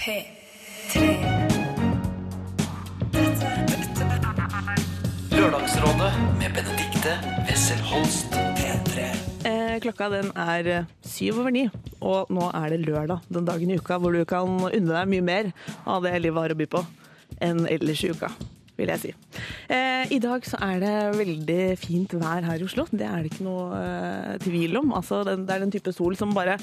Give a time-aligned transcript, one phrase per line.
[0.00, 1.00] P3.
[5.34, 7.12] Lørdagsrådet med Benedikte
[7.44, 8.32] Wessel Holst.
[8.56, 9.10] P3.
[9.44, 11.66] Eh, klokka den er eh, syv over ni,
[12.00, 13.26] og nå er det lørdag.
[13.28, 15.52] Den dagen i uka hvor du kan unne deg mye mer
[15.84, 16.82] av det livet har å by på
[17.44, 18.32] enn ellers i uka,
[18.80, 19.14] vil jeg si.
[19.68, 22.88] Eh, I dag så er det veldig fint vær her i Oslo.
[22.88, 24.96] Det er det ikke noe tvil om.
[24.96, 26.56] Altså, det er den type sol som bare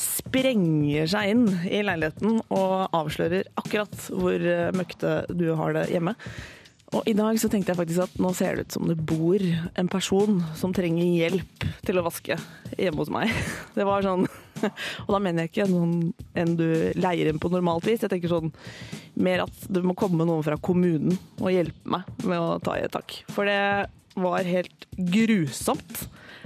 [0.00, 6.16] sprenger seg inn i leiligheten og avslører akkurat hvor eh, møkte du har det hjemme.
[6.90, 9.42] Og i dag så tenkte jeg faktisk at nå ser det ut som det bor
[9.78, 12.34] en person som trenger hjelp til å vaske
[12.74, 13.30] hjemme hos meg.
[13.76, 14.26] Det var sånn
[15.06, 16.66] Og da mener jeg ikke noen en du
[16.98, 18.02] leier inn på normalt vis.
[18.02, 18.50] Jeg tenker sånn
[19.20, 22.84] mer at det må komme noen fra kommunen og hjelpe meg med å ta i
[22.84, 23.22] et tak.
[23.32, 23.88] For det
[24.20, 26.04] var helt grusomt.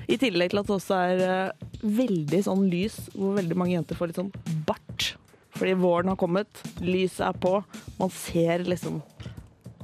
[0.09, 3.99] I tillegg til at det også er eh, veldig sånn lys, hvor veldig mange jenter
[3.99, 4.33] får litt sånn
[4.69, 5.15] bart.
[5.55, 7.57] Fordi våren har kommet, lyset er på,
[8.01, 9.01] man ser liksom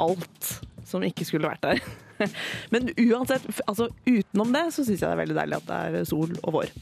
[0.00, 0.54] alt
[0.88, 1.82] som ikke skulle vært der.
[2.72, 6.08] Men uansett, altså utenom det, så syns jeg det er veldig deilig at det er
[6.08, 6.72] sol og vår.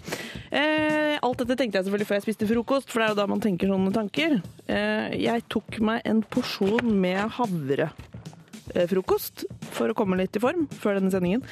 [0.48, 3.28] Eh, alt dette tenkte jeg selvfølgelig før jeg spiste frokost, for det er jo da
[3.30, 4.38] man tenker sånne tanker.
[4.70, 9.36] Eh, jeg tok meg en porsjon med havrefrokost
[9.76, 11.42] for å komme litt i form før denne sendingen.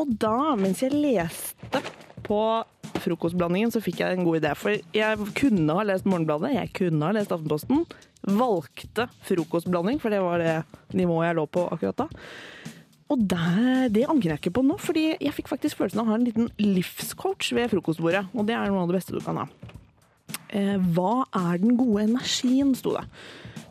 [0.00, 1.82] Og da, mens jeg leste
[2.24, 2.40] på
[3.04, 4.54] frokostblandingen, så fikk jeg en god idé.
[4.58, 7.84] For jeg kunne ha lest Morgenbladet, jeg kunne ha lest Aftenposten.
[8.24, 10.56] Valgte frokostblanding, for det var det
[10.96, 12.08] nivået jeg lå på akkurat da.
[13.12, 16.14] Og der, det angrer jeg ikke på nå, fordi jeg fikk faktisk følelsen av å
[16.14, 18.24] ha en liten livscoach ved frokostbordet.
[18.32, 19.48] Og det er noe av det beste du kan ha.
[20.54, 23.04] Eh, hva er den gode energien, sto det.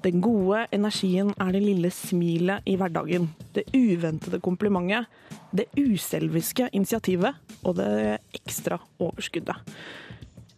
[0.04, 3.30] Den gode energien er det lille smilet i hverdagen.
[3.56, 5.08] Det uventede komplimentet.
[5.56, 9.62] Det uselviske initiativet og det ekstra overskuddet.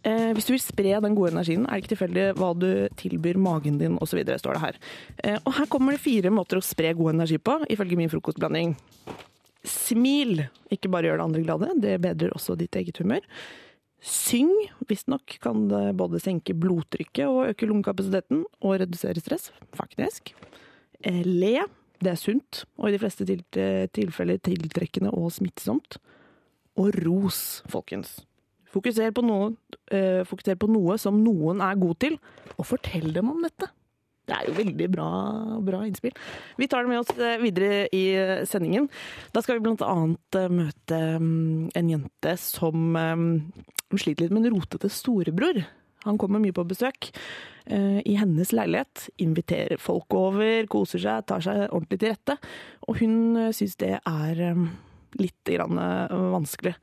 [0.05, 3.39] Eh, hvis du vil spre den gode energien, er det ikke tilfeldig hva du tilbyr
[3.41, 4.79] magen din osv., står det her.
[5.23, 8.75] Eh, og her kommer det fire måter å spre god energi på, ifølge min frokostblanding.
[9.65, 10.43] Smil.
[10.73, 13.25] Ikke bare gjør det andre glade, det bedrer også ditt eget humør.
[14.05, 14.51] Syng.
[14.85, 20.35] Visstnok kan det både senke blodtrykket og øke lungekapasiteten, og redusere stress, faktisk.
[21.01, 21.65] Eh, Le.
[21.95, 23.25] Det er sunt, og i de fleste
[23.95, 25.95] tilfeller tiltrekkende og smittsomt.
[26.77, 28.19] Og ros, folkens.
[28.69, 29.53] Fokuser på, noe,
[29.95, 32.17] eh, fokuser på noe som noen er god til,
[32.59, 33.71] og fortell dem om dette.
[34.25, 35.07] Det er jo veldig bra,
[35.65, 36.13] bra innspill.
[36.57, 38.87] Vi tar det med oss eh, videre i eh, sendingen.
[39.35, 42.97] Da skal vi annet eh, møte mm, en jente som
[43.95, 45.61] sliter litt med en rotete storebror.
[46.05, 47.11] Han kommer mye på besøk
[47.65, 52.35] i hennes leilighet, inviterer folk over, koser seg, tar seg ordentlig til rette.
[52.85, 53.15] Og hun
[53.57, 54.43] syns det er
[55.21, 56.75] litt grann, eh, vanskelig.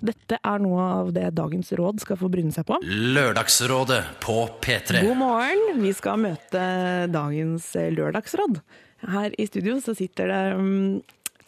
[0.00, 2.78] Dette er noe av det dagens råd skal få bryne seg på.
[2.84, 5.04] Lørdagsrådet på P3.
[5.06, 5.82] God morgen!
[5.82, 6.64] Vi skal møte
[7.12, 8.60] dagens eh, lørdagsråd.
[9.08, 10.98] Her i studio så sitter det mm,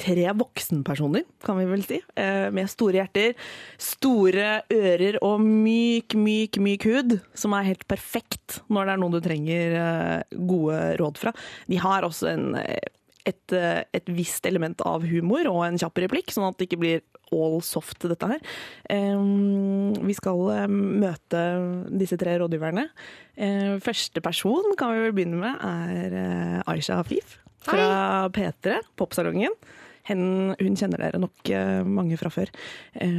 [0.01, 3.35] tre voksenpersoner, kan vi vel si, eh, med store hjerter,
[3.77, 9.19] store ører og myk, myk, myk hud, som er helt perfekt når det er noen
[9.19, 9.77] du trenger
[10.31, 11.35] gode råd fra.
[11.69, 12.49] De har også en,
[13.29, 16.81] et, eh, et visst element av humor og en kjapp replikk, sånn at det ikke
[16.81, 18.41] blir all soft, dette her.
[18.91, 21.43] Vi skal eh, møte
[22.01, 22.89] disse tre rådgiverne.
[23.37, 29.55] Eh, første person kan vi vel begynne med, er Aisha Hafif fra P3, Popsalongen.
[30.11, 32.51] Hen, hun kjenner dere nok eh, mange fra før.
[32.99, 33.11] Eh,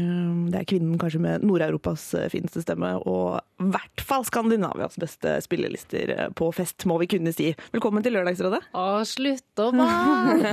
[0.52, 5.38] det er kvinnen kanskje med Nord-Europas eh, fineste stemme, og i hvert fall Skandinavias beste
[5.46, 7.52] spillelister på fest, må vi kunne si.
[7.72, 8.64] Velkommen til Lørdagsrådet.
[8.76, 10.52] Å, slutt å banne!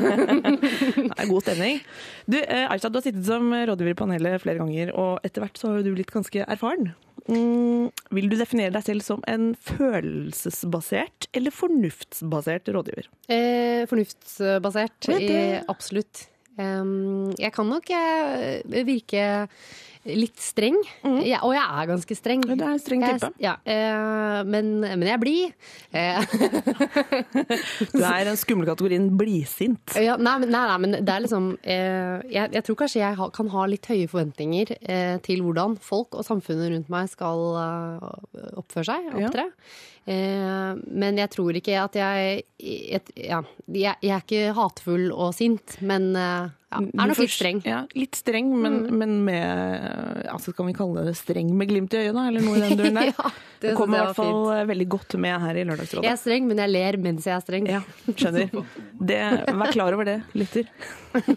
[1.09, 1.83] Det er god stemning.
[2.31, 5.75] Du, Aisha, du har sittet som rådgiver i panelet flere ganger, og etter hvert så
[5.75, 6.93] har du blitt ganske erfaren.
[7.29, 13.11] Mm, vil du definere deg selv som en følelsesbasert eller fornuftsbasert rådgiver?
[13.29, 15.31] Eh, fornuftsbasert, i,
[15.69, 16.27] absolutt.
[16.59, 19.27] Jeg kan nok eh, virke
[20.17, 22.45] litt streng, jeg, og jeg er ganske streng.
[22.49, 23.33] Ja, du er en streng Jeg- type.
[23.45, 25.53] Ja, eh, men, men jeg er blid.
[25.93, 26.23] Eh,
[27.93, 29.95] Du er den skumle kategorien blidsint.
[30.01, 33.29] ja, nei, nei, nei, men det er liksom eh, jeg, jeg tror kanskje jeg ha,
[33.35, 38.51] kan ha litt høye forventninger eh, til hvordan folk og samfunnet rundt meg skal eh,
[38.61, 39.49] oppføre seg, opptre.
[39.49, 45.35] Eh, men jeg tror ikke at jeg, jeg Ja, jeg, jeg er ikke hatefull og
[45.37, 47.61] sint, men eh, ja, er nok litt streng.
[47.65, 52.03] Ja, litt streng, men, men med altså Kan vi kalle det streng med glimt i
[52.03, 52.27] øyet, da?
[52.29, 53.13] Eller noe i den duren der?
[53.15, 53.31] Ja,
[53.63, 56.05] det kommer i hvert fall eh, veldig godt med her i Lørdagsrådet.
[56.05, 57.71] Jeg er streng, men jeg ler mens jeg er streng.
[57.73, 57.81] Ja,
[58.11, 58.53] skjønner.
[59.13, 59.21] Det,
[59.63, 60.69] vær klar over det, lytter.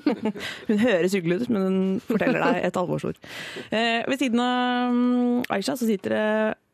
[0.68, 3.22] Hun høres hyggelig ut, men hun forteller deg et alvorsord.
[3.72, 6.26] Eh, ved siden av mm, Aisha så sitter det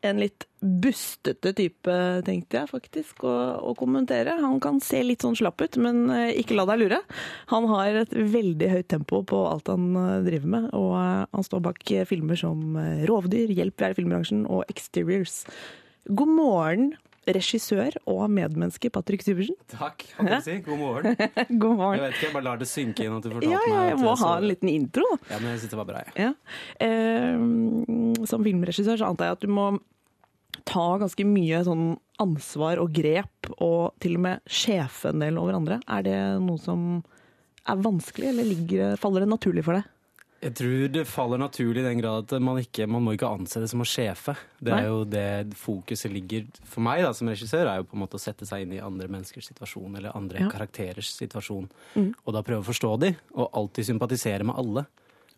[0.06, 1.94] en litt bustete type,
[2.26, 3.34] tenkte jeg faktisk, å,
[3.70, 4.36] å kommentere.
[4.42, 7.00] Han kan se litt sånn slapp ut, men eh, ikke la deg lure.
[7.52, 11.46] Han har et veldig høyt tempo på alt han eh, driver med, og eh, han
[11.46, 12.78] står bak filmer som
[13.10, 15.42] Rovdyr, Hjelp, vi er i filmbransjen og Exteriors.
[16.08, 16.90] God morgen,
[17.36, 19.56] regissør og medmenneske Patrick Syversen.
[19.72, 20.04] Takk.
[20.18, 20.56] Hva si?
[20.66, 21.18] God morgen.
[21.62, 23.74] God Jeg vet ikke, jeg bare lar det synke inn at du fortalte Ja, ja,
[23.76, 25.06] meg jeg må jeg så- ha en liten intro.
[25.30, 26.14] Ja, men jeg synes det var bra, jeg.
[26.26, 26.32] Ja.
[26.80, 29.68] Eh, som filmregissør så antar jeg at du må
[30.68, 31.84] ta ganske mye sånn
[32.20, 35.78] ansvar og grep, og til og med sjefe en del over andre.
[35.88, 37.04] Er det noe som
[37.68, 39.86] er vanskelig, eller ligger, faller det naturlig for deg?
[40.38, 43.58] Jeg tror det faller naturlig i den grad at man ikke man må ikke anse
[43.58, 44.36] det som å sjefe.
[44.62, 44.82] Det Nei.
[44.84, 48.14] er jo det fokuset ligger for meg da, som regissør, er jo på en måte
[48.20, 50.48] å sette seg inn i andre menneskers situasjon, eller andre Ja.
[50.48, 52.14] karakterers situasjon, Mm.
[52.24, 54.86] og da prøve å forstå de, og alltid sympatisere med alle.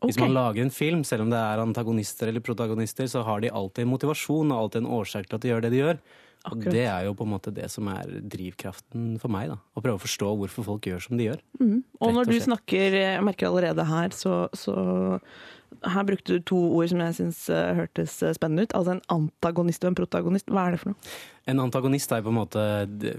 [0.03, 3.49] Hvis man lager en film, selv om det er antagonister eller protagonister, så har de
[3.51, 5.99] alltid en motivasjon og alltid en årsak til at de gjør det de gjør.
[6.49, 9.59] Og det er jo på en måte det som er drivkraften for meg, da.
[9.77, 11.43] Å prøve å forstå hvorfor folk gjør som de gjør.
[11.61, 14.77] Og når og du snakker, jeg merker allerede her, så, så
[15.85, 18.75] her brukte du to ord som jeg syns hørtes eh, spennende ut.
[18.77, 20.47] Altså en antagonist og en protagonist.
[20.51, 21.13] Hva er det for noe?
[21.49, 22.63] En antagonist er på en måte,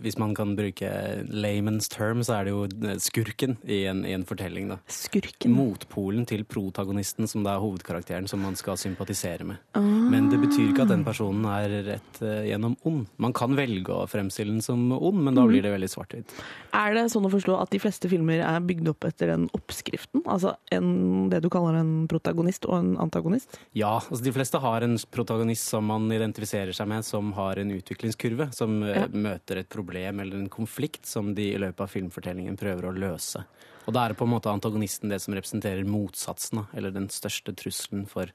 [0.03, 0.87] hvis man kan bruke
[1.33, 4.69] layman's term, så er det jo skurken i en, i en fortelling.
[4.71, 4.77] da.
[4.87, 5.51] Skurken.
[5.57, 9.57] Motpolen til protagonisten, som da er hovedkarakteren som man skal sympatisere med.
[9.75, 9.81] Ah.
[9.81, 13.09] Men det betyr ikke at den personen er rett eh, gjennom ond.
[13.19, 15.39] Man kan velge å fremstille den som ond, men Mhm.
[15.41, 16.37] da blir det veldig svart-hvitt.
[16.77, 20.21] Er det sånn å forstå at de fleste filmer er bygd opp etter den oppskriften?
[20.29, 23.57] Altså en, det du kaller en protagonist og en antagonist?
[23.77, 27.71] Ja, altså de fleste har en protagonist som man identifiserer seg med, som har en
[27.77, 29.07] utviklingskurve, som eh, Ja.
[29.07, 33.45] møter et problem eller en konflikt som de i løpet av filmfortellingen prøver å løse.
[33.87, 37.53] Og da er det på en måte antagonisten det som representerer motsatsen, eller den største
[37.57, 38.29] trusselen for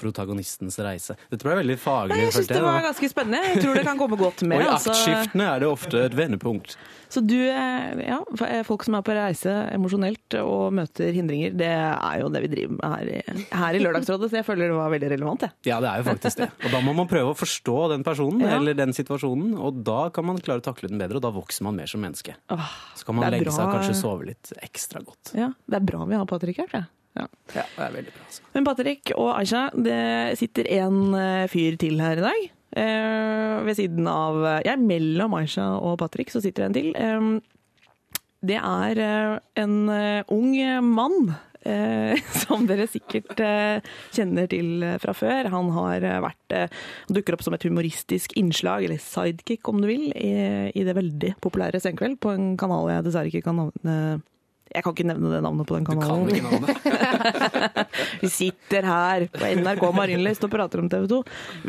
[0.00, 1.16] protagonistens reise.
[1.30, 2.16] Dette ble veldig faglig.
[2.16, 3.42] Nei, jeg syns det var ganske spennende.
[3.54, 4.60] Jeg tror det kan komme godt med.
[4.60, 4.94] Og i altså.
[4.96, 6.76] aktskiftene er det ofte et vendepunkt.
[7.10, 8.20] Så du, eh, ja,
[8.62, 12.76] folk som er på reise emosjonelt og møter hindringer, det er jo det vi driver
[12.76, 15.56] med her i, her i Lørdagsrådet, så jeg føler det var veldig relevant, jeg.
[15.72, 16.48] Ja, det er jo faktisk det.
[16.68, 18.54] Og da må man prøve å forstå den personen Ja.
[18.60, 21.66] eller den situasjonen, og da kan man klare å takle den bedre, og da vokser
[21.66, 22.36] man mer som menneske.
[22.54, 23.56] Åh, Så kan man legge bra.
[23.58, 25.34] seg og kanskje sove litt ekstra godt.
[25.34, 26.90] ja, det er bra vi har Patrick her, tror jeg.
[27.18, 27.26] Ja.
[27.56, 28.24] Ja, det er veldig bra.
[28.28, 28.46] Altså.
[28.54, 30.00] Men Patrick og Aisha, det
[30.38, 32.48] sitter en eh, fyr til her i dag.
[32.80, 36.92] Eh, ved siden av Ja, mellom Aisha og Patrick så sitter en til.
[36.94, 37.30] Eh,
[38.46, 40.54] det er eh, en eh, ung
[40.86, 41.34] mann.
[41.60, 42.16] Eh,
[42.46, 43.84] som dere sikkert eh,
[44.16, 45.50] kjenner til eh, fra før.
[45.52, 49.82] Han har eh, vært eh, han dukker opp som et humoristisk innslag, eller sidekick om
[49.82, 50.32] du vil, i,
[50.72, 53.96] i det veldig populære Senkveld på en kanal jeg dessverre ikke kan navne
[54.70, 56.28] Jeg kan ikke nevne det navnet på den kanalen.
[56.28, 57.88] Du kan ikke navnet.
[58.22, 61.18] Vi sitter her på NRK Marienlyst og prater om TV 2.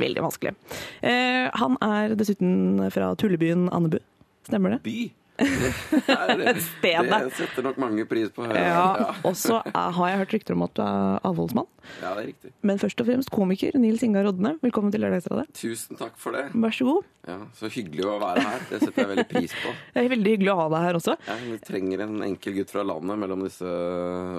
[0.03, 0.53] Veldig vanskelig.
[1.01, 3.97] Eh, han er dessuten fra tullebyen Andebu.
[4.45, 4.83] Stemmer det?
[4.85, 4.99] by.
[5.41, 5.71] Det,
[6.11, 7.07] er, Stedet.
[7.09, 8.45] det setter nok mange pris på.
[8.45, 8.65] Ja.
[9.01, 9.07] Ja.
[9.25, 11.69] Og så har jeg hørt rykter om at du er avholdsmann.
[12.01, 12.51] ja, det er riktig.
[12.67, 14.53] Men først og fremst komiker Nils Ingar Rodne.
[14.61, 15.47] Velkommen til Lørdagsrådet.
[15.57, 16.47] Tusen takk for det.
[16.53, 17.09] Vær så god.
[17.27, 18.63] Ja, så hyggelig å være her.
[18.69, 19.73] Det setter jeg veldig pris på.
[19.95, 21.17] Det er veldig hyggelig å ha deg her også.
[21.27, 23.75] Ja, vi trenger en enkel gutt fra landet mellom disse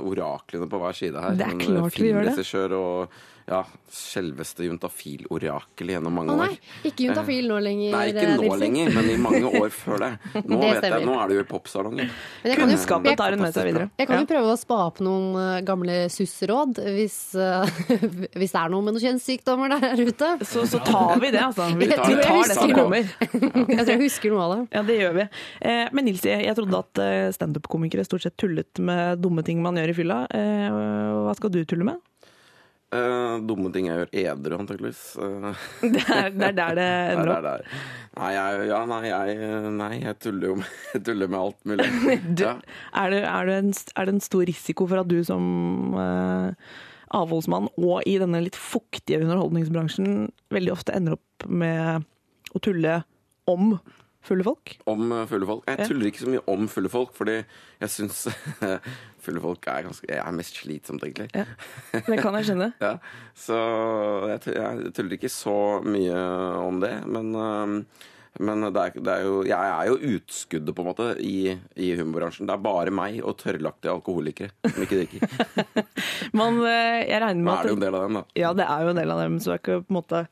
[0.02, 1.38] oraklene på hver side her.
[1.38, 2.78] Det er klart vi gjør det.
[2.78, 3.62] og ja,
[3.92, 6.72] selveste juntafil-orakelet gjennom mange Å nei, år.
[6.88, 7.96] ikke juntafil nå lenger.
[7.96, 10.12] Nei, ikke eh, nå lenger, men i mange år før det.
[10.40, 12.10] Nå Det vet jeg, nå er det jo i popsalongen.
[12.42, 13.90] Men jeg kan jo, Kunnskapen jeg, tar hun med seg videre.
[14.00, 17.66] jeg kan jo prøve å spa opp noen gamle gamle susseråd hvis, uh,
[18.38, 20.30] hvis det er noe med noen kjønnssykdommer der ute.
[20.48, 21.68] Så, så tar vi det, altså.
[21.82, 23.08] Vi, tar, vi tar det som kommer.
[23.32, 24.60] Jeg tror jeg husker noe av det.
[24.76, 25.26] Ja, det gjør vi.
[25.68, 29.78] Eh, men Nils, jeg trodde at eh, standup-komikere stort sett tullet med dumme ting man
[29.80, 30.18] gjør i fylla.
[30.36, 30.78] Eh,
[31.26, 32.00] hva skal du tulle med?
[32.92, 35.02] Eh, dumme ting jeg gjør edru, antakeligvis.
[35.16, 35.54] Uh,
[35.94, 37.46] Det er, det er der det ender opp.
[37.46, 37.66] der.
[38.18, 41.86] Nei, jeg, ja, nei, jeg, nei, jeg tuller jo med, jeg tuller med alt mulig.
[42.36, 42.54] Du, Ja.
[43.00, 46.52] er, det, er, det en, er det en stor risiko for at du som uh,
[47.16, 52.04] avholdsmann og i denne litt fuktige underholdningsbransjen veldig ofte ender opp med
[52.52, 53.00] å tulle
[53.48, 53.74] om
[54.26, 54.74] fulle folk?
[54.90, 55.66] Om eh, fulle folk.
[55.70, 58.24] Jeg tuller ikke så mye om fulle folk, fordi jeg syns
[59.24, 61.28] fulle folk er ganske Jeg er mest slitsomt, egentlig.
[61.34, 61.46] Ja,
[62.06, 62.72] det kan jeg skjønne.
[62.86, 62.96] Ja,
[63.38, 63.58] så
[64.30, 66.24] jeg, jeg tuller ikke så mye
[66.62, 67.86] om det, men
[68.40, 71.90] men det er, det er jo, jeg er jo utskuddet på en måte i, i
[71.98, 72.48] humorbransjen.
[72.48, 75.84] Det er bare meg og tørrlagte alkoholikere som ikke drikker.
[76.40, 77.60] Man, eh, jeg regner Nå at...
[77.60, 78.24] er det jo en del av dem, da.
[78.40, 80.22] Ja, det er jo en del av dem, så det er ikke på en måte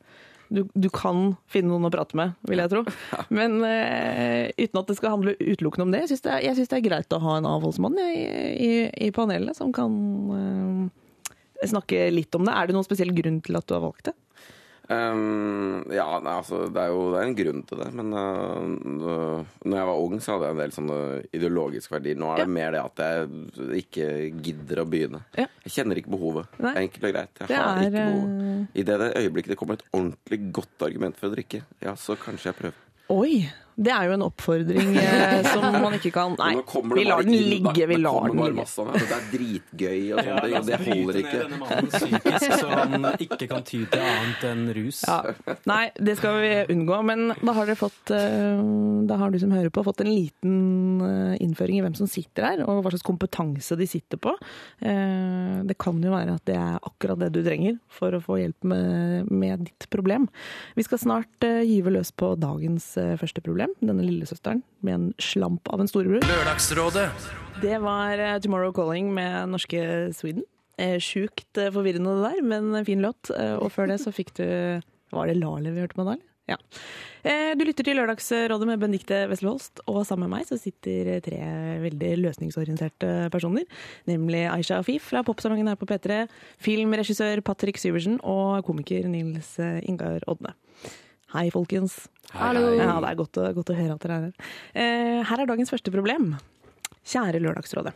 [0.51, 2.83] du, du kan finne noen å prate med, vil jeg tro.
[3.37, 6.03] Men uh, uten at det skal handle utelukkende om det.
[6.03, 8.25] Jeg syns det, det er greit å ha en avholdsmann jeg,
[8.59, 8.71] i,
[9.07, 9.95] i panelet som kan
[10.35, 11.31] uh,
[11.63, 12.55] snakke litt om det.
[12.55, 14.15] Er det noen spesiell grunn til at du har valgt det?
[14.91, 17.87] Um, ja, nei, altså, det er jo det er en grunn til det.
[17.95, 20.97] Men uh, når jeg var ung, så hadde jeg en del sånne
[21.37, 22.19] ideologiske verdier.
[22.19, 22.53] Nå er det Ja.
[22.57, 24.07] mer det at jeg ikke
[24.43, 25.23] gidder å begynne.
[25.39, 25.47] Ja.
[25.63, 26.45] Jeg kjenner ikke behovet.
[26.59, 26.73] Nei.
[26.83, 27.33] Enkelt og greit.
[27.39, 28.45] Jeg Det har er, ikke behovet.
[28.51, 31.95] eh, I det, det øyeblikket det kommer et ordentlig godt argument for å drikke, ja,
[31.95, 32.87] så kanskje jeg prøver.
[33.11, 33.49] Oi!
[33.75, 36.51] Det er jo en oppfordring eh, som man ikke kan Nei,
[36.95, 37.85] vi lar den ligge.
[37.87, 38.65] Vi lar den ligge.
[38.65, 39.03] av det.
[39.11, 41.37] Er dritgøy og sånne ting, og det holder ikke.
[41.43, 45.01] denne mannen psykisk, så han ikke kan ty til annet enn rus.
[45.07, 45.55] Ja.
[45.71, 46.99] Nei, det skal vi unngå.
[47.07, 48.61] Men da har dere fått eh,
[49.09, 52.47] Da har du som hører på, fått en liten eh, innføring i hvem som sitter
[52.49, 54.35] her, og hva slags kompetanse de sitter på.
[54.81, 58.39] Eh, Det kan jo være at det er akkurat det du trenger for å få
[58.41, 60.27] hjelp med, med ditt problem.
[60.77, 62.87] Vi skal snart gyve løs på dagens
[63.19, 66.25] første problem, denne lillesøsteren med en slamp av en storebror.
[66.25, 67.09] Lørdagsrådet.
[67.61, 69.81] Det var eh, Tomorrow Calling med norske
[70.17, 70.45] Sweden.
[70.81, 73.29] Eh, Sjukt eh, forvirrende det der, men en fin låt.
[73.29, 74.45] Og før det så fikk du
[75.11, 76.15] Var det Lale vi hørte på da?
[76.15, 76.27] eller?
[76.49, 76.57] Ja.
[77.55, 81.37] Du lytter til Lørdagsrådet med Benedicte Wesselholst, og sammen med meg så sitter tre
[81.83, 83.67] veldig løsningsorienterte personer.
[84.09, 86.25] Nemlig Aisha Afif fra Popsalongen her på P3,
[86.59, 90.55] filmregissør Patrick Syversen og komiker Nils Ingar Odne.
[91.31, 92.09] Hei, folkens.
[92.35, 92.73] Hallo.
[92.75, 94.55] Ja, det er godt å, godt å høre at dere er her.
[94.75, 96.33] Eh, her er dagens første problem.
[97.07, 97.93] Kjære Lørdagsrådet.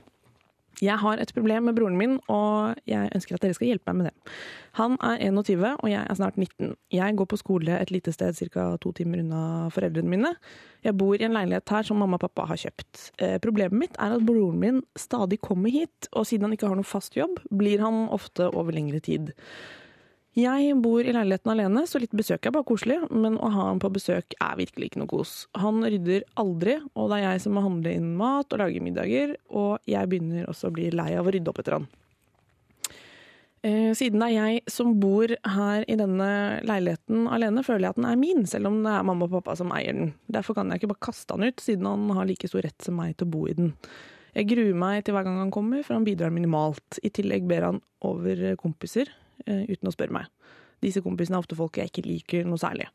[0.83, 3.99] Jeg har et problem med broren min, og jeg ønsker at dere skal hjelpe meg
[3.99, 4.33] med det.
[4.79, 6.73] Han er 21, og jeg er snart 19.
[6.95, 8.65] Jeg går på skole et lite sted ca.
[8.79, 9.43] to timer unna
[9.75, 10.35] foreldrene mine.
[10.83, 13.07] Jeg bor i en leilighet her som mamma og pappa har kjøpt.
[13.19, 16.79] Eh, problemet mitt er at broren min stadig kommer hit, og siden han ikke har
[16.79, 19.35] noen fast jobb, blir han ofte over lengre tid.
[20.35, 23.79] Jeg bor i leiligheten alene, så litt besøk er bare koselig, men å ha han
[23.79, 25.35] på besøk er virkelig ikke noe kos.
[25.55, 29.37] Han rydder aldri, og det er jeg som må handle inn mat og lage middager,
[29.47, 31.87] og jeg begynner også å bli lei av å rydde opp etter han.
[33.65, 36.29] Eh, Siden det er jeg som bor her i denne
[36.67, 39.55] leiligheten alene, føler jeg at den er min, selv om det er mamma og pappa
[39.55, 40.13] som eier den.
[40.27, 42.99] Derfor kan jeg ikke bare kaste han ut, siden han har like stor rett som
[42.99, 43.71] meg til å bo i den.
[44.35, 46.99] Jeg gruer meg til hver gang han kommer, for han bidrar minimalt.
[47.07, 49.07] I tillegg ber han over kompiser,
[49.45, 50.29] uten å spørre meg.
[50.83, 52.89] Disse kompisene er ofte folk jeg ikke liker noe særlig.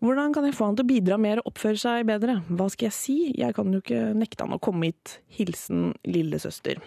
[0.00, 2.38] Hvordan kan jeg få han til å bidra mer og oppføre seg bedre?
[2.48, 3.16] Hva skal jeg si?
[3.36, 5.18] Jeg kan jo ikke nekte han å komme hit.
[5.36, 6.80] Hilsen lillesøster.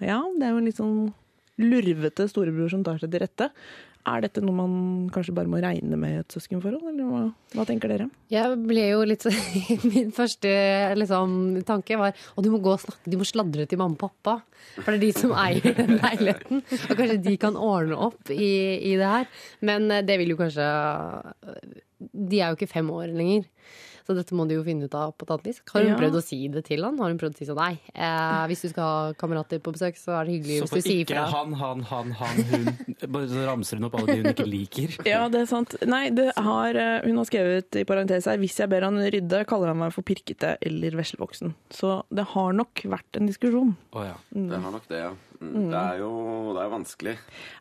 [0.00, 1.10] Ja, det er jo en litt sånn
[1.60, 3.50] lurvete storebror som tar seg til rette.
[4.08, 4.74] Er dette noe man
[5.12, 7.20] kanskje bare må regne med i et søskenforhold, eller hva,
[7.52, 8.06] hva tenker dere?
[8.32, 9.26] Jeg ble jo litt
[9.92, 10.52] Min første
[10.96, 11.34] liksom,
[11.68, 14.38] tanke var å du må gå og snakke, du må sladre til mamma og pappa.
[14.78, 16.64] For det er de som eier den leiligheten.
[16.64, 18.50] Og kanskje de kan ordne opp i,
[18.88, 19.28] i det her.
[19.68, 20.70] Men eh, det vil jo kanskje
[22.00, 23.44] De er jo ikke fem år lenger.
[24.10, 25.60] Så dette må de jo finne ut av på et annet vis.
[25.70, 25.98] Har hun Ja.
[26.00, 26.96] prøvd å si det til han?
[26.98, 29.94] Har hun prøvd å si sånn nei, eh, hvis du skal ha kamerater på besøk,
[30.00, 32.66] så er det hyggelig hvis du sier ikke han, han, han, han, hun
[33.06, 34.96] Bare så ramser hun opp alle de hun ikke liker.
[35.12, 35.76] Ja, det er sant.
[35.86, 39.44] Nei, det har, eh, hun har skrevet i parentes her hvis jeg ber han rydde,
[39.46, 41.54] kaller han meg for pirkete eller veslevoksen.
[41.70, 43.76] Så det har nok vært en diskusjon.
[43.94, 44.16] Å ja.
[44.34, 45.14] Det har nok det, ja.
[45.40, 45.70] Mm.
[45.70, 46.10] Det er jo
[46.52, 47.14] det er vanskelig.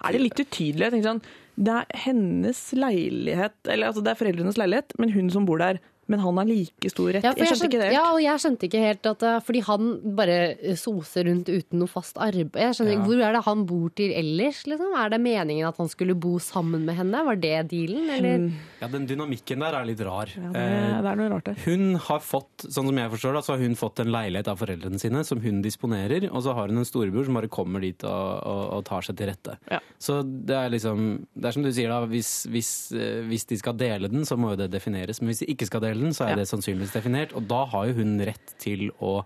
[0.03, 0.83] Er det litt utydelig?
[0.89, 1.21] Jeg tenker sånn,
[1.59, 5.79] det er hennes leilighet, eller altså det er foreldrenes leilighet, men hun som bor der.
[6.09, 7.23] Men han har like stor rett.
[7.27, 7.89] Ja, jeg skjønte ikke det.
[7.93, 10.37] Ja, og jeg skjønte ikke helt at eh, Fordi han bare
[10.79, 12.57] soser rundt uten noe fast arbeid.
[12.57, 13.07] Jeg skjønner ikke, Ja.
[13.09, 14.63] Hvor er det han bor til ellers?
[14.69, 14.93] Liksom?
[14.99, 17.21] Er det meningen at han skulle bo sammen med henne?
[17.29, 18.49] Var det dealen, eller?
[18.81, 20.33] ja, den dynamikken der er litt rar.
[20.35, 21.57] Ja, det, Eh, det er noe rart der.
[21.65, 24.57] Hun har fått sånn som jeg forstår det, så har hun fått en leilighet av
[24.61, 28.03] foreldrene sine som hun disponerer, og så har hun en storebror som bare kommer dit
[28.07, 29.55] og, og, og tar seg til rette.
[29.71, 29.79] Ja.
[29.99, 32.01] Så det er liksom Det er som du sier, da.
[32.09, 35.21] Hvis, hvis, eh, hvis de skal dele den, så må jo det defineres.
[35.21, 36.35] Men hvis de ikke skal dele den, så er Ja.
[36.41, 37.33] det sannsynligvis definert.
[37.33, 39.23] Og da har jo hun rett til å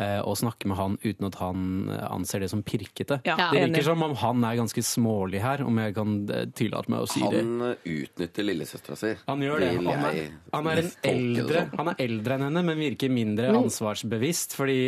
[0.00, 3.20] eh, å snakke med han uten at han eh, anser det som pirkete.
[3.28, 3.74] Ja, det enig.
[3.76, 7.10] virker som om han er ganske smålig her, om jeg kan eh, tillate meg å
[7.10, 7.42] si det.
[7.44, 9.12] Han utnytter lillesøstera si.
[9.28, 9.70] Han gjør det.
[9.80, 10.20] Han er,
[10.54, 14.56] han er, en eldre, han er eldre enn henne, men virker mindre ansvarsbevisst.
[14.58, 14.78] Fordi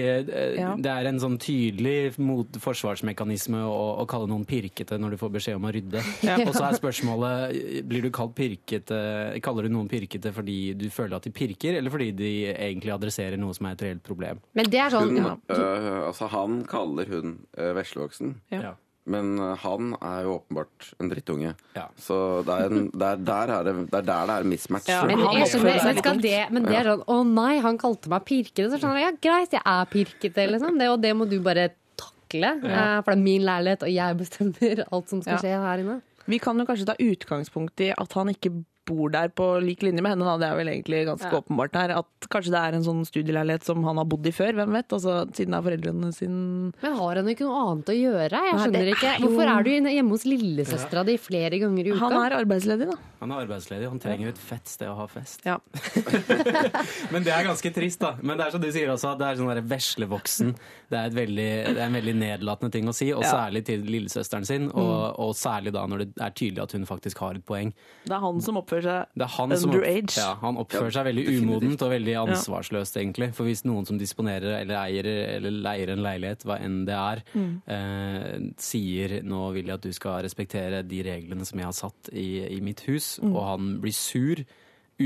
[0.59, 0.73] Ja.
[0.79, 5.33] det er en sånn tydelig mot forsvarsmekanisme å, å kalle noen pirkete når du får
[5.39, 6.03] beskjed om å rydde.
[6.27, 6.39] Ja.
[6.47, 8.99] Og så er spørsmålet blir du kalt pirkete,
[9.45, 13.41] kaller du noen pirkete fordi du føler at de pirker, eller fordi de egentlig adresserer
[13.41, 14.41] noe som er et reelt problem.
[14.57, 15.35] Men det er sånn Hun, ja.
[15.57, 18.61] øh, altså han kaller hun øh, veslevoksen, Ja.
[18.63, 18.73] Ja.
[19.07, 21.55] men øh, han er jo åpenbart en drittunge.
[21.77, 21.85] Ja.
[21.97, 24.89] Så det er, en, det, er der er det, det er der det er mismatch.
[24.89, 28.71] Ja, Men, men, skal det, men det er sånn Å nei, han kalte meg pirkete.
[28.71, 30.79] Så skjønner ja greit, jeg er pirkete, liksom.
[30.79, 32.55] Det, og det må du bare takle.
[32.63, 33.03] Ja.
[33.03, 35.41] For det er min leilighet, og jeg bestemmer alt som skal Ja.
[35.43, 36.01] skje her inne.
[36.31, 38.53] Vi kan jo kanskje ta utgangspunkt i at han ikke
[38.89, 40.37] bor der på lik linje med henne, da.
[40.43, 41.41] Det er vel egentlig ganske Ja.
[41.41, 41.91] åpenbart her.
[41.99, 44.89] At kanskje det er en sånn studieleilighet som han har bodd i før, hvem vet?
[44.91, 48.31] Altså, siden det er foreldrene sin Men har han ikke noe annet å gjøre?
[48.51, 49.13] Jeg skjønner Nei, ikke.
[49.15, 51.99] er Hvorfor er du hjemme hos lillesøstera di flere ganger i uka?
[52.09, 52.97] Han er arbeidsledig, da.
[53.21, 55.45] Han er arbeidsledig, han trenger jo et fett sted å ha fest.
[55.47, 55.59] Ja.
[57.13, 58.17] Men det er ganske trist, da.
[58.23, 60.55] Men det er som du sier også, at det er sånn der veslevoksen.
[60.93, 63.31] Det er, et veldig, det er en veldig nedlatende ting å si, og Ja.
[63.33, 64.67] særlig til lillesøsteren sin.
[64.77, 67.71] Og, og særlig da når det er tydelig at hun faktisk har et poeng.
[68.05, 70.17] Det er han som oppfører seg Det er han som opp, Underage.
[70.21, 73.31] ja, han oppfører seg veldig umodent og veldig ansvarsløst, egentlig.
[73.35, 75.09] For hvis noen som disponerer eller eier
[75.39, 77.63] eller leier en leilighet, hva enn det er, Mm.
[77.67, 82.11] eh, sier 'nå vil jeg at du skal respektere de reglene som jeg har satt
[82.13, 83.35] i, i mitt hus', Mm.
[83.35, 84.45] og han blir sur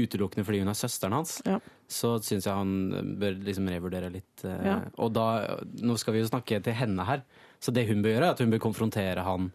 [0.05, 1.59] utelukkende fordi hun er søsteren hans, Ja.
[1.89, 4.45] så syns jeg han bør liksom revurdere litt.
[4.45, 4.81] eh, Ja.
[4.99, 7.23] Og da, nå skal vi jo snakke til henne her,
[7.61, 9.53] så det hun bør gjøre, er at hun bør konfrontere han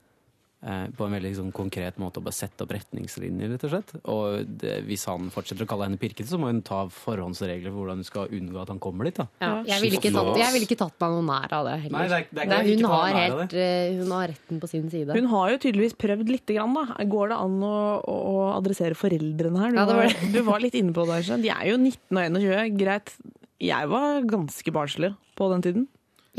[0.61, 3.93] på en veldig liksom, konkret måte å bare sette opp retningslinjer, rett og slett.
[4.13, 7.81] Og det, hvis han fortsetter å kalle henne pirkete, så må hun ta forhåndsregler for
[7.81, 9.17] hvordan hun skal unngå at han kommer dit.
[9.17, 9.25] da.
[9.41, 11.97] Ja, jeg ville ikke, vil jeg ikke tatt meg noe nær av det heller.
[11.97, 14.89] Nei, det er- det er Nei, hun, har helt, eh, hun har retten på sin
[14.93, 15.17] side.
[15.17, 16.85] Hun har jo tydeligvis prøvd lite grann, da.
[17.09, 17.75] Går det an å,
[18.05, 19.71] å, adressere foreldrene her?
[19.71, 21.25] Du, Ja, det var du var litt inne på det.
[21.41, 22.77] De er jo 19 og 21.
[22.77, 23.15] Greit.
[23.61, 25.87] Jeg var ganske barnslig på den tiden.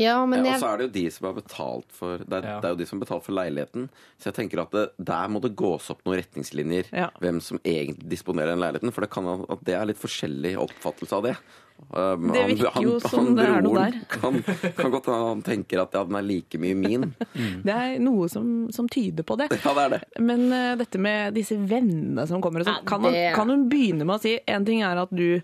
[0.01, 2.45] Ja, men jeg, og så er det jo de som har betalt for det er,
[2.47, 2.59] Ja.
[2.61, 3.89] det er jo de som har betalt for leiligheten.
[4.17, 7.09] Så jeg tenker at det, der må det gås opp noen retningslinjer Ja.
[7.21, 8.91] hvem som egentlig disponerer den leiligheten.
[8.91, 11.35] For det kan at det er litt forskjellig oppfattelse av det.
[11.93, 13.95] Um, Det virker jo som det er noe der.
[14.09, 14.41] Kan,
[14.77, 17.13] kan godt hende han tenker at ja, den er like mye min.
[17.65, 19.49] Det er noe som, som tyder på det.
[19.61, 20.01] Ja, det er det.
[20.21, 23.69] Men uh, dette med disse vennene som kommer og sånn, Ja, kan, det- kan hun
[23.69, 25.41] begynne med å si En ting er at du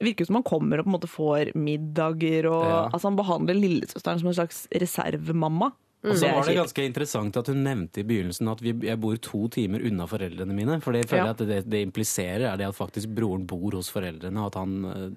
[0.00, 2.78] virker som han kommer og på en måte får middager og Ja.
[2.92, 5.72] Altså han behandler lillesøsteren som en slags reservemamma.
[6.06, 9.16] Og så var det ganske interessant at hun nevnte i begynnelsen at vi, jeg bor
[9.18, 10.76] to timer unna foreldrene mine.
[10.84, 11.30] For det føler Ja.
[11.34, 14.84] at det, det impliserer er det at faktisk broren bor hos foreldrene, og at han
[14.84, 15.10] eh,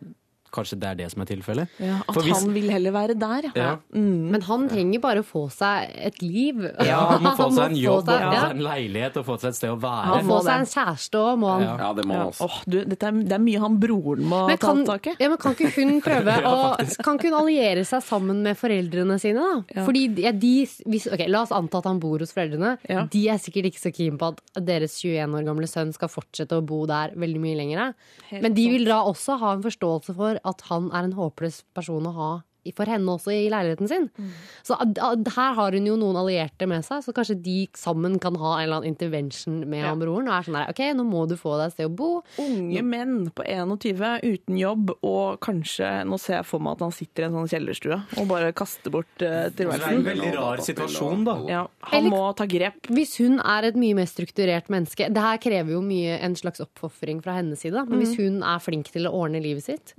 [0.51, 1.67] Kanskje det er det som er tilfellet.
[1.79, 3.51] Ja, at For hvis- han vil heller være der, ja.
[3.55, 3.75] Ja.
[3.93, 6.61] men han trenger bare å få seg et liv.
[6.85, 8.41] Ja, han må få seg en jobb, seg- og få ja.
[8.41, 10.05] seg en leilighet og få seg et sted å være.
[10.09, 11.65] Han må få seg en kjæreste òg, må han.
[11.67, 11.91] Ja.
[11.99, 12.47] Det må han også.
[12.49, 15.15] Oh, du, dette er, det er mye han broren må Men ta kan, tak i.
[15.19, 16.55] ja, men kan ikke hun prøve å
[17.03, 19.63] Kan ikke hun alliere seg sammen med foreldrene sine, da?
[19.75, 19.85] Ja.
[19.85, 20.53] Fordi ja, de
[20.89, 22.73] hvis, ok, La oss anta at han bor hos foreldrene.
[22.89, 23.05] Ja.
[23.11, 26.57] De er sikkert ikke så keen på at deres 21 år gamle sønn skal fortsette
[26.57, 27.93] å bo der veldig mye lenger.
[28.41, 32.07] Men de vil da også ha en forståelse for at han er en håpløs person
[32.09, 32.29] å ha
[32.75, 34.09] for henne også i leiligheten sin.
[34.17, 34.31] Mm.
[34.63, 38.55] Så her har hun jo noen allierte med seg, så kanskje de sammen kan ha
[38.57, 39.89] en eller annen intervention med Ja.
[39.89, 40.27] han broren.
[40.29, 42.09] Og er sånn der, ok, nå må du få deg et sted å bo.
[42.39, 46.91] Unge menn på 21 uten jobb, og kanskje Nå ser jeg for meg at han
[46.95, 50.57] sitter i en sånn kjellerstue og bare kaster bort uh, Det er en veldig rar
[50.63, 51.35] situasjon, da.
[51.49, 52.87] Ja, han Eller- må ta grep.
[52.89, 56.59] Hvis hun er et mye mer strukturert menneske Det her krever jo mye en slags
[56.63, 57.73] oppofring fra hennes side.
[57.73, 57.83] da.
[57.85, 59.93] Men hvis hun er flink til å ordne livet sitt,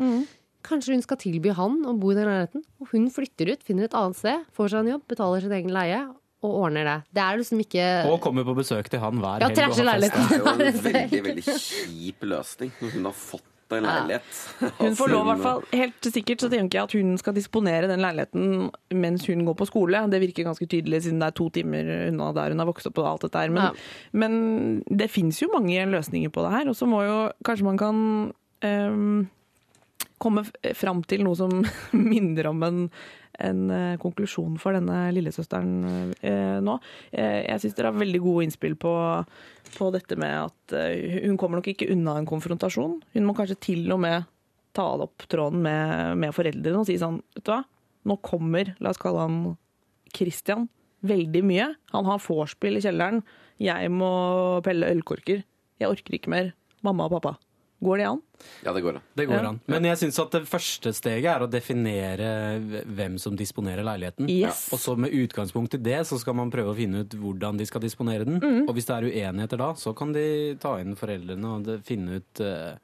[0.66, 2.64] kanskje hun skal tilby han å bo i den leiligheten.
[2.80, 5.72] Og hun flytter ut, finner et annet sted, får seg en jobb, betaler sin egen
[5.74, 6.00] leie
[6.40, 6.96] og ordner det.
[7.12, 9.56] Det er liksom ikke Og kommer på besøk til han hver Ja, helg.
[9.56, 14.38] Det er jo en veldig, veldig kjip løsning når hun har fått en leilighet.
[14.80, 15.60] Hun får lov, i hvert fall.
[15.78, 18.64] Helt sikkert så tenker jeg at hun skal disponere den leiligheten
[18.98, 20.00] mens hun går på skole.
[20.10, 22.98] Det virker ganske tydelig siden det er to timer unna der hun har vokst opp
[22.98, 23.52] og alt dette her.
[23.54, 24.18] Men, Ja.
[24.24, 26.72] men det fins jo mange løsninger på det her.
[26.72, 28.02] Og så må jo kanskje man kan
[28.66, 29.28] ehm,
[30.20, 30.44] komme
[30.76, 31.52] fram til noe som
[32.10, 32.82] minner om en,
[33.40, 36.76] en eh, konklusjon for denne lillesøsteren eh, nå.
[37.12, 38.94] Eh, jeg syns dere har veldig gode innspill på,
[39.76, 43.00] på dette med at eh, hun kommer nok ikke unna en konfrontasjon.
[43.16, 44.28] Hun må kanskje til og med
[44.76, 47.64] ta opp tråden med, med foreldrene og si sånn, vet du hva,
[48.06, 49.40] nå kommer, la oss kalle han
[50.14, 50.68] Christian,
[51.06, 51.68] veldig mye.
[51.94, 53.22] Han har vorspiel i kjelleren.
[53.60, 54.10] Jeg må
[54.64, 55.44] pelle ølkorker.
[55.80, 56.52] Jeg orker ikke mer.
[56.86, 57.36] Mamma og pappa.
[57.80, 58.18] Går det an?
[58.64, 59.02] Ja, det går an.
[59.16, 59.48] Det går Ja.
[59.48, 59.60] an.
[59.66, 64.28] Men jeg syns at det første steget er å definere hvem som disponerer leiligheten.
[64.28, 64.68] Yes.
[64.72, 67.64] Og så med utgangspunkt i det, så skal man prøve å finne ut hvordan de
[67.66, 68.40] skal disponere den.
[68.40, 68.68] Mm.
[68.68, 72.40] Og hvis det er uenigheter da, så kan de ta inn foreldrene og finne ut
[72.40, 72.76] eh,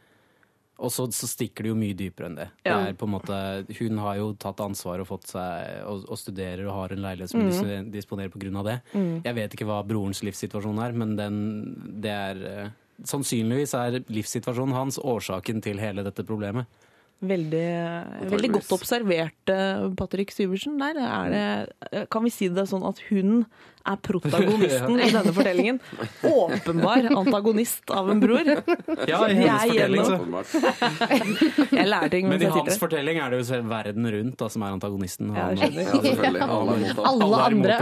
[0.79, 2.49] Og så, så stikker det jo mye dypere enn det.
[2.67, 2.75] Ja.
[2.85, 3.37] det er på en måte,
[3.79, 7.31] hun har jo tatt ansvar og fått seg og, og studerer og har en leilighet
[7.33, 7.65] som Mm.
[7.65, 8.29] hun disponerer
[8.59, 8.75] av det.
[9.25, 11.39] Jeg vet ikke hva brorens livssituasjon er, men den,
[12.03, 12.69] det er eh,
[13.05, 16.65] Sannsynligvis er livssituasjonen hans årsaken til hele dette problemet.
[17.17, 17.69] Veldig,
[18.29, 19.51] veldig godt observert,
[19.97, 20.75] Patrick Syversen.
[20.77, 23.47] Der er det, kan vi si det sånn at hun
[23.89, 25.79] er protagonisten i denne fortellingen.
[26.29, 28.51] Åpenbar antagonist av en bror.
[29.09, 31.73] Ja, i hennes fortelling, så.
[31.79, 34.67] Jeg lærer ting Men i hans fortelling er det jo selv verden rundt da, som
[34.69, 35.33] er antagonisten.
[35.33, 35.81] Ja, Han-.
[35.81, 36.47] Ja, selvfølgelig.
[36.61, 36.95] Alle.
[37.01, 37.81] Alle Alle andre.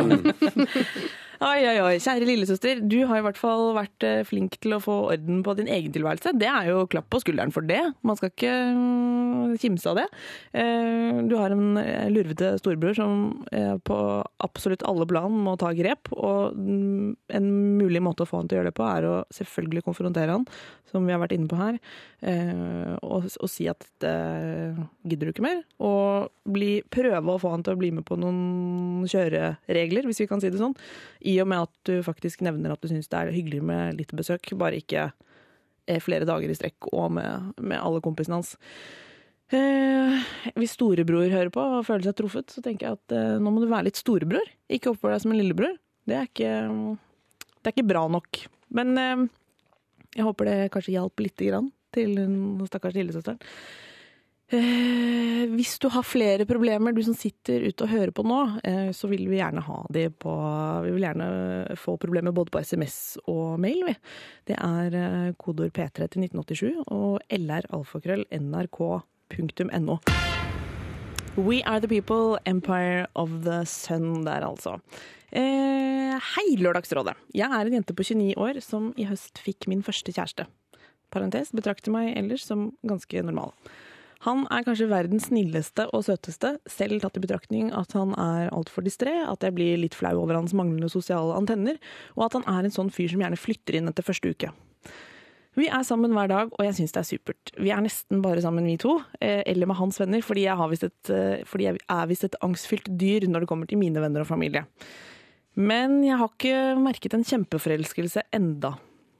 [1.42, 1.94] Oi, oi, oi.
[1.98, 5.54] Kjære lillesøster, du har i hvert fall vært eh, flink til å få orden på
[5.58, 6.30] din egen tilværelse.
[6.38, 7.80] Det er jo klapp på skulderen for det.
[8.06, 10.04] Man skal ikke mm, kimse av det.
[10.54, 13.16] Eh, Du har en eh, lurvete storebror som
[13.84, 13.96] på
[14.44, 16.12] absolutt alle plan må ta grep.
[16.14, 19.16] Og mm, en mulig måte å få han til å gjøre det på, er å
[19.34, 20.46] selvfølgelig konfrontere han,
[20.90, 21.78] som vi har vært inne på her,
[23.02, 24.12] og, og si at det
[25.10, 25.62] gidder du ikke mer.
[25.82, 30.28] Og bli, prøve å få han til å bli med på noen kjøreregler, hvis vi
[30.30, 30.76] kan si det sånn.
[31.24, 34.12] I og med at du faktisk nevner at du syns det er hyggelig med litt
[34.16, 38.54] besøk, bare ikke eh, flere dager i strekk og med, med alle kompisene hans.
[39.54, 40.26] Eh,
[40.58, 43.62] hvis storebror hører på og føler seg truffet, så tenker jeg at eh, nå må
[43.62, 44.52] du være litt storebror.
[44.72, 45.78] Ikke oppfør deg som en lillebror.
[46.04, 46.52] Det er ikke,
[47.56, 48.44] det er ikke bra nok.
[48.74, 52.36] Men jeg håper det kanskje hjalp lite grann til den
[52.68, 53.38] stakkars lillesøsteren.
[54.52, 58.90] Eh, hvis du har flere problemer, du som sitter ute og hører på nå, eh,
[58.92, 60.34] så vil vi gjerne ha de på
[60.84, 61.28] Vi vil gjerne
[61.80, 63.94] få problemer både på SMS og mail, vi.
[64.50, 69.98] Det er eh, kodeord P3 til 1987 og lralfakrøll.nrk.no.
[71.36, 74.78] We are the people, empire of the sun der, altså.
[75.32, 77.14] Eh, hei, Lørdagsrådet.
[77.34, 80.46] Jeg er en jente på 29 år som i høst fikk min første kjæreste.
[81.10, 83.50] Parentes betrakter meg ellers som ganske normal.
[84.24, 88.84] Han er kanskje verdens snilleste og søteste, selv tatt i betraktning at han er altfor
[88.86, 91.76] distré, at jeg blir litt flau over hans manglende sosiale antenner,
[92.16, 94.52] og at han er en sånn fyr som gjerne flytter inn etter første uke.
[95.54, 97.52] Vi er sammen hver dag, og jeg syns det er supert.
[97.60, 100.72] Vi er nesten bare sammen, vi to, eh, eller med hans venner, fordi jeg, har
[100.72, 104.02] visst et, eh, fordi jeg er visst et angstfylt dyr når det kommer til mine
[104.02, 104.64] venner og familie.
[105.54, 108.78] Men jeg har ikke merket en kjempeforelskelse enda,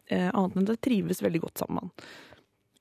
[0.08, 2.10] eh, annet enn at jeg trives veldig godt sammen med han.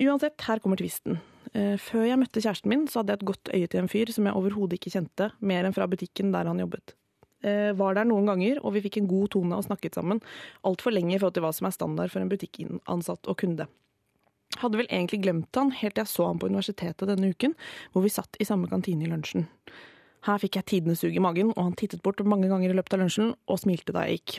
[0.08, 1.20] Uansett, her kommer tvisten.
[1.54, 4.12] Eh, Før jeg møtte kjæresten min, så hadde jeg et godt øye til en fyr
[4.16, 6.96] som jeg overhodet ikke kjente, mer enn fra butikken der han jobbet.
[7.44, 10.22] Eh, Var der noen ganger, og vi fikk en god tone og snakket sammen.
[10.64, 13.68] Altfor lenge i forhold til hva som er standard for en butikkansatt og kunde.
[14.62, 17.56] Hadde vel egentlig glemt han helt til jeg så han på universitetet denne uken,
[17.92, 19.48] hvor vi satt i samme kantine i lunsjen.
[20.24, 22.96] Her fikk jeg tidenes sug i magen, og han tittet bort mange ganger i løpet
[22.96, 24.38] av lunsjen og smilte da jeg gikk.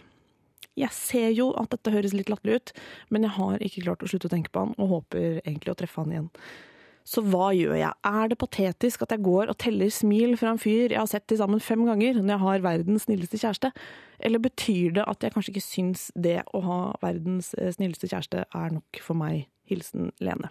[0.81, 2.73] Jeg ser jo at dette høres litt latterlig ut,
[3.15, 5.77] men jeg har ikke klart å slutte å tenke på han, og håper egentlig å
[5.79, 6.31] treffe han igjen.
[7.05, 7.93] Så hva gjør jeg?
[8.09, 11.27] Er det patetisk at jeg går og teller smil fra en fyr jeg har sett
[11.29, 13.71] til sammen fem ganger, når jeg har verdens snilleste kjæreste?
[14.25, 18.47] Eller betyr det at jeg kanskje ikke syns det å ha verdens eh, snilleste kjæreste
[18.49, 19.45] er nok for meg?
[19.69, 20.49] Hilsen Lene.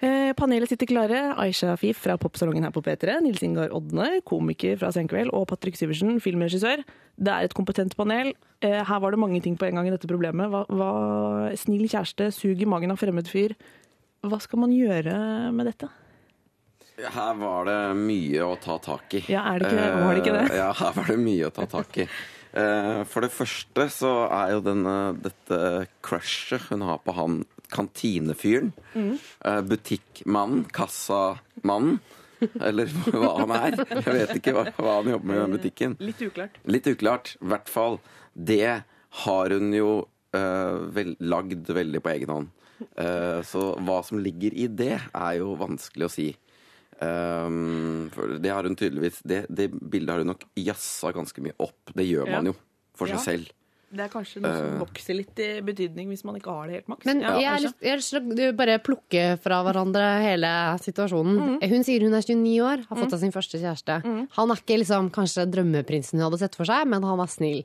[0.00, 1.18] Eh, Panelet sitter klare.
[1.42, 3.18] Aisha Fif fra Popsalongen her på P3.
[3.20, 5.32] Nils Ingar Odne, komiker fra Senkveld.
[5.36, 6.82] Og Patrick Syversen, filmregissør.
[7.20, 8.32] Det er et kompetent panel.
[8.64, 10.48] Eh, Her var det mange ting på en gang i dette problemet.
[10.48, 10.90] Hva, hva,
[11.60, 13.54] snill kjæreste, sug i magen av fremmed fyr.
[14.26, 15.14] Hva skal man gjøre
[15.56, 15.88] med dette?
[17.00, 19.22] Her var det mye å ta tak i.
[19.32, 19.86] Ja, er det ikke?
[20.04, 20.42] Var det ikke det?
[20.50, 22.06] Eh, Ja, her var det mye å ta tak i.
[22.52, 25.60] Eh, For det første så er jo denne, dette
[26.04, 29.18] crushet hun har på han kantinefyren, Mm.
[29.46, 32.00] eh, butikkmannen, kassamannen,
[32.60, 33.76] eller hva han er.
[34.02, 35.96] Jeg vet ikke hva, hva han jobber med i den butikken.
[36.00, 36.60] Litt uklart.
[36.66, 38.00] Litt uklart, i hvert fall.
[38.34, 38.82] Det
[39.24, 39.90] har hun jo
[40.34, 42.50] uh, vel, lagd veldig på egen hånd.
[42.96, 46.28] Eh, så hva som ligger i det, er jo vanskelig å si.
[47.00, 51.56] Um, for det har hun tydeligvis Det, det bildet har hun nok jazza ganske mye
[51.64, 51.94] opp.
[51.96, 52.54] Det gjør man jo
[52.94, 53.16] for Ja.
[53.16, 53.48] seg selv.
[53.90, 54.78] Det er kanskje noe som Eh.
[54.84, 57.04] vokser litt i betydning hvis man ikke har det helt maks.
[57.06, 60.78] Men Ja, jeg har lyst, jeg har lyst til å bare plukke fra hverandre hele
[60.78, 61.58] situasjonen.
[61.62, 64.28] Hun sier hun er 29 år, har fått seg sin første kjæreste.
[64.36, 67.64] Han er ikke liksom kanskje drømmeprinsen hun hadde sett for seg, men han er snill.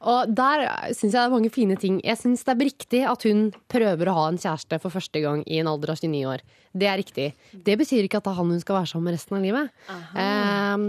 [0.00, 0.62] Og der
[0.96, 1.98] syns jeg det er mange fine ting.
[2.00, 5.42] Jeg syns det er riktig at hun prøver å ha en kjæreste for første gang
[5.44, 6.44] i en alder av 29 år.
[6.70, 7.26] Det er riktig.
[7.52, 9.72] Det betyr ikke at det er han hun skal være sammen med resten av livet.
[10.14, 10.84] Um,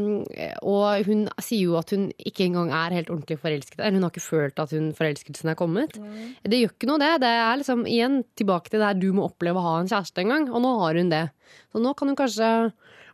[0.70, 3.82] og hun sier jo at hun ikke engang er helt ordentlig forelsket.
[3.82, 5.98] Eller hun har ikke følt at hun forelskelsen er kommet.
[6.46, 7.12] Det gjør ikke noe, det.
[7.26, 10.36] Det er liksom igjen tilbake til der du må oppleve å ha en kjæreste en
[10.36, 11.26] gang, og nå har hun det.
[11.74, 12.54] Så nå kan hun kanskje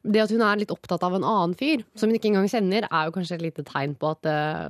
[0.03, 2.87] det at hun er litt opptatt av en annen fyr, som hun ikke engang kjenner,
[2.91, 4.69] er jo kanskje et lite tegn på at eh,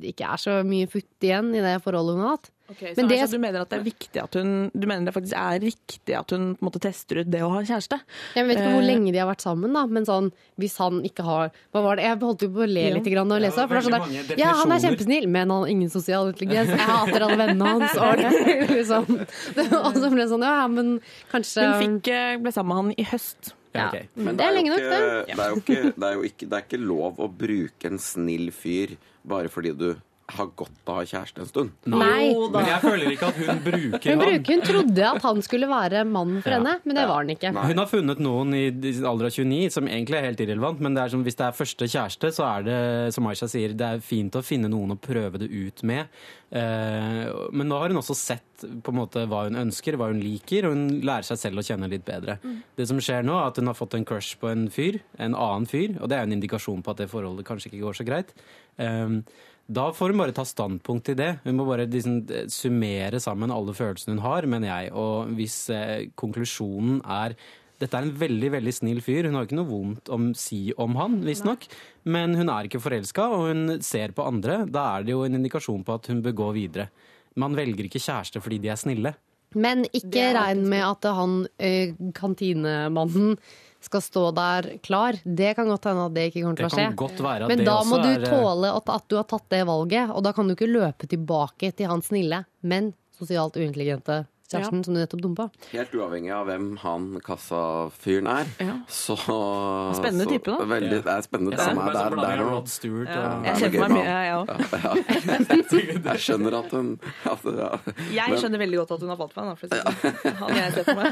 [0.00, 2.50] det ikke er så mye futt igjen i det forholdet hun har hatt.
[2.70, 5.04] Okay, så Men det- altså, du mener at det er viktig at hun Du mener
[5.04, 7.98] det faktisk er riktig at hun på en måte tester ut det å ha kjæreste?
[8.36, 8.86] Jeg vet ikke hvor Eh.
[8.86, 12.04] lenge de har vært sammen, da, men sånn, hvis han ikke har Hva var det?
[12.04, 12.94] Jeg holdt jo på å le Ja.
[12.94, 15.50] litt grann når jeg leste, for det er sånn der, Ja, han er kjempesnill, men
[15.50, 16.68] han har ingen sosial intelligens.
[16.68, 17.96] Jeg hater alle vennene hans.
[17.98, 19.18] Og, det, liksom.
[19.90, 21.00] og så ble det sånn, ja, men
[21.32, 23.52] kanskje Hun fikk, eh, ble sammen med han i høst.
[23.74, 24.08] Ja, okay.
[24.18, 25.00] Men Det er lenge nok, det.
[25.30, 28.00] Det er jo ikke, det er jo ikke, det er ikke lov å bruke en
[28.02, 28.96] snill fyr
[29.30, 29.88] bare fordi du
[30.36, 31.70] har godt av å ha kjæreste en stund.
[31.90, 32.30] Nei.
[32.32, 32.60] Jo da.
[32.60, 36.04] Men jeg føler ikke at hun bruker Hun, bruker, hun trodde at han skulle være
[36.08, 36.58] mannen for Ja.
[36.58, 37.52] henne, men det var han ikke.
[37.70, 38.64] Hun har funnet noen i
[39.04, 41.56] alder av 29 som egentlig er helt irrelevant, men det er som, hvis det er
[41.60, 42.78] første kjæreste, så er det,
[43.14, 46.06] som Aisha sier, det er fint å finne noen å prøve det ut med.
[46.50, 50.18] Eh, men nå har hun også sett på en måte hva hun ønsker, hva hun
[50.20, 52.38] liker, og hun lærer seg selv å kjenne litt bedre.
[52.76, 55.34] Det som skjer nå, er at hun har fått en crush på en fyr, en
[55.34, 58.04] annen fyr, og det er en indikasjon på at det forholdet kanskje ikke går så
[58.08, 58.34] greit.
[59.70, 61.38] Eh, da får hun bare ta standpunkt til det.
[61.44, 64.92] Hun må bare liksom summere sammen alle følelsene hun har, mener jeg.
[64.92, 67.36] Og hvis eh, konklusjonen er
[67.80, 69.24] dette er en veldig veldig snill fyr.
[69.24, 71.64] Hun har ikke noe vondt å si om han, visstnok.
[72.04, 74.66] Men hun er ikke forelska, og hun ser på andre.
[74.68, 76.90] Da er det jo en indikasjon på at hun bør gå videre.
[77.40, 79.14] Man velger ikke kjæreste fordi de er snille.
[79.56, 83.38] Men ikke regn med at han eh, kantinemannen
[83.80, 85.16] skal stå der klar.
[85.24, 87.46] Det kan godt hende at det ikke kommer til å skje.
[87.48, 90.34] Men da må du eh, tåle at, at du har tatt det valget, og da
[90.36, 95.22] kan du ikke løpe tilbake til han snille, men sosialt uintelligente kjæresten som du nettopp
[95.24, 95.46] dumpa.
[95.70, 98.50] Helt uavhengig av hvem han kassafyren er.
[98.58, 98.76] Ja.
[98.90, 100.66] Så Spennende så, type, da.
[100.70, 101.56] Veldig, det er spennende.
[101.56, 101.74] Ja.
[101.78, 103.26] Meg er som der, der og Stewart Ja.
[103.46, 104.46] Jeg er for meg mye, jeg òg.
[106.10, 106.90] Jeg skjønner at hun
[107.30, 107.70] at, ja.
[108.14, 110.34] Jeg skjønner veldig godt at hun har valgt meg, da, sånn.
[110.40, 111.10] Han jeg ser for meg.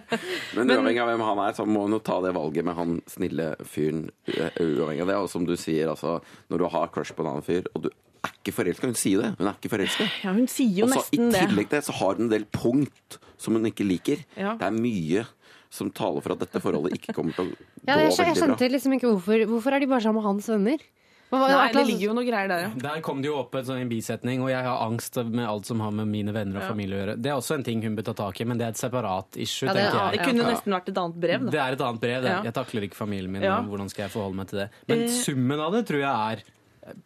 [0.56, 2.98] Men uavhengig av hvem han er, så må hun jo ta det valget med han
[3.10, 4.06] snille fyren.
[4.30, 5.18] Uavhengig av det.
[5.20, 6.18] Og som du sier, altså,
[6.52, 7.90] når du har crush på en annen fyr, og du
[8.26, 9.30] er ikke forelska Hun sier det.
[9.38, 10.08] Hun er ikke forelska.
[10.24, 11.40] Ja, hun sier jo Også, I nesten det.
[11.48, 14.24] tillegg til det så har hun en del punkt som hun ikke liker.
[14.36, 14.54] Ja.
[14.56, 15.26] Det er mye
[15.70, 18.26] som taler for at dette forholdet ikke kommer til å gå Ja, jeg, jeg veldig
[18.26, 18.34] bra.
[18.56, 19.46] skjønte liksom ikke hvorfor.
[19.50, 20.78] Hvorfor er de bare sammen med hans venner?
[21.26, 22.68] Hva- Nei, det ligger jo noe greier der, ja.
[22.78, 25.80] Der kom det jo opp en sånn bisetning, og jeg har angst med alt som
[25.82, 26.68] har med mine venner og Ja.
[26.70, 27.16] familie å gjøre.
[27.20, 29.26] Det er også en ting hun bør ta tak i, men det er et separat
[29.36, 31.50] issue, Ja, det er- tenker Det kunne nesten vært et annet brev.
[31.50, 32.22] Det er et annet brev.
[32.22, 32.44] Det.
[32.44, 33.42] Jeg takler ikke familien min.
[33.42, 33.60] Ja.
[33.60, 34.70] Hvordan skal jeg forholde meg til det?
[34.86, 35.08] Men Eh.
[35.08, 36.42] summen av det tror jeg er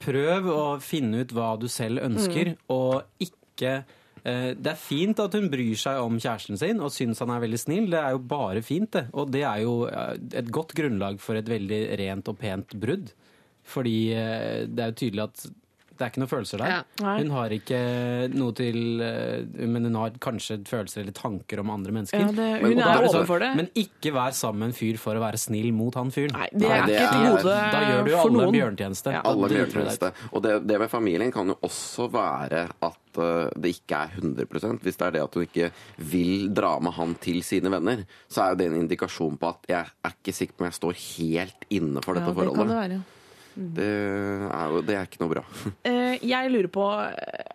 [0.02, 3.72] prøv å finne ut hva du selv ønsker, og ikke
[4.24, 7.42] eh, det er fint at hun bryr seg om kjæresten sin og syns han er
[7.44, 7.90] veldig snill.
[7.92, 9.06] Det er jo bare fint, det.
[9.14, 13.12] Og det er jo eh, et godt grunnlag for et veldig rent og pent brudd.
[13.70, 15.46] Fordi eh, det er jo tydelig at
[16.00, 16.70] det er ikke noen følelser der.
[16.72, 17.14] Ja.
[17.20, 17.78] Hun har ikke
[18.32, 22.22] noe til eh, Men hun har kanskje følelser eller tanker om andre mennesker.
[22.24, 23.50] Ja, det, hun men, er det overfor det.
[23.58, 26.32] Men ikke vær sammen med en fyr for å være snill mot han fyren.
[26.38, 28.40] Nei, det Nei, er det ikke et er- gode Da gjør du jo alle en
[28.40, 28.56] noen.
[28.56, 29.12] bjørnetjeneste.
[29.14, 29.20] Ja.
[29.28, 30.12] Alle bjørnetjeneste.
[30.32, 34.80] Og det, det med familien kan jo også være at eh, det ikke er 100
[34.80, 35.70] Hvis det er det at hun ikke
[36.16, 39.68] vil dra med han til sine venner, så er jo det en indikasjon på at
[39.76, 42.56] jeg er ikke sikker på om jeg står helt inne for dette Ja, det det
[42.56, 43.02] kan det være, være.
[43.54, 45.44] Det er jo det er ikke noe bra.
[45.90, 46.84] Eh, jeg lurer på,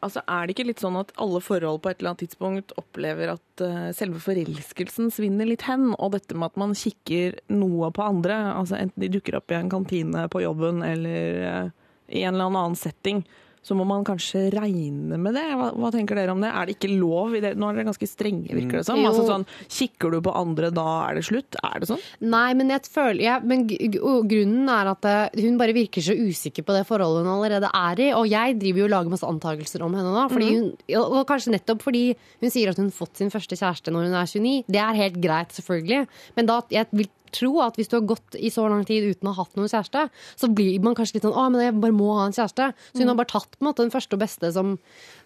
[0.03, 3.35] altså Er det ikke litt sånn at alle forhold på et eller annet tidspunkt opplever
[3.35, 5.91] at eh, selve forelskelsen svinner litt hen?
[5.95, 9.59] Og dette med at man kikker noe på andre, altså enten de dukker opp i
[9.59, 11.73] en kantine på jobben eller eh,
[12.15, 13.23] i en eller annen setting,
[13.65, 15.45] så må man kanskje regne med det.
[15.57, 16.51] Hva, hva tenker dere om det?
[16.53, 17.33] Er det ikke lov?
[17.33, 17.55] I det?
[17.57, 19.01] Nå er dere ganske strenge, virker det som.
[19.01, 19.09] Jo.
[19.09, 21.57] Altså sånn, Kikker du på andre, da er det slutt?
[21.65, 22.03] Er det sånn?
[22.29, 26.75] Nei, men føler ja, men grunnen er at eh, hun bare virker så usikker på
[26.75, 28.11] det forholdet hun allerede er i.
[28.13, 30.27] Og jeg driver jo og lager masse antakelser om henne nå.
[30.31, 32.05] Fordi hun, og kanskje nettopp fordi
[32.43, 34.55] hun sier at hun har fått sin første kjæreste når hun er 29.
[34.69, 36.05] Det er helt greit, selvfølgelig.
[36.37, 39.29] Men da, jeg vil tro at hvis du har gått i så lang tid uten
[39.29, 40.07] å ha hatt noen kjæreste,
[40.39, 42.71] så blir man kanskje litt sånn å, men jeg bare må ha en kjæreste.
[42.91, 44.75] Så hun har bare tatt på en måte den første og beste som,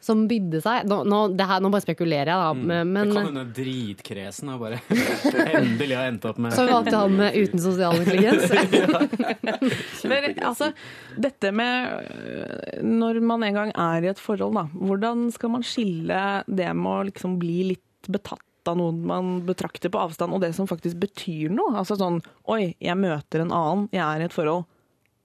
[0.05, 0.89] som bydde seg.
[0.89, 2.83] Nå, nå, det her, nå bare spekulerer jeg, da.
[2.83, 4.81] Men, Det kan hende dritkresen har bare
[5.59, 8.49] endelig har endt opp med så valgte han med uten sosial intelligens.
[10.09, 10.71] Men, altså,
[11.19, 15.65] dette med øh, Når man en gang er i et forhold, da, hvordan skal man
[15.65, 20.41] skille det med å liksom bli litt betatt av noen man betrakter på avstand, og
[20.41, 21.77] det som faktisk betyr noe?
[21.79, 22.19] Altså sånn
[22.49, 24.65] Oi, jeg møter en annen, jeg er i et forhold.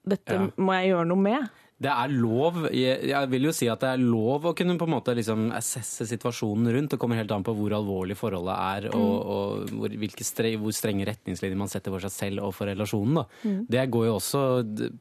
[0.05, 0.47] Dette Ja.
[0.57, 1.49] må jeg gjøre noe med.
[1.75, 4.93] Det er lov, jeg, vil jo si at det er lov å kunne på en
[4.93, 6.91] måte liksom assesse situasjonen rundt.
[6.93, 10.71] Det kommer helt an på hvor alvorlig forholdet er, og, og hvor, hvilke stre, hvor
[10.71, 13.19] strenge retningslinjer man setter for seg selv og for relasjonen.
[13.19, 13.25] Da.
[13.75, 14.45] Det går jo også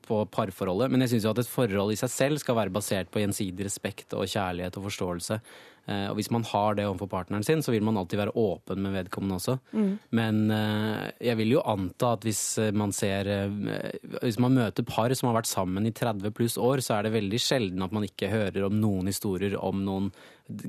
[0.03, 3.23] på parforholdet, men jeg syns at et forhold i seg selv skal være basert på
[3.23, 5.39] gjensidig respekt og kjærlighet og forståelse.
[5.85, 8.81] Eh, og hvis man har det overfor partneren sin, så vil man alltid være åpen
[8.85, 9.57] med vedkommende også.
[10.17, 13.29] Men eh, jeg vil jo anta at hvis eh, man ser
[14.23, 17.17] Hvis man møter par som har vært sammen i 30 pluss år, så er det
[17.19, 20.15] veldig sjelden at man ikke hører om noen historier om noen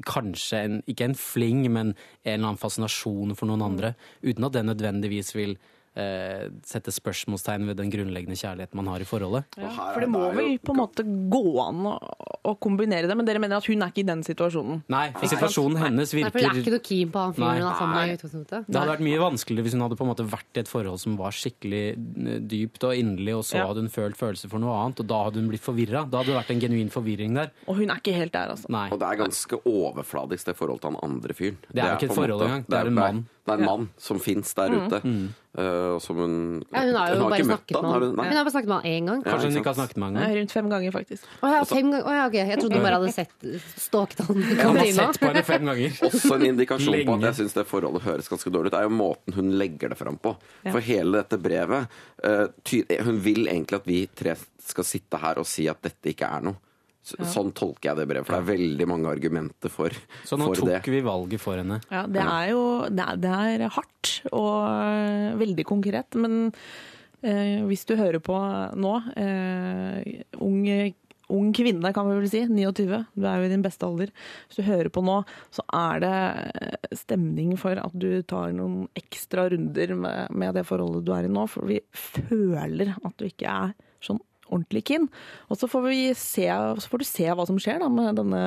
[0.08, 3.90] Kanskje en, ikke en fling, men en eller annen fascinasjon for noen andre.
[4.24, 5.58] Uten at det nødvendigvis vil
[5.96, 9.46] eh, sette spørsmålstegn ved den grunnleggende kjærligheten man har i forholdet.
[9.60, 11.94] Ja, for det må det vel på en måte gå an å,
[12.52, 14.84] å kombinere det, men dere mener at hun er ikke i den situasjonen?
[14.92, 17.62] Nei, for situasjonen hennes virker Nei, for jeg er ikke noe keen på han fyren
[17.62, 18.68] hun er sammen med i utgangspunktet.
[18.70, 21.02] Det hadde vært mye vanskeligere hvis hun hadde på en måte vært i et forhold
[21.06, 23.68] som var skikkelig eh, dypt og inderlig, og så Ja.
[23.72, 26.04] hadde hun følt følelser for noe annet, og da hadde hun blitt forvirra.
[26.10, 27.52] Da hadde det vært en genuin forvirring der.
[27.68, 28.70] Og hun er ikke helt der, altså.
[28.70, 28.88] Nei.
[28.92, 31.58] Og det er ganske overfladisk, det forholdet til han andre fyren.
[31.72, 33.24] Det er jo ikke et forhold engang, det er en mann.
[33.46, 35.00] Det er en mann som fins der ute.
[35.56, 36.34] Uh, som hun
[36.74, 38.02] Ja, hun har jo ikke bare møtt snakket med han.
[38.02, 38.18] hun?
[38.18, 39.20] Hun har bare snakket med han én gang.
[39.22, 40.34] Ja, Kanskje hun ikke har snakket med han engang?
[40.40, 41.28] rundt fem ganger, faktisk.
[41.40, 42.08] Å ja, fem ganger.
[42.10, 42.38] Å ja, ok.
[42.42, 43.48] Jeg trodde hun bare hadde sett
[43.86, 46.00] stalket han Ja, Han har sett på henne fem ganger.
[46.10, 48.94] Også en indikasjon på at jeg syns det forholdet høres ganske dårlig ut, er jo
[48.98, 50.36] måten hun legger det fram på.
[50.66, 50.74] Ja.
[50.74, 51.88] For hele dette brevet
[52.26, 56.12] uh, ty Hun vil egentlig at vi tre skal sitte her og si at dette
[56.12, 56.58] ikke er noe.
[57.06, 60.20] Så, Sånn tolker jeg det brevet, for det er veldig mange argumenter for, det.
[60.26, 60.82] Så nå tok det.
[60.90, 61.78] vi valget for henne.
[61.94, 66.50] Ja, det er jo det er, det er hardt og øh, veldig konkret, men
[67.22, 68.40] eh, hvis du hører på
[68.82, 70.66] nå, eh, ung,
[71.38, 74.10] ung kvinne kan vi vel si, 29, du er jo i din beste alder.
[74.50, 75.22] Hvis du hører på nå,
[75.54, 76.18] så er det
[76.66, 81.30] øh, stemning for at du tar noen ekstra runder med, med det forholdet du er
[81.30, 85.08] i nå, for vi føler at du ikke er sånn ordentlig keen.
[85.50, 88.44] Og så får, vi se, så får du se hva som skjer da, med denne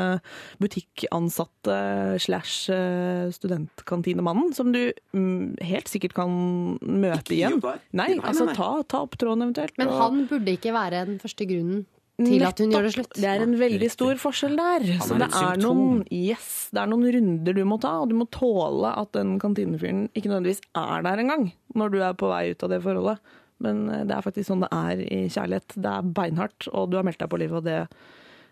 [0.63, 1.77] butikkansatte
[2.23, 6.33] slash eh, studentkantinemannen, som du mm, helt sikkert kan
[6.81, 7.59] møte Ikke igjen.
[7.59, 7.85] Ikke der.
[7.99, 8.57] Nei, altså nei.
[8.59, 9.77] ta, ta opp tråden eventuelt.
[9.81, 11.87] Men og- han burde ikke være den første grunnen
[12.19, 13.13] til at hun gjør det slutt.
[13.15, 14.87] Det er en veldig stor forskjell der.
[15.07, 18.27] Så det er, noen, yes, det er noen runder du må ta, og du må
[18.35, 22.65] tåle at den kantinefyren ikke nødvendigvis er der engang når du er på vei ut
[22.67, 23.37] av det forholdet.
[23.65, 25.77] Men eh, det er faktisk sånn det er i kjærlighet.
[25.77, 27.79] Det er beinhardt, og du har meldt deg på livet, og det,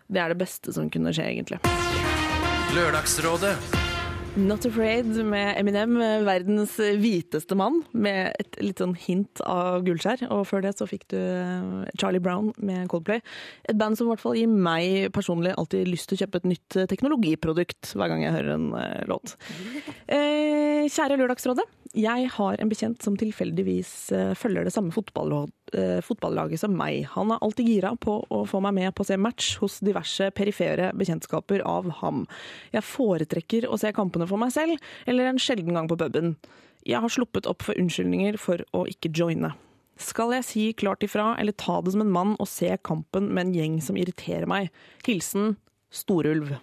[0.07, 1.61] det er det beste som kunne skje, egentlig.
[2.77, 3.55] Lørdagsrådet
[4.37, 5.95] Not Afraid med Eminem,
[6.27, 10.27] verdens hviteste mann, med et litt sånn hint av gullskjær.
[10.29, 13.23] Og før det så fikk du eh, Charlie Brown med Coldplay.
[13.65, 16.49] Et band som i hvert fall gir meg personlig alltid lyst til å kjøpe et
[16.53, 19.33] nytt teknologiprodukt hver gang jeg hører en eh, låt.
[20.05, 21.65] Eh, kjære Lørdagsrådet.
[21.97, 27.07] Jeg har en bekjent som tilfeldigvis eh, følger det samme eh, fotballaget som meg.
[27.15, 30.29] Han er alltid gira på å få meg med på å se match hos diverse
[30.37, 32.25] perifere bekjentskaper av ham.
[32.75, 34.77] Jeg foretrekker å se kampene for meg selv,
[35.09, 36.35] eller en sjelden gang på puben.
[36.85, 39.55] Jeg har sluppet opp for unnskyldninger for å ikke joine.
[39.97, 43.47] Skal jeg si klart ifra, eller ta det som en mann og se kampen med
[43.47, 44.69] en gjeng som irriterer meg?
[45.07, 45.55] Hilsen
[45.89, 46.53] Storulv.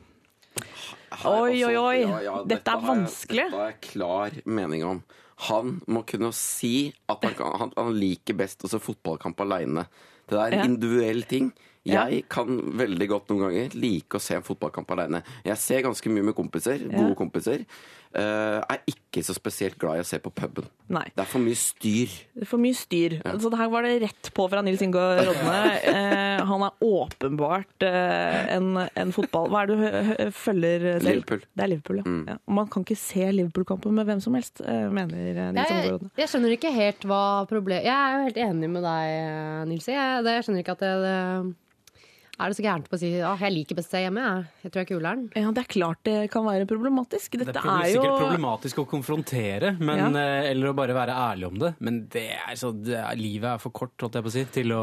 [1.24, 1.98] Oi, altså, oi, oi.
[2.04, 3.48] ja, ja, Dette er vanskelig.
[3.50, 5.02] Dette har jeg klar mening om.
[5.36, 9.86] Han må kunne si at han, kan, han, han liker best å se fotballkamp aleine.
[10.30, 10.64] Det er en Ja.
[10.64, 11.52] individuell ting.
[11.84, 12.46] Jeg kan
[12.78, 15.22] veldig godt noen ganger like å se en fotballkamp aleine.
[15.44, 17.66] Jeg ser ganske mye med kompiser, gode kompiser.
[18.14, 20.66] Eh, er ikke så spesielt glad i å se på puben.
[20.94, 21.02] Nei.
[21.16, 22.12] Det er for mye styr.
[22.36, 23.16] Det er For mye styr.
[23.42, 25.56] Så det her var det rett på fra Nils Inge Rodne.
[25.94, 29.48] Eh, han er åpenbart eh, en, en fotball...
[29.50, 31.08] Hva er det du følger selv?
[31.08, 31.42] Liverpool.
[31.54, 32.14] Det er Liverpool, ja.
[32.34, 32.38] ja.
[32.46, 35.82] Og man kan ikke se Liverpool-kampen med hvem som helst, eh, mener eh, Nils Inge
[35.82, 36.12] Jeg, Rodne.
[36.22, 39.18] jeg skjønner ikke helt hva problemet Jeg er jo helt enig med deg,
[39.72, 39.90] Nils.
[39.90, 41.18] Jeg, jeg skjønner ikke at det, det
[42.34, 44.22] Er det så gærent på å si at jeg liker best å se hjemme?
[44.24, 45.20] Jeg, jeg tror jeg er kuleren.
[45.38, 47.36] Ja, det er klart det kan være problematisk.
[47.38, 50.08] Det er er jo sikkert problematisk å konfrontere, men, Ja.
[50.42, 51.70] eh, eller å bare være ærlig om det.
[51.78, 54.44] Men det er så, det er, livet er for kort holdt jeg på å si,
[54.56, 54.82] til å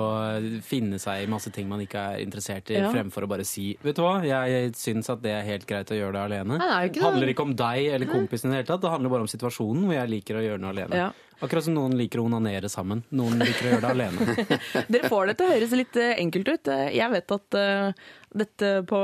[0.63, 2.91] finne seg i masse ting man ikke er interessert i, Ja.
[2.91, 5.97] fremfor å bare si Vet du hva, jeg syns at det er helt greit å
[5.97, 6.57] gjøre det alene.
[6.57, 8.71] Nei, det er jo ikke det handler ikke om deg eller kompisen i det hele
[8.71, 11.11] tatt, det handler bare om situasjonen hvor jeg liker å gjøre noe alene.
[11.41, 11.47] Ja.
[11.47, 13.01] Akkurat som noen liker å onanere sammen.
[13.09, 14.35] Noen liker å gjøre det alene.
[14.93, 16.69] Dere får det til å høres litt eh, enkelt ut.
[16.69, 18.05] Eh, Jeg vet at eh,
[18.43, 18.99] dette på,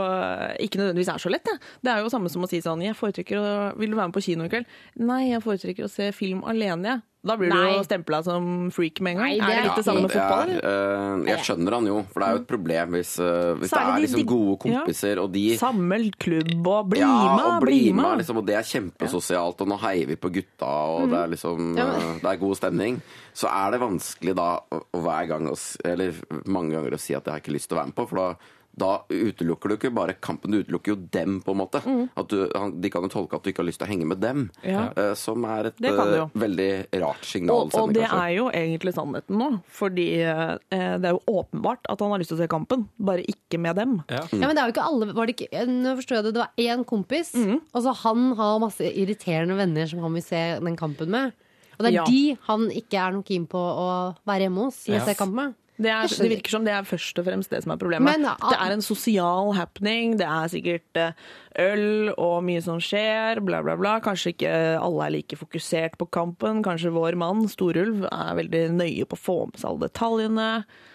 [0.63, 1.49] ikke nødvendigvis er så lett.
[1.49, 1.57] Ja.
[1.81, 3.49] Det er jo samme som å si sånn Jeg foretrekker å
[3.81, 4.69] Vil du være med på kino i kveld?
[5.01, 7.03] Nei, jeg foretrekker å se film alene, jeg.
[7.27, 7.73] Da blir du Nei.
[7.75, 9.27] jo stempla som freak med en gang.
[9.27, 10.49] Nei, det er det er- litt det samme med fotball?
[10.49, 13.69] er, eh, jeg skjønner han jo, for det er jo et problem hvis, uh, hvis
[13.75, 14.79] det er liksom gode gode Ja.
[14.81, 18.03] kompiser, og de Samme klubb og bli ja, med, og bli med!
[18.03, 21.27] med, liksom, og det er kjempesosialt, og nå heier vi på gutta, og det er
[21.35, 23.01] liksom uh, Det er god stemning.
[23.33, 24.59] Så er det vanskelig da
[24.93, 25.47] hver gang,
[25.85, 26.13] eller
[26.45, 28.15] mange ganger, å si at jeg har ikke lyst til å være med på, for
[28.15, 28.35] da
[28.77, 31.79] da utelukker du ikke bare kampen, du utelukker jo dem, på en måte.
[32.15, 34.05] At du, han, de kan jo tolke at du ikke har lyst til å henge
[34.05, 34.43] med dem.
[34.61, 34.83] Ja.
[34.93, 36.25] uh, Som er et Det kan du jo.
[36.37, 36.67] veldig
[37.01, 38.19] rart signal Og, og det kanskje.
[38.21, 39.47] er jo egentlig sannheten nå.
[39.79, 43.25] Fordi uh, det er jo åpenbart at han har lyst til å se kampen, bare
[43.25, 43.97] ikke med dem.
[44.13, 44.21] Ja.
[44.29, 44.41] Mm.
[44.41, 46.45] Ja, men det er jo ikke alle var det ikke, Nå forstår jeg det, det
[46.45, 47.59] var én kompis, Mm.
[47.73, 51.33] og så han har masse irriterende venner som han vil se den kampen med.
[51.77, 52.05] Og det er Ja.
[52.05, 55.03] de han ikke er noe keen på å være hjemme hos Ja.
[55.05, 55.55] se kampen med.
[55.77, 58.09] Det, er, det virker som det er først og fremst det som er problemet.
[58.09, 61.27] Men, uh, det er en sosial happening, det er sikkert eh,
[61.61, 63.97] øl og mye som skjer, bla, bla, bla.
[64.03, 66.63] Kanskje ikke alle er like fokusert på kampen.
[66.65, 70.49] Kanskje vår mann, Storulv, er veldig nøye på å få med seg alle detaljene.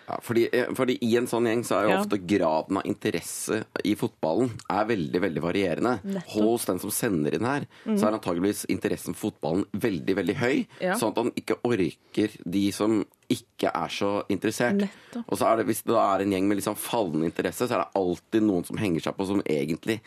[0.09, 2.01] Ja, fordi, eh, fordi i en sånn gjeng så er jo Ja.
[2.03, 5.95] ofte graden av interesse i fotballen er veldig veldig varierende.
[6.35, 10.67] Hos den som sender inn her, så er antageligvis interessen for fotballen veldig veldig høy.
[10.81, 10.95] Ja.
[10.99, 14.72] Sånn at han ikke orker de som ikke er så interessert.
[14.81, 15.25] Nettopp.
[15.29, 17.77] Og så er det, hvis det da er en gjeng med liksom fallende interesse, så
[17.77, 19.99] er det alltid noen som henger seg på som egentlig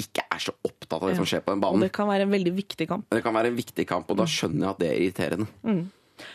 [0.00, 1.84] ikke er så opptatt av det som skjer på den Og banen.
[1.84, 3.08] det kan være en veldig viktig kamp.
[3.12, 5.48] Det kan være en viktig kamp, og da skjønner jeg at det er irriterende.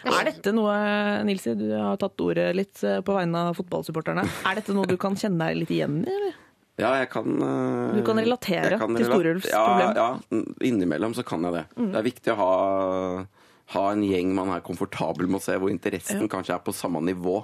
[0.05, 0.73] Er dette noe,
[1.25, 4.25] Nilsi, du har tatt ordet litt eh, på vegne av fotballsupporterne.
[4.49, 6.41] Er dette noe du kan kjenne deg litt igjen i, eller?
[6.81, 9.93] Ja, jeg kan eh, Du kan relatere kan til Storulfs ja, problem.
[10.29, 10.41] Mm.
[10.43, 11.65] Ja, innimellom så kan jeg det.
[11.77, 12.49] Det er viktig å ha,
[13.73, 17.01] ha en gjeng man er komfortabel med å se, hvor interessen kanskje er på samme
[17.05, 17.41] nivå.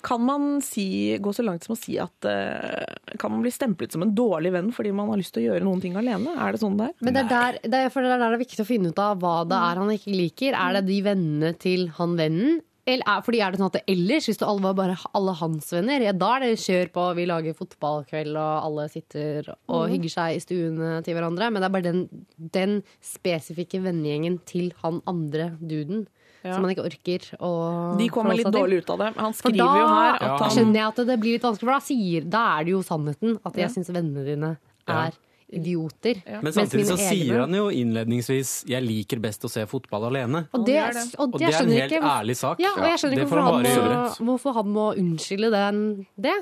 [0.00, 3.92] Kan man si, gå så langt som å si at uh, Kan man bli stemplet
[3.92, 6.32] som en dårlig venn fordi man har lyst til å gjøre noen ting alene?
[6.40, 6.94] Er det sånn det er?
[7.04, 8.94] Men det er, der, det er, for det er der det er viktig å finne
[8.94, 10.56] ut av hva det er han ikke liker.
[10.56, 12.62] Er det de vennene til han vennen?
[12.90, 15.34] Eller er, fordi er det sånn at det ellers, hvis du alle var bare alle
[15.40, 19.86] hans venner, ja, da er det kjør på, vi lager fotballkveld og alle sitter og
[19.88, 19.92] Mm.
[19.94, 21.50] hygger seg i stuene til hverandre.
[21.52, 22.02] Men det er bare den,
[22.38, 26.06] den spesifikke vennegjengen til han andre duden
[26.42, 26.54] Ja.
[26.54, 29.14] som man ikke orker å De kommer litt dårlig ut av det.
[29.20, 30.34] Han skriver skriver jo her Ja.
[30.34, 32.70] at han skjønner jeg at det blir litt vanskelig, for da, sier, da er det
[32.72, 33.38] jo sannheten.
[33.44, 34.56] At jeg syns vennene dine
[34.88, 35.06] Ja.
[35.06, 35.12] er
[35.52, 36.20] idioter.
[36.42, 40.46] Men samtidig så sier han jo innledningsvis 'jeg liker best å se fotball alene'.
[40.52, 41.04] Og det, og det.
[41.18, 42.60] og det er en helt ikke ærlig sak.
[42.60, 46.36] Ja, og jeg skjønner ikke hvorfor han han, må, hvorfor han må unnskylde den, det.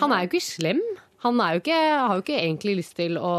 [0.00, 0.80] Han er jo ikke slem.
[1.24, 3.30] Han er jo ikke, har jo ikke egentlig lyst til å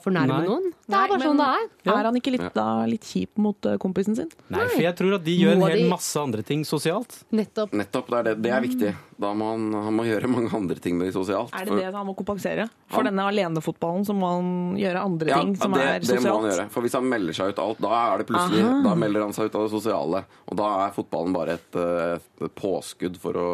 [0.00, 0.46] fornærme Nei.
[0.48, 0.70] noen.
[0.86, 1.64] Det er bare sånn det er.
[1.84, 1.96] Ja.
[2.00, 4.30] Er han ikke litt, da, litt kjip mot eh, kompisen sin?
[4.48, 7.18] Nei, for jeg tror at de gjør en hel de- masse andre ting sosialt.
[7.36, 7.74] Nettopp.
[7.76, 8.34] Nettopp, det er, det.
[8.46, 8.94] Det er viktig.
[9.20, 11.52] Da må han, han må gjøre mange andre ting med de sosialt.
[11.52, 12.68] Er det For- det han må kompensere?
[12.88, 13.10] For ja.
[13.10, 16.50] denne alenefotballen så må han gjøre andre Ja, ting som det, er det må han
[16.50, 16.68] gjøre.
[16.72, 19.50] For hvis han melder seg ut alt, da er det plutselig Da melder han seg
[19.50, 20.24] ut av det sosiale.
[20.48, 22.18] Og da er fotballen bare et, eh,
[22.48, 23.48] et påskudd for å,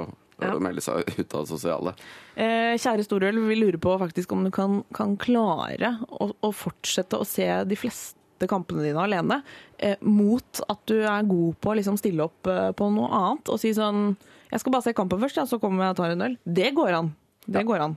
[0.48, 0.54] Ja.
[0.56, 1.94] å melde seg ut av sosiale.
[2.34, 7.18] Eh, kjære Storøl, vi lurer på faktisk om du kan, kan klare å, å fortsette
[7.20, 9.42] å se de fleste kampene dine alene,
[9.78, 13.52] eh, mot at du er god på å liksom stille opp eh, på noe annet
[13.54, 14.16] og si sånn
[14.50, 16.34] Jeg skal bare se kampen først, ja, så kommer jeg og tar en øl.
[16.44, 17.12] Det går an.
[17.42, 17.94] Det går an.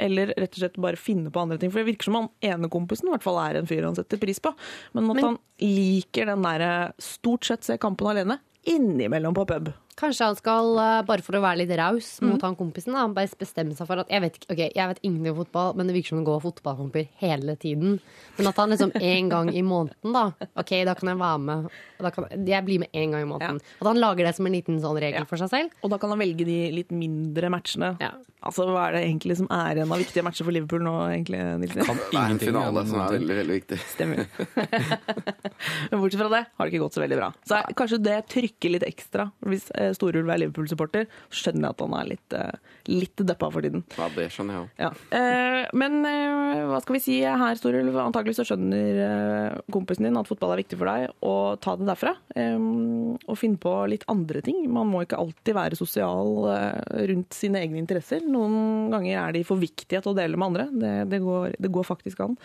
[0.00, 1.70] Eller rett og slett bare finne på andre ting.
[1.70, 4.18] For det virker som han ene kompisen i hvert fall er en fyr han setter
[4.18, 4.50] pris på.
[4.96, 9.68] Men at Men- han liker den derre stort sett se kampen alene, innimellom på pub.
[9.98, 12.28] Kanskje han skal, eh, bare for å være litt raus Mm.
[12.30, 15.00] mot han kompisen, da, bare bestemme seg for at jeg vet, ikke- ok, jeg vet
[15.02, 17.98] ingenting om fotball, men det virker som det går fotballkamper hele tiden.
[18.38, 20.32] Men at han liksom en gang i måneden, da.
[20.56, 21.70] Ok, da kan jeg være med.
[21.98, 23.60] Da kan, jeg blir med en gang i måneden.
[23.80, 25.24] At han lager det som en liten sånn regel Ja.
[25.24, 25.70] for seg selv.
[25.82, 27.96] Og da kan han velge de litt mindre matchene.
[28.00, 28.12] Ja.
[28.40, 31.40] Altså, Hva er det egentlig som er igjen av viktige matcher for Liverpool nå, egentlig,
[31.58, 31.84] Nilsen?
[31.84, 33.78] Kan Det er en ingenting finale om som er veldig, veldig viktig.
[33.96, 34.26] Stemmer.
[35.90, 37.32] Men bortsett fra det har det ikke gått så veldig bra.
[37.44, 39.32] Så jeg- kanskje det trykker litt ekstra.
[39.44, 43.50] Hvis eh, Storulv er Liverpool-supporter, så skjønner jeg at han er litt, eh, litt deppa
[43.54, 43.84] for tiden.
[43.98, 44.82] Ja, det skjønner jeg òg.
[44.84, 44.90] Ja.
[45.18, 47.98] Eh, men eh, hva skal vi si her, Storulv?
[48.02, 52.14] Antagelig så skjønner kompisen din at fotball er viktig for deg, og ta det derfra.
[52.38, 54.64] Og finne på litt andre ting.
[54.72, 56.34] Man må ikke alltid være sosial
[57.10, 58.24] rundt sine egne interesser.
[58.24, 60.68] Noen ganger er de for viktige til å dele med andre.
[60.72, 62.36] Det, det, går, det går faktisk an.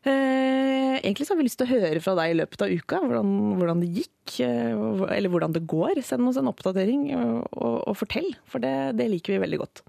[0.00, 3.00] Eh, egentlig så har vi lyst til å høre fra deg i løpet av uka
[3.02, 4.72] hvordan, hvordan det gikk, eh,
[5.12, 6.00] eller hvordan det går.
[6.06, 9.84] Send oss en oppdatering og, og, og fortell, for det, det liker vi veldig godt.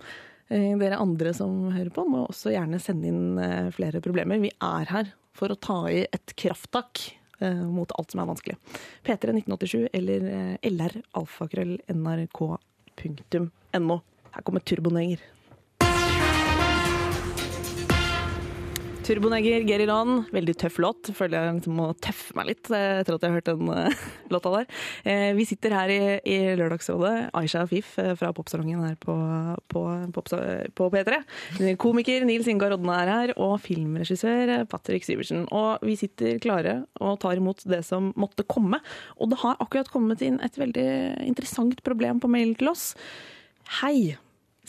[0.51, 4.41] Eh, Dere andre som hører på, må også gjerne sende inn eh, flere problemer.
[4.43, 7.05] Vi er her for å ta i et krafttak
[7.39, 8.57] eh, mot alt som er vanskelig.
[9.07, 14.01] P3 1987 eller eh, lr alfakrøll nrk.no.
[14.31, 15.23] Her kommer Turboneger.
[19.11, 19.91] Turboneger, Get It.
[20.31, 21.09] Veldig tøff låt.
[21.17, 24.05] Føler jeg liksom må tøffe meg litt eh, etter at jeg har hørt den eh,
[24.31, 24.69] låta der.
[25.03, 25.97] Eh, vi sitter her i,
[26.31, 29.15] i Lørdagsrådet, Aisha Afif fra popsalongen her på,
[29.73, 29.83] på,
[30.15, 30.23] på,
[30.79, 31.19] på P3.
[31.81, 35.43] Komiker Nils Ingar Rodne er her, og filmregissør Patrick Syversen.
[35.51, 38.79] Og vi sitter klare og tar imot det som måtte komme.
[39.19, 40.89] Og det har akkurat kommet inn et veldig
[41.27, 42.93] interessant problem på mail til oss.
[43.81, 44.13] Hei,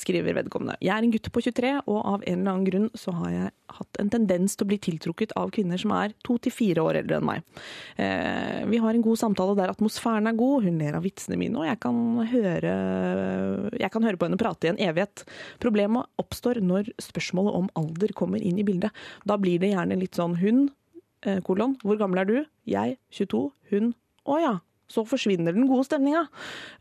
[0.02, 0.76] skriver vedkommende.
[0.82, 3.52] Jeg er en gutt på 23, og av en eller annen grunn så har jeg
[3.76, 7.00] hatt en tendens til å bli tiltrukket av kvinner som er to til fire år
[7.02, 7.46] eldre enn meg.
[7.96, 11.62] Eh, vi har en god samtale der atmosfæren er god, hun ler av vitsene mine,
[11.62, 12.74] og jeg kan høre,
[13.78, 15.24] jeg kan høre på henne prate i en evighet.
[15.62, 18.92] Problemet oppstår når spørsmålet om alder kommer inn i bildet.
[19.28, 20.66] Da blir det gjerne litt sånn hun,
[21.26, 22.36] eh, kolon, hvor gammel er du?
[22.68, 23.94] Jeg, 22, hun,
[24.28, 24.54] å ja,
[24.92, 26.26] så forsvinner den gode stemninga.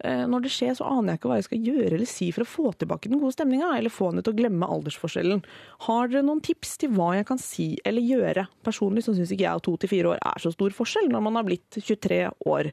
[0.04, 2.44] Eh, Når det skjer, så aner jeg ikke hva jeg skal gjøre eller si for
[2.44, 5.44] å få tilbake den gode stemninga, eller få henne til å glemme aldersforskjellen.
[5.88, 8.48] Har dere noen tips til hva jeg kan si eller gjøre?
[8.68, 11.24] Personlig så syns ikke jeg at to til fire år er så stor forskjell når
[11.30, 12.20] man har blitt 23
[12.52, 12.72] år.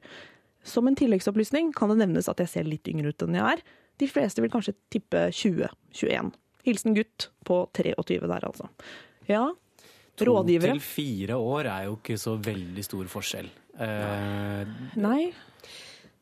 [0.68, 3.62] Som en tilleggsopplysning kan det nevnes at jeg ser litt yngre ut enn jeg er.
[3.98, 6.34] De fleste vil kanskje tippe 20-21.
[6.66, 8.68] Hilsen gutt på 23 der, altså.
[9.30, 9.46] Ja,
[10.18, 10.74] To rådgivere?
[10.74, 13.46] til fire år er jo ikke så veldig stor forskjell.
[13.78, 14.64] Eh,
[14.98, 15.32] Nei.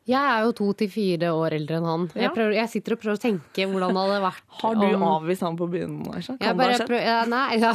[0.07, 2.03] Jeg er jo to til fire år eldre enn han.
[2.15, 2.21] Ja.
[2.21, 4.43] Jeg, prøver, jeg sitter og prøver å tenke hvordan det hadde vært.
[4.61, 6.93] Har du om- avvist han på byen, Kan Jeg det bare ha skjedd?
[7.03, 7.73] ja, nei, ja.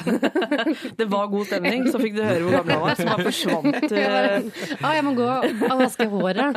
[1.02, 3.92] Det var god stemning, så fikk du høre hvor gammel han var, så bare forsvant
[4.00, 6.56] Jeg, uh, å, jeg må gå og vaske håret.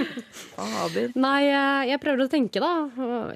[1.24, 2.74] Nei, jeg, jeg prøver å tenke, da.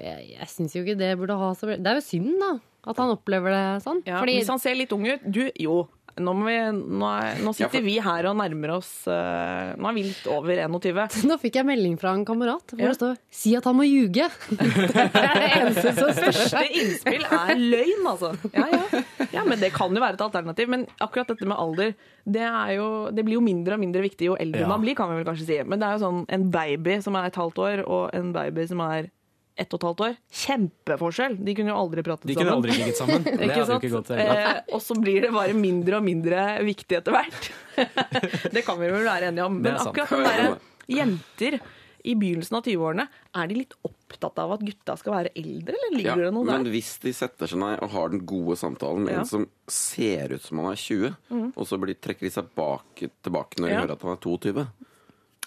[0.03, 2.51] Jeg, jeg syns jo ikke det burde ha så Det er jo synd, da.
[2.85, 4.03] At han opplever det sånn.
[4.05, 5.85] Ja, Fordi Hvis han ser litt ung ut Du, jo.
[6.15, 9.73] Nå, må vi, nå, er, nå sitter Ja, for- vi her og nærmer oss uh,
[9.75, 11.17] Nå er vi litt over 21.
[11.29, 12.93] nå fikk jeg melding fra en kamerat hvor Ja.
[12.93, 14.29] det står 'si at han må ljuge'.
[14.55, 18.31] det er det eneste som står Første innspill er løgn, altså.
[18.55, 19.03] Ja, ja.
[19.33, 20.69] ja, men det kan jo være et alternativ.
[20.71, 21.91] Men akkurat dette med alder,
[22.25, 24.67] det, er jo, det blir jo mindre og mindre viktig jo eldre Ja.
[24.71, 25.59] man blir, kan vi vel kanskje si.
[25.67, 28.65] Men det er jo sånn en baby som er et halvt år, og en baby
[28.71, 29.11] som er
[29.57, 30.15] ett og et halvt år.
[30.43, 31.37] Kjempeforskjell!
[31.47, 32.47] De kunne jo aldri pratet de sammen.
[32.47, 33.23] kunne aldri ligget sammen.
[33.25, 33.85] Det Ikke hadde jo sant?
[33.85, 34.11] ikke gått.
[34.19, 37.49] Eh, og så blir det bare mindre og mindre viktig etter hvert.
[38.55, 39.61] det kan vi vel være enige om.
[39.63, 40.53] Men akkurat den derre
[40.91, 41.59] jenter
[42.05, 45.95] i begynnelsen av 20-årene, er de litt opptatt av at gutta skal være eldre, eller
[45.97, 46.59] ligger Ja, det noe der?
[46.61, 49.23] men hvis de setter seg ned og har den gode samtalen med Ja.
[49.23, 49.25] Mm.
[49.25, 51.15] en som ser ut som han er 20,
[51.57, 53.79] og så blir, trekker de seg bak, tilbake når de Ja.
[53.81, 54.67] hører at han er 22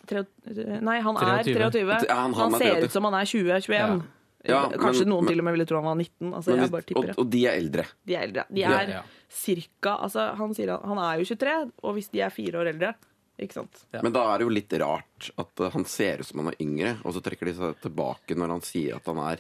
[0.09, 0.25] Tre-
[0.81, 1.55] Nei, han er 23.
[1.71, 2.07] 23.
[2.09, 4.03] Ja, han- Han, han er ser ut som han er 20-21.
[4.49, 6.33] Ja, Kanskje men- noen men- til og med ville tro han var 19.
[6.33, 7.85] Altså, Men jeg bare og, og de er eldre.
[8.07, 8.45] De er eldre.
[8.49, 9.03] De Ja, er ja.
[9.29, 12.69] cirka altså, Han sier at han er jo 23, og hvis de er fire år
[12.73, 12.95] eldre
[13.39, 13.85] Ikke sant?
[13.95, 14.01] Ja.
[14.03, 16.57] Men da er det jo litt rart at uh, han ser ut som han er
[16.65, 19.39] yngre, og så trekker de seg tilbake når han sier at han er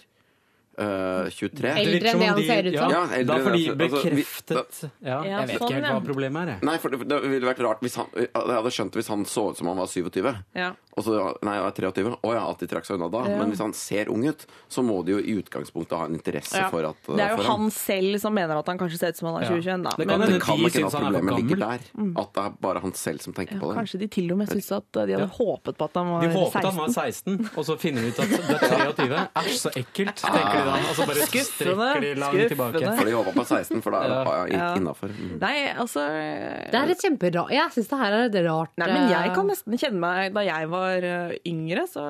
[0.79, 1.72] uh, 23.
[1.83, 2.91] Eldre enn det han ser ut som.
[2.91, 4.57] Ja, Ja, eldre da får de bekreftet det.
[4.59, 6.47] Altså, vi- da, ja, Jeg vet sånn, ikke helt hva problemet er.
[6.55, 6.62] jeg.
[6.62, 9.24] Nei, for det, det ville vært rart hvis han Jeg hadde skjønt det hvis han
[9.24, 10.35] så ut som han var 27.
[10.55, 10.72] Ja.
[10.99, 11.14] Og så,
[11.47, 12.16] nei, jeg er 23.
[12.26, 13.20] Å ja, at de trakk seg unna da.
[13.31, 13.37] Ja.
[13.39, 16.57] Men hvis han ser ung ut, så må de jo i utgangspunktet ha en interesse
[16.59, 16.68] Ja.
[16.70, 17.47] for at Det er jo han.
[17.47, 17.61] ham.
[17.62, 19.51] han selv som mener at han kanskje ser ut som han er Ja.
[19.55, 19.83] 2021.
[19.85, 19.91] Da.
[19.97, 21.79] Det Men kan Det kan de ikke at problemet ligger der.
[22.18, 23.76] At det er bare han selv som tenker ja, på det.
[23.79, 25.26] kanskje de til og med syns at de hadde Ja.
[25.39, 26.29] håpet på at han var 16.
[26.29, 26.64] De håpet 16.
[26.66, 29.29] han var 16, og så finner de ut at det er 23.
[29.39, 30.79] Æsj, så ekkelt, tenker de da.
[30.91, 32.49] Og så bare Skuffende, strekker de langt skuffende.
[32.53, 32.93] tilbake.
[32.99, 34.35] For de håper på 16, for da er det Ja.
[34.39, 34.59] ja.
[34.59, 34.69] Ja.
[34.81, 35.09] innafor.
[35.19, 35.35] Mm.
[35.43, 35.55] Nei,
[35.85, 39.31] altså Det er et kjemperart Jeg syns det her er et rart Nei, men jeg
[39.31, 42.05] eh, kan nesten kjenne meg Da jeg var eh, yngre, så,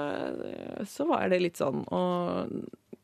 [0.89, 2.53] så var det litt sånn Og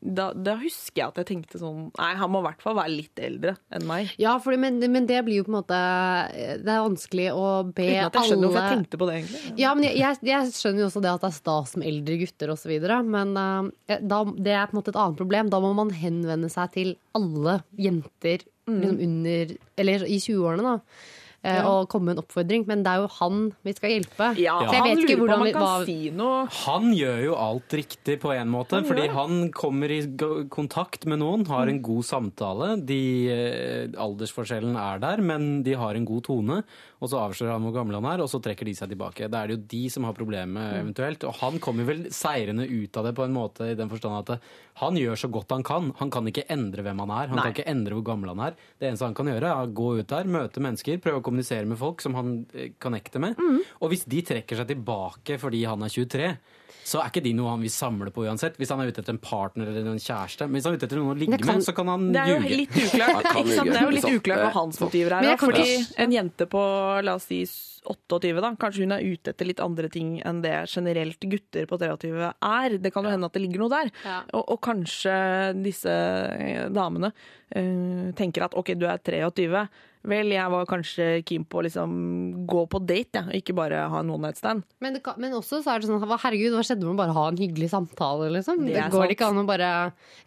[0.05, 2.93] da, da husker jeg at jeg tenkte sånn Nei, han må i hvert fall være
[2.93, 4.11] litt eldre enn meg.
[4.21, 5.79] Ja, fordi, men, men det blir jo på en måte
[6.61, 9.43] Det er vanskelig å be Uten at jeg skjønner hvorfor jeg tenkte på det, egentlig.
[9.61, 12.19] Ja, men jeg, jeg, jeg skjønner jo også det at det er stas med eldre
[12.21, 12.73] gutter osv.,
[13.15, 15.53] men uh, da, det er på en måte et annet problem.
[15.53, 18.79] Da må man henvende seg til alle jenter Mm.
[18.81, 20.79] liksom under Eller i 20-årene, da.
[21.45, 21.63] Eh, Ja.
[21.69, 22.65] Og komme med en oppfordring.
[22.67, 24.29] Men det er jo han vi skal hjelpe.
[24.41, 26.91] Ja, Så jeg han vet ikke lurer på om hvordan vi- hva- si noe Han
[26.97, 29.11] gjør jo alt riktig på en måte, Han fordi det.
[29.11, 30.01] han kommer i
[30.49, 32.83] kontakt med noen, har en god samtale.
[32.85, 36.63] De, eh, aldersforskjellen er der, men de har en god tone.
[37.05, 39.29] Og så avslører han hvor gammel han er, og så trekker de seg tilbake.
[39.29, 41.25] Da er det jo de som har problemet eventuelt.
[41.29, 44.49] Og han kommer vel seirende ut av det på en måte i den forstand at
[44.81, 45.91] han gjør så godt han kan.
[46.01, 47.29] Han kan ikke endre hvem han er.
[47.31, 47.45] Han Nei.
[47.45, 48.57] kan ikke endre hvor gammel han er.
[48.81, 51.69] Det eneste han kan gjøre, er å gå ut der, møte mennesker, prøve å kommunisere
[51.69, 53.39] med folk som han eh, connecter med.
[53.79, 56.31] Og hvis de trekker seg tilbake fordi han er 23,
[56.85, 58.57] så er ikke de noe han vil samle på uansett.
[58.61, 60.45] Hvis han er ute etter en partner eller en kjæreste.
[60.45, 62.21] Men hvis han er ute etter noen å ligge kan- med, så kan han Det
[62.21, 62.57] er jo ljuge.
[62.61, 64.85] litt uklart, ljuge, Det er jo litt uklart hva hans sant.
[64.93, 65.29] motiver Men er.
[65.33, 67.41] jeg kan Fordi ikke- en jente på la oss si
[67.85, 71.79] 28, da, kanskje hun er ute etter litt andre ting enn det generelt gutter på
[71.81, 72.77] 23 er.
[72.81, 73.91] Det kan jo hende at det ligger noe der.
[74.05, 74.21] Ja.
[74.35, 75.17] Og, og kanskje
[75.65, 79.67] disse eh, damene uh, tenker at OK, du er 23.
[80.05, 81.93] Vel, jeg var kanskje keen på å liksom
[82.49, 84.65] gå på date, ja, ikke bare ha en one night stand.
[84.83, 87.15] Men, det kan, men også så er det sånn Herregud, hva skjedde med å bare
[87.15, 88.61] ha en hyggelig samtale, liksom?
[88.67, 89.15] Det Det, går sant.
[89.15, 89.69] ikke an å bare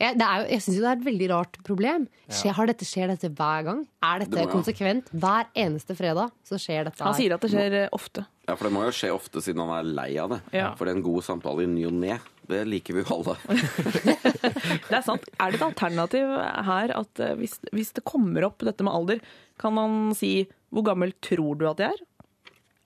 [0.01, 2.09] Jeg, er jeg syns jo det er et veldig rart problem.
[2.27, 3.85] Skjer, har dette, skjer dette hver gang?
[4.05, 4.53] Er dette Det må ja.
[4.53, 5.13] konsekvent?
[5.15, 8.25] Hver eneste fredag så skjer dette Han sier at det skjer eh, ofte.
[8.49, 10.41] Ja, for det må jo skje ofte siden han er lei av det.
[10.57, 10.73] Ja.
[10.79, 12.19] For det er en god samtale i ny og ne,
[12.49, 13.37] det liker vi jo alle.
[14.89, 15.27] Det er sant.
[15.37, 16.31] Er det et alternativ
[16.69, 19.21] her at eh, hvis, hvis det kommer opp dette med alder,
[19.61, 22.05] kan man si 'hvor gammel tror du at jeg er'?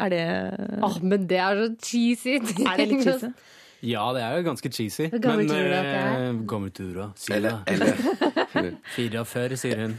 [0.03, 0.25] Er det
[0.83, 2.39] ah, men det er så cheesy.
[2.67, 3.31] Er det litt cheesy?
[3.83, 5.09] Ja, det er jo ganske cheesy.
[5.11, 6.27] Hvor gammel men tror du at det er?
[6.29, 7.65] eh, gammel tura, sier hun.
[7.67, 7.73] det.
[7.73, 9.95] eller 44, sier hun.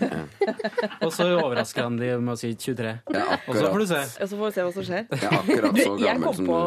[1.04, 2.94] Og så overrasker han de med å si 23.
[3.12, 4.00] jeg er Og så får du se.
[4.24, 5.06] Og så får vi se hva som skjer.
[5.20, 6.60] jeg Du, jeg kom på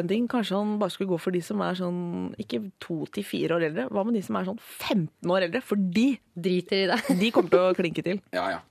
[0.00, 0.26] en ting.
[0.34, 2.00] Kanskje han bare skulle gå for de som er sånn
[2.42, 3.86] ikke to til fire år eldre.
[3.94, 5.62] Hva med de som er sånn 15 år eldre?
[5.64, 7.00] For de, Driter i det.
[7.20, 8.18] de kommer til å klinke til.
[8.34, 8.62] Ja, ja.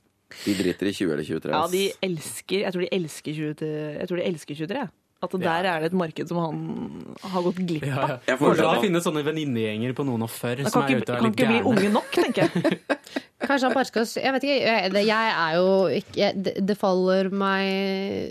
[0.44, 1.54] De driter i 20 eller 23.
[1.54, 3.68] Ja, de elsker Jeg tror de elsker 20,
[4.02, 4.86] jeg tror de elsker 23.
[5.24, 6.58] At der er det et marked som han
[7.24, 7.90] har gått glipp av.
[7.94, 8.18] ja.
[8.28, 11.22] Jeg da da- finne sånne venninnegjenger på noen og før som er ute og er
[11.22, 12.80] kan litt ikke bli unge nok, tenker jeg.
[13.44, 16.78] Kanskje han bare skal Jeg vet ikke, jeg, det- jeg er jo ikke det, det
[16.80, 17.66] faller meg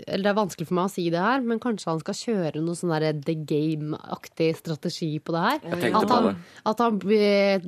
[0.09, 2.63] Eller det er vanskelig for meg å si det her, men kanskje han skal kjøre
[2.65, 5.59] noe sånn derre The Game-aktig strategi på det her.
[5.83, 6.29] Jeg At han,
[6.73, 7.61] at han blir,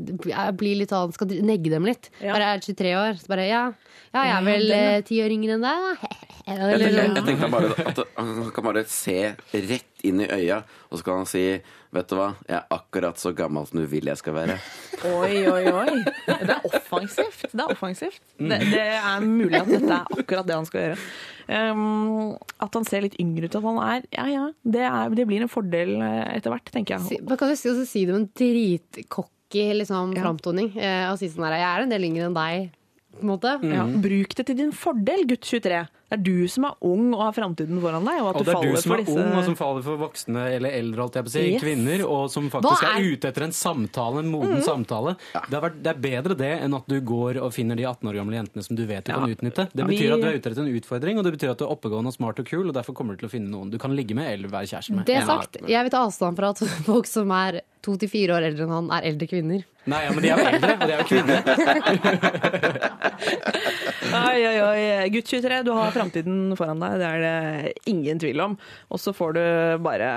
[0.58, 2.10] blir litt sånn Skal negge dem litt.
[2.22, 2.34] Ja.
[2.34, 3.64] Bare er 23 år, så bare ja.
[4.16, 4.82] Ja, jeg er vel ja.
[4.96, 6.14] eh, ti år yngre enn deg, da.
[6.46, 7.16] Jeg sånn.
[7.18, 9.15] jeg tenkte bare at han kan bare se
[9.54, 10.62] rett inn i øya,
[10.92, 11.46] og så kan han si
[11.96, 14.58] Vet du hva, jeg er akkurat så gammel som du vil jeg skal være.
[15.08, 15.94] Oi, oi, oi.
[16.28, 17.46] Det er offensivt.
[17.54, 18.20] Det er offensivt.
[18.36, 20.98] Det, det er mulig at dette er akkurat det han skal gjøre.
[21.48, 23.56] Um, at han ser litt yngre ut.
[23.56, 24.44] At han er Ja, ja.
[24.68, 27.22] Det, er, det blir en fordel eh, etter hvert, tenker jeg.
[27.30, 30.26] Hva kan du si, også si det med en dritcocky liksom, Ja.
[30.26, 30.74] framtoning.
[30.76, 32.72] Eh, og si sånn her Jeg er en del yngre enn deg,
[33.16, 33.56] på en måte.
[33.72, 35.86] Ja, bruk det til din fordel, gutt 23.
[36.06, 38.20] Det er du som er ung og har framtiden foran deg.
[38.22, 39.98] Og at Og det er du faller som er disse ung, og som faller for
[39.98, 41.62] voksne eller eldre, alt jeg på å si, Yes.
[41.64, 43.00] kvinner, og som faktisk er...
[43.00, 45.16] er- ute etter en samtale, en moden samtale.
[45.34, 48.06] Det, er, vært- det er bedre det enn at du går og finner de 18
[48.12, 49.18] år gamle jentene som du vet du Ja.
[49.20, 49.68] kan utnytte.
[49.74, 51.74] Det betyr at du er ute etter en utfordring, og det betyr at du er
[51.74, 53.96] oppegående og smart og kul, og derfor kommer du til å finne noen du kan
[53.98, 55.06] ligge med eller være kjæreste med.
[55.10, 55.26] Det Ja.
[55.26, 58.64] sagt, jeg vil ta avstand fra at folk som er to til fire år eldre
[58.66, 59.66] enn han, er eldre kvinner.
[59.86, 61.40] Nei, ja, men de er jo eldre, og de er jo kvinner.
[64.16, 65.10] Oi, oi, oi.
[65.14, 66.98] Gutt 23, du har framtiden foran deg.
[67.02, 68.58] Det er det ingen tvil om.
[68.92, 69.44] Og så får du
[69.86, 70.10] bare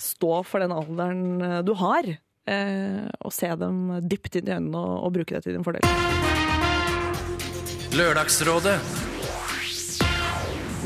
[0.00, 2.16] stå for den alderen du har.
[2.46, 5.82] Eh, og se dem dypt inn i øynene og bruke det til din fordel.
[7.96, 8.76] Lørdagsrådet.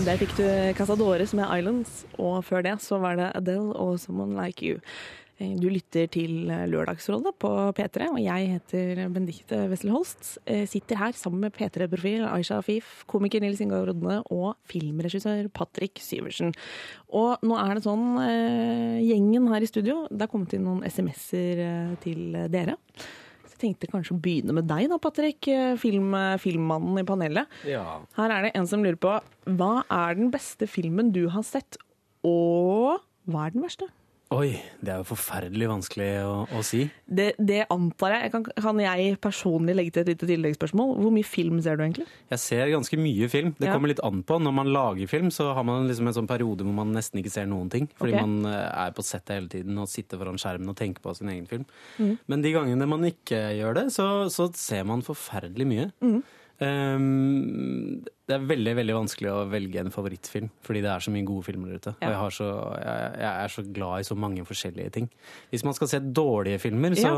[0.07, 0.47] Der fikk du
[0.79, 4.79] Casadores med Islands, og før det så var det Adele og Someone Like You.
[5.41, 10.35] Eh, Du lytter til Lørdagsrådet på P3, og jeg heter Benedicte Wessel Holst.
[10.47, 15.97] Eh, Sitter her sammen med P3-profil Aisha Afif, komiker Nils Ingar Rodne og filmregissør Patrick
[16.05, 16.53] Syversen.
[17.17, 20.85] Og nå er det sånn, eh, gjengen her i studio, det er kommet inn noen
[20.85, 22.77] SMS-er eh, til dere.
[23.49, 27.47] Så jeg tenkte kanskje å begynne med deg da, Patrick, eh, film, filmmannen i panelet.
[27.65, 28.01] Ja.
[28.17, 29.17] Her er det en som lurer på
[29.57, 31.81] hva er den beste filmen du har sett,
[32.25, 33.89] og hva er den verste?
[34.31, 36.85] Oi, det er jo forferdelig vanskelig å, å si.
[37.03, 38.31] Det, det antar jeg.
[38.31, 40.93] Kan, kan jeg personlig legge til et lite tilleggsspørsmål?
[41.03, 42.07] Hvor mye film ser du egentlig?
[42.31, 43.51] Jeg ser ganske mye film.
[43.59, 43.75] Det Ja.
[43.75, 44.39] kommer litt an på.
[44.39, 47.35] Når man lager film, så har man liksom en sånn periode hvor man nesten ikke
[47.35, 47.91] ser noen ting.
[47.99, 48.23] Fordi okay.
[48.23, 51.35] man eh, er på settet hele tiden og sitter foran skjermen og tenker på sin
[51.35, 51.67] egen film.
[51.99, 52.15] Mm.
[52.31, 55.91] Men de gangene man ikke gjør det, så, så ser man forferdelig mye.
[56.07, 56.21] Mm.
[56.61, 61.27] Um, det er veldig veldig vanskelig å velge en favorittfilm, fordi det er så mye
[61.27, 61.93] gode filmer der ute.
[61.97, 62.49] Og jeg, har så,
[62.79, 65.09] jeg, jeg er så glad i så mange forskjellige ting.
[65.51, 67.11] Hvis man skal se dårlige filmer, så,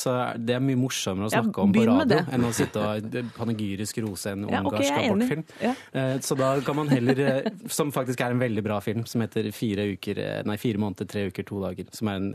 [0.00, 3.20] så er det mye morsommere å Ja, snakke om på radio enn å sitte og
[3.36, 5.44] panegyrisk rose en Ja, ungarsk er abortfilm.
[5.62, 5.74] Ja.
[5.92, 9.22] Eh, Så da kan man heller, eh, som faktisk er en veldig bra film, som
[9.22, 11.86] heter Fire uker, eh, nei, fire måneder, tre uker, to dager.
[11.94, 12.32] Som er en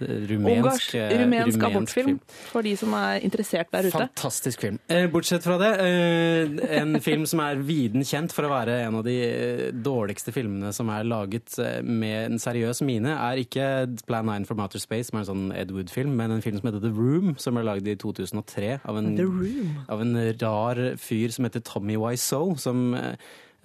[0.00, 2.20] rumensk, eh, rumensk rumensk abortfilm, film.
[2.50, 3.92] for de som er interessert der ute.
[3.92, 4.78] Fantastisk film.
[4.88, 8.94] Eh, Bortsett fra det, eh, en film som er viden kjent for å være en
[8.96, 14.46] av de dårligste filmene som er laget med en seriøs mine, er ikke Plan 9
[14.46, 16.92] from Outer Space, som er en sånn Ed Wood-film, men en film som heter The
[16.92, 21.96] Room, som ble laget i 2003 av en, av en rar fyr som heter Tommy
[21.96, 22.94] Wiseau, som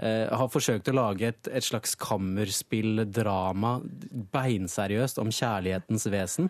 [0.02, 3.72] har forsøkt å lage et, et slags kammerspill-drama,
[4.34, 6.50] beinseriøst, om kjærlighetens vesen.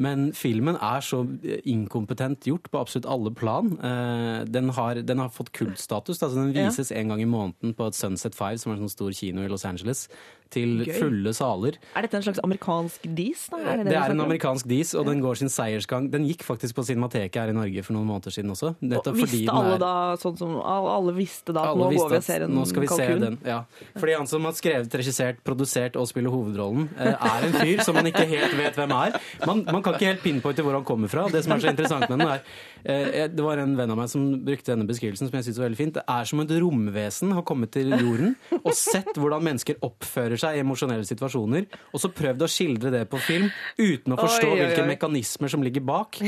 [0.00, 3.72] Men filmen er så eh, inkompetent gjort på absolutt alle plan.
[3.80, 6.20] Eh, den, har, den har fått kultstatus.
[6.22, 6.68] Altså den Ja.
[6.68, 9.44] vises en gang i måneden på et Sunset Five, som er en sånn stor kino
[9.44, 10.08] i Los Angeles,
[10.50, 10.92] til Gøy.
[10.98, 11.76] fulle saler.
[11.96, 13.48] Er dette en slags amerikansk dis?
[13.52, 13.56] Da?
[13.76, 16.08] Det, det er en amerikansk dis, og den går sin seiersgang.
[16.10, 18.72] Den gikk faktisk på Cinemateket her i Norge for noen måneder siden også.
[18.80, 22.16] Og fordi visste alle er- da, sånn som alle visste da at nå går vi
[22.18, 23.38] og ser en nå skal vi se den.
[23.46, 23.60] Ja.
[23.96, 27.94] Fordi han som har skrevet, regissert, produsert og spiller hovedrollen, eh, er en fyr som
[27.94, 29.20] man ikke helt vet hvem er.
[29.46, 31.28] Man, man kan ikke helt pinpointe hvor han kommer fra.
[31.30, 34.10] Det som er så interessant med den er eh, Det var en venn av meg
[34.12, 35.98] som brukte denne beskrivelsen som jeg synes var veldig fint.
[35.98, 40.56] Det er som et romvesen har kommet til jorden og sett hvordan mennesker oppfører seg
[40.58, 44.56] i emosjonelle situasjoner, og så prøvd å skildre det på film uten å forstå Oi,
[44.56, 46.20] oi, hvilke mekanismer som ligger bak.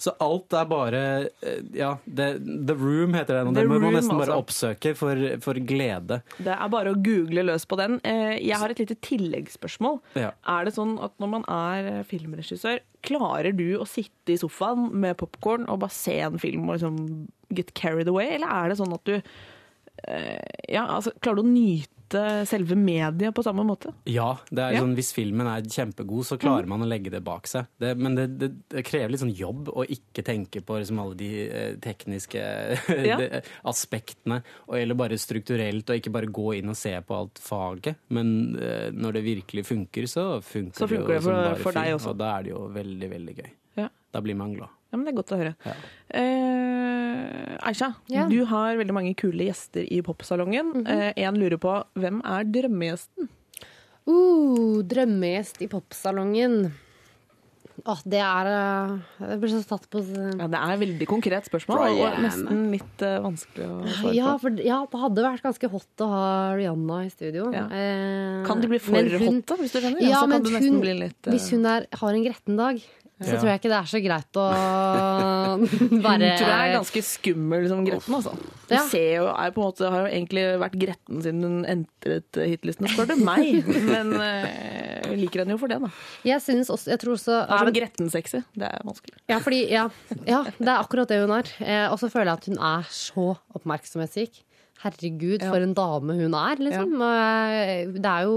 [0.00, 1.00] Så alt er bare
[1.44, 2.26] eh, Ja, det,
[2.68, 4.42] The Room heter den, og den det må man nesten bare altså.
[4.42, 6.20] oppsøke for, for glede.
[6.38, 8.00] Det er bare å google løs på den.
[8.04, 10.00] Eh, Jeg har et lite tilleggsspørsmål.
[10.18, 10.32] Ja.
[10.56, 14.90] Er det sånn at når man er eh, filmregissør, klarer du å sitte i sofaen
[15.00, 17.00] med popkorn og bare se en film og liksom
[17.54, 19.18] get carried away, eller er det sånn at du
[20.68, 21.90] ja, altså, Klarer du å nyte
[22.48, 23.92] selve mediet på samme måte?
[24.10, 24.80] Ja, det er Ja.
[24.84, 27.66] sånn, hvis filmen er kjempegod, så klarer man å legge det bak seg.
[27.80, 31.14] Det, men det, det, det krever litt sånn jobb å ikke tenke på liksom alle
[31.20, 32.44] de eh, tekniske
[33.10, 33.18] Ja.
[33.64, 37.96] aspektene, og, eller bare strukturelt, og ikke bare gå inn og se på alt faget.
[38.14, 42.10] Men eh, når det virkelig funker, så funker, Så funker det for- for deg også.
[42.14, 43.50] Og da er det jo veldig, veldig gøy.
[43.76, 43.88] Ja.
[44.12, 44.70] Da blir man glad.
[44.94, 45.54] Ja, men Det er godt å høre.
[45.66, 45.72] Ja.
[46.14, 48.28] Eh, Aisha, Ja.
[48.30, 50.86] du har veldig mange kule gjester i popsalongen.
[50.86, 53.28] Eh, en lurer på hvem er drømmegjesten?
[54.06, 56.70] Uh, drømmegjest i popsalongen.
[57.84, 61.48] Åh, det er eh, Jeg blir så tatt på Ja, Det er et veldig konkret
[61.48, 64.42] spørsmål, og nesten litt uh, vanskelig å svare ja, på.
[64.44, 67.48] for, ja, det hadde vært ganske hot å ha Rihanna i studio.
[67.52, 67.64] Ja.
[67.66, 70.06] Eh, Kan det bli for hun- hot, da, hvis du skjønner?
[70.06, 71.32] Ja, men hun, litt uh...
[71.34, 72.78] hvis hun er, har en gretten dag,
[73.22, 74.44] så tror jeg ikke det er så greit å
[76.04, 78.32] være tror jeg er ganske skummel som gretten, altså.
[78.72, 78.80] Ja.
[78.90, 82.90] ser jo, er på en måte, har jo egentlig vært gretten siden hun entret hitlistene,
[82.90, 83.60] spør du meg.
[83.92, 85.90] Men eh, jeg liker henne jo for det, da.
[86.26, 88.40] Jeg synes også, jeg tror også Er hun gretten sexy?
[88.56, 89.18] Det er vanskelig.
[89.30, 89.84] Ja, fordi, ja,
[90.26, 91.52] ja, det er akkurat det hun er.
[91.62, 93.28] Eh, og så føler jeg at hun er så
[93.60, 94.42] oppmerksomhetsrik.
[94.84, 95.48] Herregud, Ja.
[95.52, 96.98] for en dame hun er, liksom.
[96.98, 97.86] Ja.
[97.94, 98.34] Det er jo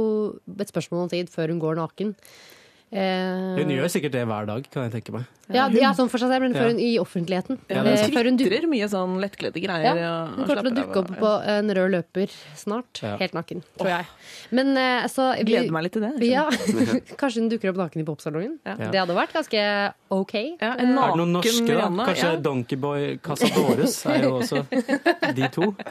[0.61, 2.13] et spørsmål om tid før hun går naken.
[2.89, 5.25] Eh, Hun gjør sikkert det hver dag, kan jeg tenke meg.
[5.51, 6.61] ja, ja, sånn for seg selv, men Ja.
[6.61, 7.57] før hun, i offentligheten.
[7.67, 9.95] Ja, Hun det er Eh, hun tvitrer mye sånn lettkledde greier.
[9.95, 13.01] ja, hun kommer til å dukke opp på en rød løper snart.
[13.03, 13.17] Ja.
[13.17, 14.05] Helt naken, tror jeg.
[14.51, 16.23] Men eh, så vi- Gleder meg litt til det.
[16.29, 16.49] Ja,
[17.19, 18.57] Kanskje hun dukker opp naken i popsalongen.
[18.65, 18.75] Ja.
[18.77, 20.33] Det hadde vært ganske OK.
[20.61, 21.89] Ja, en Er det noen norske, da?
[22.07, 22.35] Kanskje ja.
[22.39, 24.63] Donkeyboy Casadores er jo også
[25.35, 25.75] de to.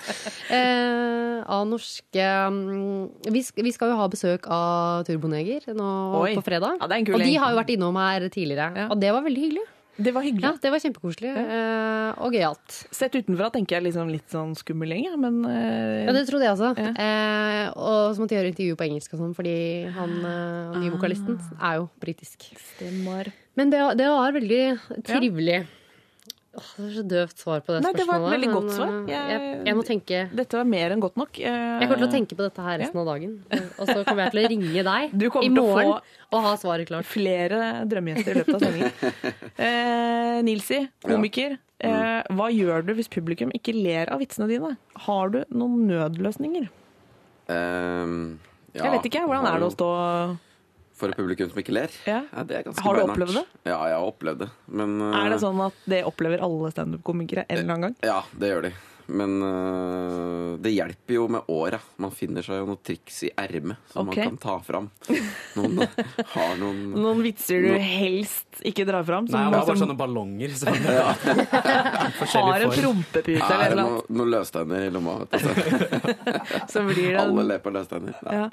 [0.50, 5.88] Eh, av norske mm, vi, vi skal jo ha besøk av Turboneger nå
[6.22, 6.34] Oi.
[6.38, 6.78] på fredag.
[6.86, 8.86] Ja, det er en kul og de har jo vært innom her tidligere, Ja.
[8.94, 9.64] og det var veldig hyggelig.
[9.96, 10.44] Det var hyggelig.
[10.44, 12.74] Ja, Det var kjempekoselig eh, og gøyalt.
[12.92, 16.44] Sett utenfra tenker jeg liksom litt sånn skummel gjeng, ja, men eh, Ja, det trodde
[16.44, 16.74] jeg også.
[16.76, 16.90] Ja.
[17.00, 19.56] Eh, og så måtte jeg gjøre intervju på engelsk og sånn, fordi
[19.96, 22.44] han eh, nye vokalisten er jo britisk.
[22.76, 23.32] stemmer.
[23.56, 24.62] Men det, det var veldig
[25.08, 25.62] trivelig.
[26.56, 28.88] Åh, det var så døvt svar på det Nei, det var et veldig godt svar.
[28.88, 31.38] eh, Jeg- Jeg, jeg må tenke Dette var mer enn godt nok.
[31.38, 31.44] Eh,
[31.80, 33.34] Jeg kommer til å tenke på dette her resten av dagen.
[33.78, 36.00] Og så kommer jeg til å ringe deg Du kommer i til å morgen få-
[36.32, 37.04] og ha svaret klart.
[37.04, 38.92] flere drømmegjester i løpet av sendingen.
[39.58, 41.58] Eh, Nilsi, komiker.
[41.78, 44.76] Eh, hva gjør du hvis publikum ikke ler av vitsene dine?
[44.96, 46.68] Har du noen nødløsninger?
[47.48, 48.38] Um,
[48.74, 49.22] ja, Jeg vet ikke.
[49.28, 50.38] Hvordan er det å stå
[50.96, 51.92] For et publikum som ikke ler?
[52.08, 52.22] Ja.
[52.48, 53.16] det er ganske Har du beinart.
[53.18, 53.44] opplevd det?
[53.68, 54.50] Ja, jeg har opplevd det.
[54.80, 57.96] Men eh, Er det sånn at det opplever alle standup-komikere en eller annen gang?
[58.06, 58.72] Ja, det gjør de.
[59.06, 61.78] Men eh, det hjelper jo med åra.
[62.02, 64.24] Man finner seg jo noen triks i ermet som okay.
[64.24, 64.88] man kan ta fram.
[65.56, 65.82] Noen
[66.32, 67.84] har noen Noen vitser du noen...
[67.86, 69.28] helst ikke drar fram?
[69.30, 70.56] Nei, det var bare som sånne ballonger.
[70.58, 70.72] Som,
[72.46, 75.18] har en prompepute Er eller noe noen noe løstenner i lomma?
[75.22, 75.38] vet du,
[76.72, 78.16] så blir det Alle ler på løstenner.
[78.26, 78.36] Nei.
[78.40, 78.48] Ja.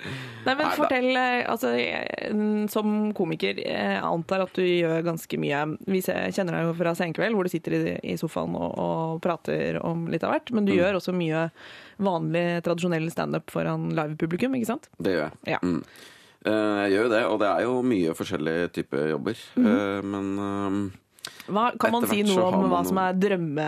[0.46, 5.40] Nei, men Nei, fortell, eh, altså, jeg- som komiker, jeg antar at du gjør ganske
[5.40, 5.64] mye.
[5.88, 7.82] Vi kjenner deg jo fra Senkveld, hvor du sitter i,
[8.14, 10.43] i sofaen og, og prater om litt av hvert.
[10.52, 10.78] Men du Mm.
[10.80, 11.52] gjør også mye
[12.00, 14.90] vanlig, tradisjonell standup foran livepublikum, ikke sant?
[15.00, 15.54] Det gjør jeg.
[15.54, 15.60] Ja.
[15.62, 15.84] Mm.
[16.46, 16.52] Eh,
[16.84, 19.38] jeg gjør jo det, og det er jo mye forskjellige typer jobber.
[19.58, 21.00] Eh, men eh,
[21.48, 23.68] Hva, kan man si noe om hva som er drømme...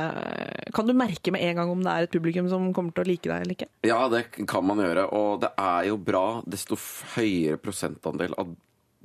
[0.75, 3.07] Kan du merke med en gang om det er et publikum som kommer til å
[3.07, 3.67] like deg eller ikke?
[3.87, 5.05] ja, det kan man gjøre.
[5.15, 6.75] Og det er jo bra desto
[7.15, 8.51] høyere prosentandel av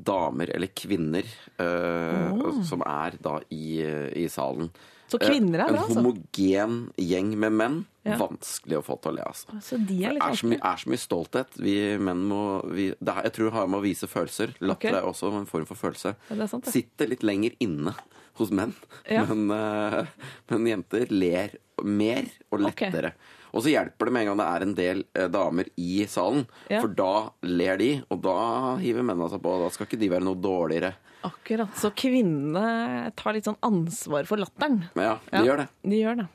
[0.01, 1.27] damer eller kvinner
[1.61, 3.83] eh, som er da i,
[4.17, 4.71] i salen.
[5.11, 5.81] Så kvinner er bra, altså?
[5.81, 6.03] En altså.
[6.05, 8.17] homogen gjeng med menn, Ja.
[8.17, 9.59] vanskelig å få til å le, altså.
[9.61, 11.59] Så de er Det er så, mye, er så mye stolthet.
[11.61, 14.55] Vi menn må vi, er, Jeg tror det har med å vise følelser.
[14.61, 15.01] Latter okay.
[15.01, 16.15] er også en form for følelse.
[16.31, 16.73] Ja, det sant, det.
[16.73, 17.95] Sitter litt lenger inne
[18.41, 18.73] hos menn,
[19.11, 19.25] Ja.
[19.27, 20.07] men, uh,
[20.49, 22.91] men jenter ler mer og lettere.
[22.91, 23.13] lettere.
[23.53, 26.47] Og så hjelper det med en gang det er en del eh, damer i salen,
[26.71, 26.81] Ja.
[26.81, 29.57] for da ler de, og da hiver mennene seg på.
[29.65, 30.95] Da skal ikke de være noe dårligere.
[31.27, 31.73] Akkurat.
[31.77, 34.83] Så kvinnene tar litt sånn ansvar for latteren.
[34.97, 35.43] Ja, de Ja.
[35.45, 35.69] gjør det.
[35.85, 36.29] De gjør det.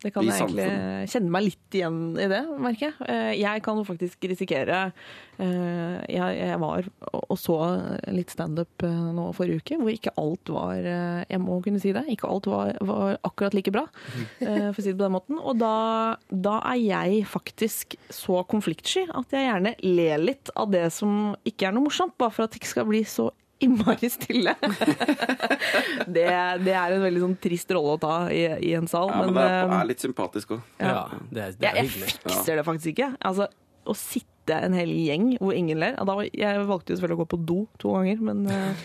[0.00, 1.10] Det kan I jeg egentlig samfunnet.
[1.12, 2.94] kjenne meg litt igjen i det, merker jeg.
[3.06, 4.92] Eh, Jeg kan jo faktisk risikere
[5.38, 7.56] eh, Jeg, var og så
[8.08, 10.74] litt standup eh, nå forrige uke, hvor ikke alt var
[11.28, 12.06] Jeg må kunne si det.
[12.08, 13.84] Ikke alt var, var akkurat like bra,
[14.40, 15.38] eh, for å si det på den måten.
[15.42, 20.86] Og da, da er jeg faktisk så konfliktsky at jeg gjerne ler litt av det
[20.96, 23.28] som ikke er noe morsomt, bare for at det ikke skal bli så
[23.64, 24.54] innmari stille.
[26.16, 26.26] det,
[26.64, 29.10] det er en veldig sånn trist rolle å ta i, i en sal.
[29.10, 30.66] Ja, men det er, eh, er litt sympatisk òg.
[30.82, 33.12] Ja, det er, jeg, jeg fikser det faktisk ikke.
[33.30, 33.48] Altså,
[33.88, 35.96] å sitte en hel gjeng hvor ingen ler
[36.32, 38.82] Jeg valgte jo selvfølgelig å gå på do to ganger, men eh,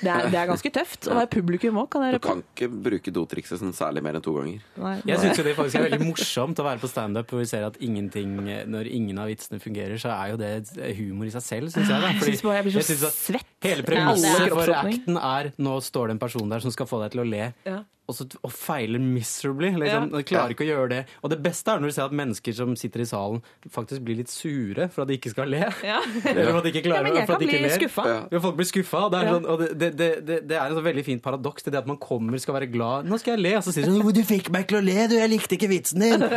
[0.00, 1.08] det, er, det er ganske tøft.
[1.08, 4.24] Å være publikum òg, kan jeg Du kan ikke bruke dotrikset sånn særlig mer enn
[4.24, 4.64] to ganger.
[4.80, 7.48] Nei, Jeg syns jo det faktisk er veldig morsomt å være på standup hvor vi
[7.50, 8.36] ser at ingenting
[8.70, 10.52] Når ingen av vitsene fungerer, så er jo det
[10.98, 12.00] humor i seg selv, syns jeg.
[12.04, 12.12] Da.
[12.12, 13.50] jeg synes bare jeg blir så jeg svett.
[13.64, 17.00] Hele Alle premisset for acten er nå står det en person der som skal få
[17.04, 17.50] deg til å le.
[17.66, 17.80] Ja.
[18.04, 19.70] Og, så, og feiler miserably.
[19.80, 20.10] Liksom.
[20.12, 20.20] Ja.
[20.28, 20.98] Klarer ikke å gjøre det.
[21.24, 23.38] Og det beste er når du ser at mennesker som sitter i salen,
[23.72, 25.62] faktisk blir litt sure for at de ikke skal le.
[25.80, 26.02] Ja.
[26.28, 28.04] Eller for at de ikke Ja, men jeg kan de ikke bli skuffa.
[28.10, 28.18] Ja.
[28.34, 29.00] Ja, folk blir skuffa.
[29.14, 29.32] Det er Ja.
[29.38, 31.88] sånn, og det, det, det, det, det er et sånn veldig fint paradoks det at
[31.88, 33.08] man kommer skal være glad.
[33.08, 34.98] 'Nå skal jeg le', og så sier de sånn 'Du fikk meg til å le,
[35.08, 35.16] du.
[35.16, 36.28] Jeg likte ikke vitsen din'.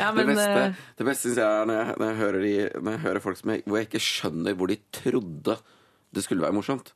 [0.00, 2.40] Ja, Det men, beste, eh, det beste synes jeg er når jeg, når jeg, hører,
[2.44, 5.56] de, når jeg hører folk som jeg, hvor jeg ikke skjønner hvor de trodde
[6.16, 6.92] det skulle være morsomt.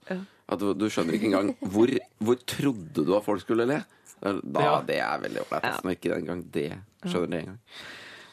[0.48, 1.88] At du, du skjønner ikke engang hvor,
[2.20, 3.82] hvor trodde du at folk skulle le.
[4.24, 4.78] Da, Ja.
[4.86, 5.64] Det er veldig ålreit.
[5.70, 5.76] Ja.
[5.84, 6.66] Når ikke engang det
[7.04, 7.60] skjønner det engang.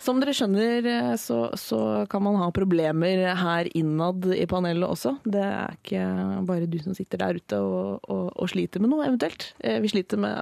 [0.02, 5.12] Som dere skjønner, eh, så, så kan man ha problemer her innad i panelet også.
[5.30, 6.06] Det er ikke
[6.50, 9.52] bare du som sitter der ute og, og, og sliter med noe, eventuelt.
[9.62, 10.42] Eh, Vi sliter med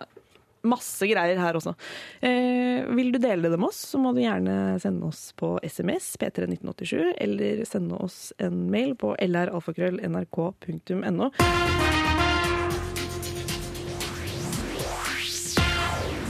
[0.67, 1.73] masse greier her også.
[2.25, 6.15] Eh, vil du dele det med oss, så må du gjerne sende oss på SMS
[6.21, 11.31] P31987, eller sende oss en mail på lralfakrøll.nrk.no.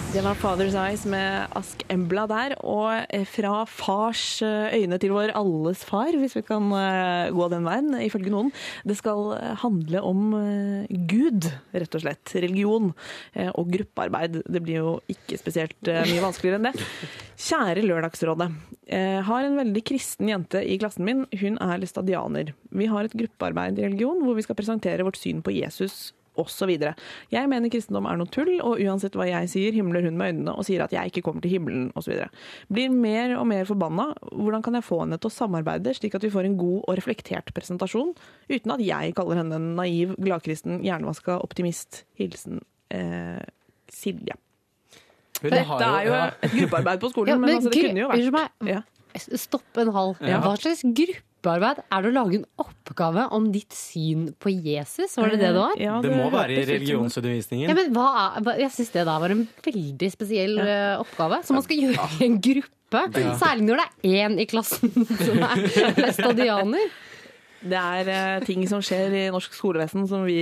[0.09, 5.13] Det var Father's Eyes med Ask Embla der, og eh, fra fars eh, øyne til
[5.13, 8.49] vår alles far, hvis vi kan eh, gå den veien, ifølge noen.
[8.89, 10.33] Det skal handle om
[11.11, 11.45] Gud,
[11.77, 12.33] rett og slett.
[12.41, 12.89] Religion
[13.53, 14.41] og gruppearbeid.
[14.49, 16.87] Det blir jo ikke spesielt mye vanskeligere enn det.
[17.45, 18.49] Kjære Lørdagsrådet.
[18.89, 21.27] Jeg har en veldig kristen jente i klassen min.
[21.37, 22.55] Hun er læstadianer.
[22.73, 26.09] Vi har et gruppearbeid i religion hvor vi skal presentere vårt syn på Jesus
[26.39, 26.71] osv.
[27.33, 30.55] Jeg mener kristendom er noe tull, og uansett hva jeg sier, himler hun med øynene
[30.55, 32.15] og sier at jeg ikke kommer til himmelen osv.
[32.71, 34.09] Blir mer og mer forbanna.
[34.31, 36.99] Hvordan kan jeg få henne til å samarbeide, slik at vi får en god og
[36.99, 38.13] reflektert presentasjon,
[38.49, 42.03] uten at jeg kaller henne en naiv, gladkristen, hjernevaska optimist?
[42.19, 42.61] Hilsen
[42.93, 43.41] eh,
[43.89, 44.35] Silje.
[45.39, 46.23] Hun Dette har er jo ja.
[46.43, 48.73] et gruppearbeid på skolen, Ja, men, men altså, det kunne jo unnskyld vært meg.
[48.75, 48.81] ja.
[49.19, 50.19] Stopp en halv.
[50.21, 50.37] Ja.
[50.43, 50.83] Hva slags
[51.39, 55.15] gruppearbeid er det å lage en oppgave om ditt syn på Jesus?
[55.17, 55.75] Var det det det var?
[55.79, 56.67] Ja, Det må være i det.
[56.75, 57.69] religionsundervisningen.
[57.69, 60.97] Ja, men hva er, Jeg syns det da var en veldig spesiell ja.
[60.99, 63.03] oppgave, som man skal gjøre i en gruppe.
[63.39, 64.89] Særlig når det er én i klassen
[65.25, 65.63] som er
[65.99, 66.89] læstadianer.
[67.61, 70.37] Det er eh, ting som skjer i norsk skolevesen som vi,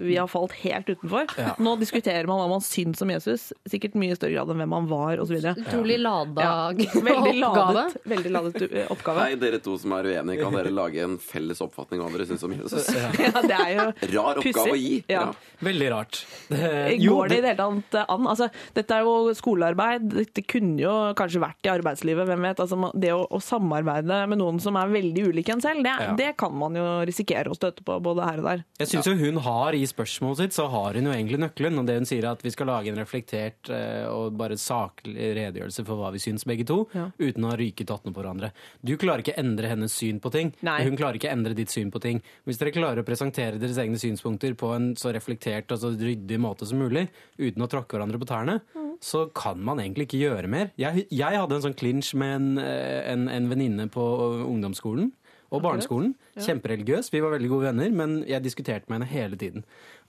[0.00, 1.26] vi har falt helt utenfor.
[1.40, 1.54] Ja.
[1.60, 4.88] Nå diskuterer man hva man syns om Jesus, sikkert mye større grad enn hvem han
[4.90, 5.36] var osv.
[5.52, 7.74] Utrolig lada Veldig oppgave.
[7.74, 9.26] ladet, veldig ladet uh, oppgave.
[9.26, 12.28] Nei, dere to som er uenige, kan dere lage en felles oppfatning av hva dere
[12.32, 12.88] syns om Jesus?
[13.24, 13.84] Ja, det er jo
[14.14, 14.94] Rar oppgave å gi.
[15.10, 15.26] Ja.
[15.28, 15.54] Ja.
[15.64, 16.22] Veldig rart.
[16.48, 18.26] Det- jo, Går det i det hele tatt an?
[18.30, 20.08] Altså, dette er jo skolearbeid.
[20.14, 22.60] Dette kunne jo kanskje vært i arbeidslivet, hvem vet.
[22.64, 26.12] Altså, det å, å samarbeide med noen som er veldig ulik en selv, det, Ja.
[26.18, 28.62] det kan man jo risikere å støte på både her og der.
[28.80, 31.78] Jeg syns jo hun har i spørsmålet sitt, så har hun jo egentlig nøkkelen.
[31.82, 35.14] Og det hun sier er at vi skal lage en reflektert eh, og bare saklig
[35.38, 37.08] redegjørelse for hva vi syns begge to, Ja.
[37.18, 38.52] uten å ha ryket hattene på hverandre.
[38.84, 40.52] Du klarer ikke endre hennes syn på ting.
[40.62, 40.78] Nei.
[40.86, 42.22] Hun klarer ikke endre ditt syn på ting.
[42.46, 46.38] Hvis dere klarer å presentere deres egne synspunkter på en så reflektert og så ryddig
[46.40, 48.60] måte som mulig, uten å tråkke hverandre på tærne,
[49.04, 50.70] så kan man egentlig ikke gjøre mer.
[50.80, 54.00] Jeg, jeg hadde en sånn clinch med en, eh, en, en venninne på
[54.46, 55.10] ungdomsskolen.
[55.54, 56.14] Og barneskolen.
[56.42, 57.10] Kjempereligiøs.
[57.12, 59.64] Vi var veldig gode venner, men jeg diskuterte med henne hele tiden.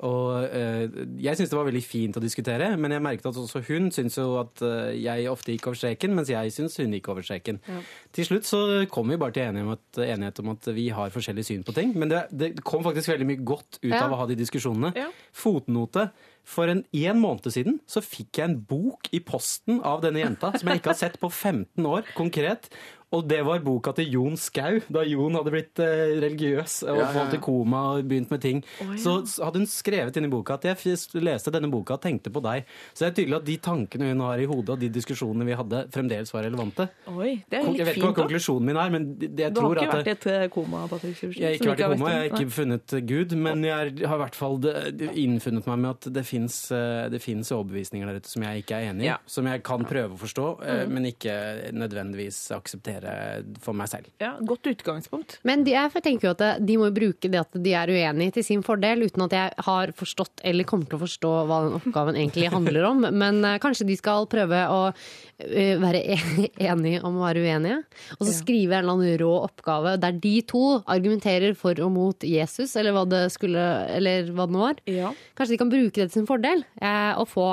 [0.06, 0.90] Og eh,
[1.24, 4.18] jeg syntes det var veldig fint å diskutere, men jeg merket at også hun syntes
[4.20, 7.62] jo at eh, jeg ofte gikk over streken, mens jeg syntes hun gikk over streken.
[8.16, 8.62] Til slutt så
[8.92, 11.94] kom vi bare til enighet om, at, vi har forskjellig syn på ting.
[11.96, 14.06] Men det, det kom faktisk veldig mye godt ut Ja.
[14.08, 14.92] av å ha de diskusjonene.
[14.98, 15.12] Ja.
[15.36, 16.10] Fotnote.
[16.46, 20.52] For en, en måned siden så fikk jeg en bok i posten av denne jenta
[20.54, 22.70] som jeg ikke har sett på 15 år, konkret.
[23.14, 27.03] Og det var boka til Jon Skau, da Jon hadde blitt eh, religiøs og Ja,
[27.03, 28.64] ja, falt i koma og begynt med ting.
[28.82, 28.99] Å, ja.
[29.01, 32.43] Så hadde hun skrevet inn i boka at jeg leste denne boka og tenkte på
[32.45, 32.66] deg.
[32.93, 35.58] Så det er tydelig at de tankene hun har i hodet og de diskusjonene vi
[35.58, 36.88] hadde, fremdeles var relevante.
[37.12, 39.84] Oi, det er litt Jeg vet ikke hva konklusjonen min er, men jeg tror at
[39.84, 41.41] Du har ikke vært i et eh, koma, Patrick Syversen?
[41.41, 44.24] jeg har ikke vært i koma, jeg har ikke funnet Gud, men jeg har i
[44.26, 44.60] hvert fall
[45.26, 46.62] innfunnet meg med at det fins
[47.26, 49.10] finnes overbevisninger der ute som jeg ikke er enig i.
[49.10, 49.18] Ja.
[49.30, 51.36] Som jeg kan prøve å forstå, eh, men ikke
[51.76, 52.95] nødvendigvis akseptere
[53.64, 54.08] for meg selv.
[54.22, 55.39] Ja, godt utgangspunkt.
[55.48, 58.43] Men de, jeg tenker jo at de må bruke det at de er uenige til
[58.48, 62.16] sin fordel, uten at jeg har forstått eller kommer til å forstå hva den oppgaven
[62.20, 63.06] egentlig handler om.
[63.22, 67.82] Men eh, kanskje de skal prøve å eh, være e- enige om å være uenige.
[68.20, 68.38] Og så Ja.
[68.39, 72.96] skrive en eller annen rå oppgave der de to argumenterer for og mot Jesus, eller
[72.96, 73.62] hva det skulle
[73.96, 74.80] Eller hva det nå var.
[74.89, 75.12] Ja.
[75.38, 77.48] Kanskje de kan bruke det til sin fordel, eh, og få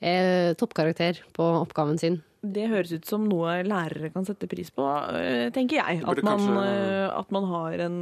[0.00, 2.18] eh, toppkarakter på oppgaven sin.
[2.42, 6.02] Det høres ut som noe lærere kan sette pris på, øh, tenker jeg.
[6.06, 7.96] At man, kanskje- øh, at man har en,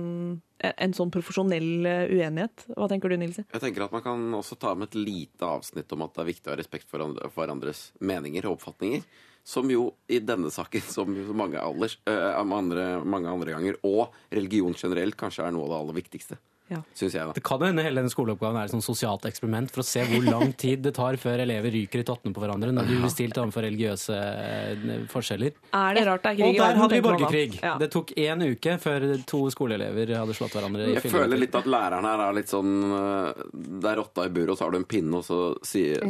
[0.61, 2.67] en sånn profesjonell øh, uenighet.
[2.77, 3.45] Hva tenker du, Nilsi?
[3.53, 6.31] Jeg tenker at Man kan også ta med et lite avsnitt om at det er
[6.33, 9.05] viktig å ha respekt for andre- hverandres meninger og oppfatninger.
[9.45, 14.73] Som jo i denne saken, som jo mange, alders, andre, mange andre ganger, og religion
[14.73, 16.39] generelt, kanskje er noe av det aller viktigste.
[16.73, 16.79] Ja.
[16.97, 17.35] Syns jeg, da.
[17.37, 20.25] Det kan hende hele denne skoleoppgaven er et sånn sosialt eksperiment for å se hvor
[20.25, 23.37] lang tid det tar før elever ryker i tottene på hverandre når de blir stilt
[23.41, 25.53] overfor religiøse eh, forskjeller.
[25.77, 27.59] Er det rart det er krig Og der hadde vi borgerkrig.
[27.61, 27.75] Ja.
[27.81, 30.89] Det tok én uke før to skoleelever hadde slått hverandre.
[30.89, 34.33] i Jeg føler litt at læreren her er litt sånn øh, Det er rotta i
[34.33, 36.01] buret, og så har du en pinne, og så, sier,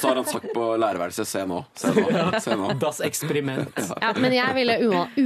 [0.00, 2.08] så har han sagt på lærerværelset Se nå, se nå.
[2.40, 2.72] Se nå.
[2.80, 3.76] Das eksperiment.
[4.00, 4.78] Ja, men jeg ville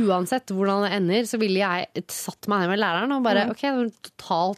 [0.03, 3.63] uansett hvordan det ender, så ville jeg satt meg ned med læreren og bare Ok,
[3.63, 3.95] det var en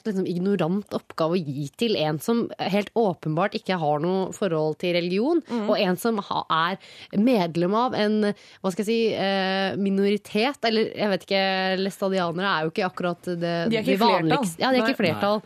[0.03, 4.79] totalt liksom, ignorant oppgave å gi til en som helt åpenbart ikke har noe forhold
[4.81, 6.79] til religion, og en som er
[7.17, 10.59] medlem av en hva skal jeg si, eh, minoritet.
[10.65, 11.45] Eller jeg vet ikke,
[11.85, 13.41] læstadianere er jo ikke akkurat det
[13.71, 14.65] De er ikke de vanligste- flertall.
[14.65, 15.43] Ja, de er ikke flertall.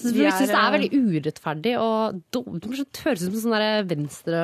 [0.00, 2.64] Så jeg syns det er, er veldig urettferdig og dumt.
[2.64, 4.40] Det høres ut som sånn venstre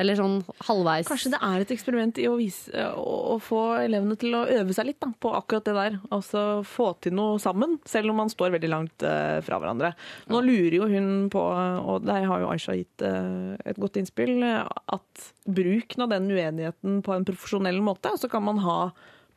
[0.00, 4.18] Eller sånn halvveis Kanskje det er et eksperiment i å, vise, å, å få elevene
[4.20, 5.98] til å øve seg litt da, på akkurat det der.
[6.14, 9.92] Altså få til noe sammen, selv om man står veldig langt uh, fra hverandre.
[10.32, 14.38] Nå lurer jo hun på, og der har jo Aisha gitt uh, et godt innspill,
[14.44, 14.62] eh,
[14.96, 18.78] at bruken av den uenigheten på en profesjonell måte, så kan man ha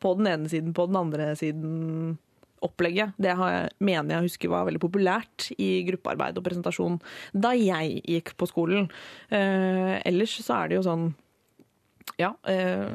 [0.00, 2.18] på den ene siden, på den andre siden
[2.64, 3.14] opplegget.
[3.20, 6.98] Det har jeg, mener jeg husker var veldig populært i gruppearbeid og presentasjon
[7.32, 8.90] da jeg gikk på skolen.
[9.32, 11.08] Eh, ellers så er det jo sånn
[12.20, 12.34] Ja.
[12.48, 12.90] Eh,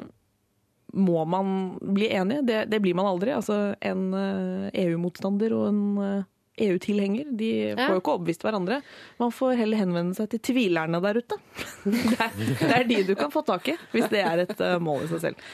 [0.96, 2.46] må man bli enig?
[2.48, 3.34] Det, det blir man aldri.
[3.36, 6.32] Altså, en eh, EU-motstander og en eh,
[6.66, 8.80] EU-tilhenger de får jo ikke overbevist hverandre.
[9.20, 11.40] Man får heller henvende seg til tvilerne der ute.
[11.86, 14.78] Det er, det er de du kan få tak i, hvis det er et eh,
[14.82, 15.50] mål i seg selv.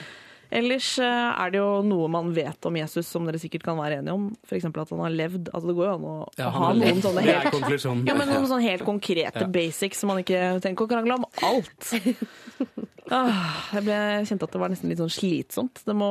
[0.52, 4.02] Ellers eh, er det jo noe man vet om Jesus som dere sikkert kan være
[4.02, 4.26] enige om.
[4.44, 4.68] F.eks.
[4.68, 5.48] at han har levd.
[5.54, 8.66] Altså, det går jo an å, Ja, ha noen sånne helt ja, men noen sånne
[8.66, 9.50] helt konkrete Ja.
[9.52, 11.92] basics som man ikke trenger å krangle om alt.
[13.12, 15.82] Ah, jeg ble, kjente at det var nesten litt sånn slitsomt.
[15.84, 16.08] Det må,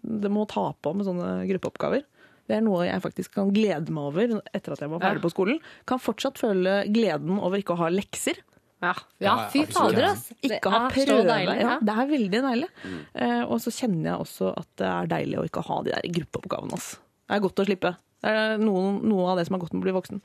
[0.00, 2.06] det må ta på med sånne gruppeoppgaver.
[2.48, 5.32] Det er noe jeg faktisk kan glede meg over etter at jeg var ferdig på
[5.34, 5.58] skolen.
[5.88, 8.40] Kan fortsatt føle gleden over ikke å ha lekser.
[8.82, 10.34] Ja, Ja, fy fader, altså.
[10.46, 11.24] Ikke ha Det prøve.
[11.26, 11.78] deilig, ja, ja.
[11.82, 12.68] det er veldig deilig.
[13.14, 16.12] Eh, og så kjenner jeg også at det er deilig å ikke ha de der
[16.20, 16.78] gruppeoppgavene.
[16.78, 17.00] Altså.
[17.28, 17.96] Det er godt å slippe.
[18.22, 20.22] Det er noen, noe av det som er godt med å bli voksen.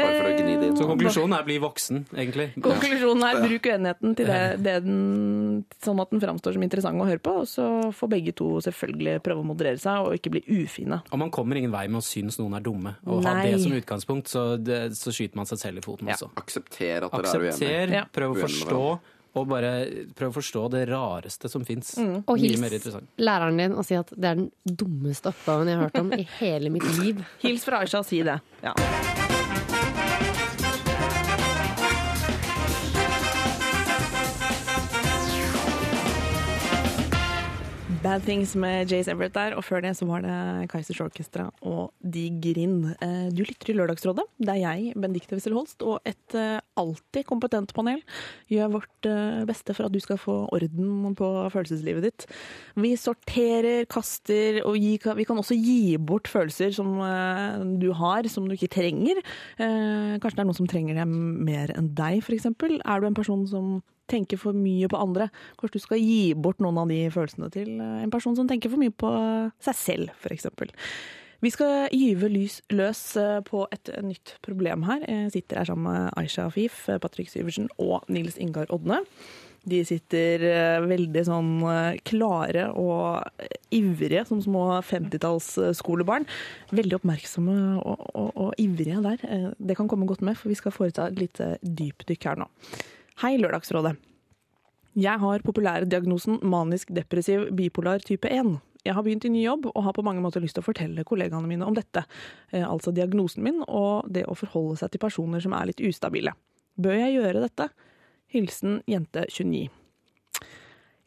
[0.00, 0.76] Bare for å gni det inn.
[0.78, 2.48] Så konklusjonen er bli voksen, egentlig.
[2.66, 4.98] Konklusjonen er bruk uenigheten til det, det den,
[5.84, 9.18] sånn at den framstår som interessant å høre på, og så får begge to selvfølgelig
[9.26, 11.02] prøve å moderere seg og ikke bli ufine.
[11.10, 12.96] Og man kommer ingen vei med å synes noen er dumme.
[13.06, 16.18] Og ha det som utgangspunkt, så, det, så skyter man seg selv i foten Ja.
[16.18, 16.30] også.
[16.40, 17.54] Aksepter at dere er uenige.
[17.54, 18.04] Aksepter, Ja.
[18.12, 18.84] prøv å forstå,
[19.30, 19.70] og bare
[20.18, 21.94] prøv å forstå det rareste som fins.
[22.26, 22.60] Og hils
[23.18, 26.26] læreren din og si at det er den dummeste oppgaven jeg har hørt om i
[26.40, 27.24] hele mitt liv.
[27.44, 28.40] Hils fra Aisha, si det.
[28.64, 28.74] Ja.
[38.00, 41.90] Bad Things med Jace Everett der, og før det så var det Kaizers Orchestra og
[42.00, 42.94] De Grind.
[42.96, 44.24] Eh, Du lytter til Lørdagsrådet.
[44.40, 48.00] Det er jeg, Benedicte Wessel Holst, og et eh, alltid kompetent panel
[48.48, 52.26] gjør vårt eh, beste for at du skal få orden på følelseslivet ditt.
[52.80, 54.96] Vi sorterer, kaster, og vi
[55.28, 56.96] kan også gi bort følelser som
[57.80, 59.20] du har, som du ikke trenger.
[59.60, 61.12] Kanskje det er noen som trenger dem
[61.44, 62.48] mer enn deg, f.eks.
[62.48, 63.80] Er du en person som
[64.10, 65.30] tenker for mye på andre.
[65.60, 68.72] Kanskje du skal gi bort noen av de følelsene til eh, en person som tenker
[68.72, 69.10] for mye på
[69.64, 70.50] seg selv, f.eks.
[71.40, 75.06] Vi skal gyve lys løs eh, på et nytt problem her.
[75.08, 79.00] Jeg sitter her sammen med Aisha Afif, eh, Patrick Syversen og Nils Ingar Odne.
[79.68, 86.24] De sitter eh, veldig sånn eh, klare og eh, ivrige som små 50-tallsskolebarn.
[86.76, 89.24] Veldig oppmerksomme og, og, og ivrige der.
[89.28, 92.48] Eh, Det kan komme godt med, for vi skal foreta et lite dypdykk her nå.
[93.18, 93.96] Hei, Lørdagsrådet.
[94.94, 98.54] Jeg har populærdiagnosen manisk depressiv bipolar type 1.
[98.86, 101.04] Jeg har begynt i ny jobb og har på mange måter lyst til å fortelle
[101.04, 102.04] kollegaene mine om dette.
[102.52, 106.32] Eh, altså diagnosen min og det å forholde seg til personer som er litt ustabile.
[106.80, 107.68] Bør jeg gjøre dette?
[108.30, 109.66] Hilsen jente 29.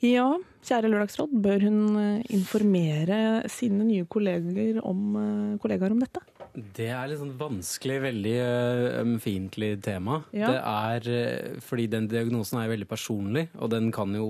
[0.03, 0.27] Ja,
[0.67, 6.21] kjære Lørdagsråd, bør hun eh, informere sine nye kolleger om, eh, kollegaer om dette?
[6.53, 8.33] Det er litt sånn vanskelig, veldig
[9.01, 10.19] ømfintlig tema.
[10.35, 10.51] Ja.
[10.51, 14.27] Det er eh, fordi den diagnosen er veldig personlig, og den kan jo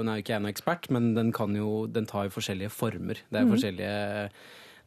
[0.00, 3.20] Nå er ikke jeg noen ekspert, men den kan jo Den tar jo forskjellige former.
[3.30, 3.52] Det er Mhm.
[3.54, 4.30] forskjellige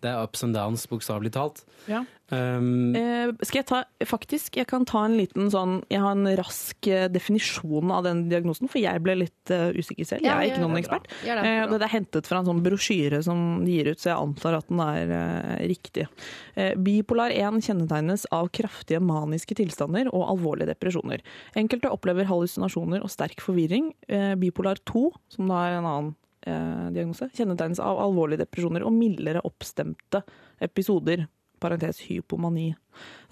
[0.03, 1.63] Det er ups and downs, bokstavelig talt.
[1.87, 2.03] Ja.
[2.33, 6.29] Um, Eh, skal jeg ta Faktisk, jeg kan ta en liten sånn Jeg har en
[6.39, 10.25] rask eh, definisjon av den diagnosen, for jeg ble litt uh, usikker selv.
[10.25, 10.83] Ja, jeg er ikke noen det.
[10.85, 11.09] ekspert.
[11.11, 11.51] Det, det.
[11.51, 14.57] Eh, det er hentet fra en sånn brosjyre som de gir ut, så jeg antar
[14.59, 16.07] at den er uh, riktig.
[16.55, 21.23] Eh, bipolar 1 kjennetegnes av kraftige maniske tilstander og alvorlige depresjoner.
[21.59, 23.91] Enkelte opplever hallusinasjoner og sterk forvirring.
[24.07, 26.13] Eh, bipolar 2, som da er en annen
[26.43, 30.23] diagnose, kjennetegnes av alvorlige depresjoner og mildere oppstemte
[30.63, 31.27] episoder.
[31.63, 32.73] Parentes hypomani.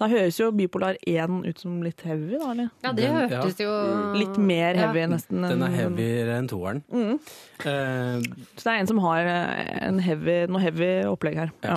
[0.02, 2.70] Da høres jo bipolar 1 ut som litt heavy, da, eller?
[2.82, 3.70] Ja, det Den- hørtes jo
[4.18, 5.06] Litt mer heavy, Ja.
[5.06, 5.42] nesten.
[5.48, 6.82] den er heavyere enn toeren.
[6.90, 7.20] Mm.
[7.62, 8.18] Uh,
[8.56, 11.52] Så det er en som har eh, en heavy, noe heavy opplegg her.
[11.62, 11.76] Ja.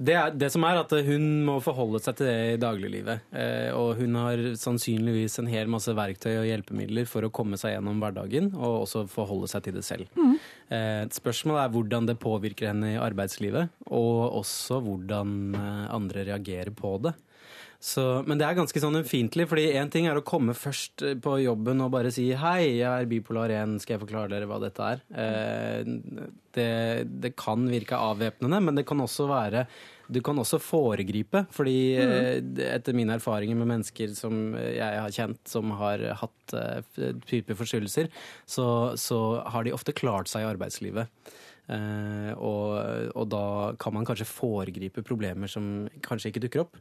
[0.00, 3.20] Det, er, det som er at hun må forholde seg til det i dagliglivet.
[3.34, 7.76] Uh, og hun har sannsynligvis en hel masse verktøy og hjelpemidler for å komme seg
[7.76, 10.08] gjennom hverdagen, og også forholde seg til det selv.
[10.70, 15.56] Eh, spørsmålet er hvordan det påvirker henne i arbeidslivet, og også hvordan
[15.90, 17.14] andre reagerer på det.
[17.78, 21.14] Så, men det er ganske sånn ømfintlig, fordi én ting er å komme først eh,
[21.22, 24.58] på jobben og bare si 'hei, jeg er bipolar 1, skal jeg forklare dere hva
[24.58, 25.04] dette er'?
[25.14, 25.92] Eh,
[26.58, 26.72] det,
[27.22, 29.68] det kan virke avvæpnende, men det kan også være
[30.08, 35.42] du kan også foregripe, fordi eh, etter mine erfaringer med mennesker som jeg har kjent,
[35.48, 38.08] som har hatt eh, type forstyrrelser,
[38.48, 39.20] så, så
[39.52, 41.12] har de ofte klart seg i arbeidslivet.
[41.68, 43.44] Eh, og, og da
[43.80, 46.78] kan man kanskje foregripe problemer som kanskje ikke dukker opp.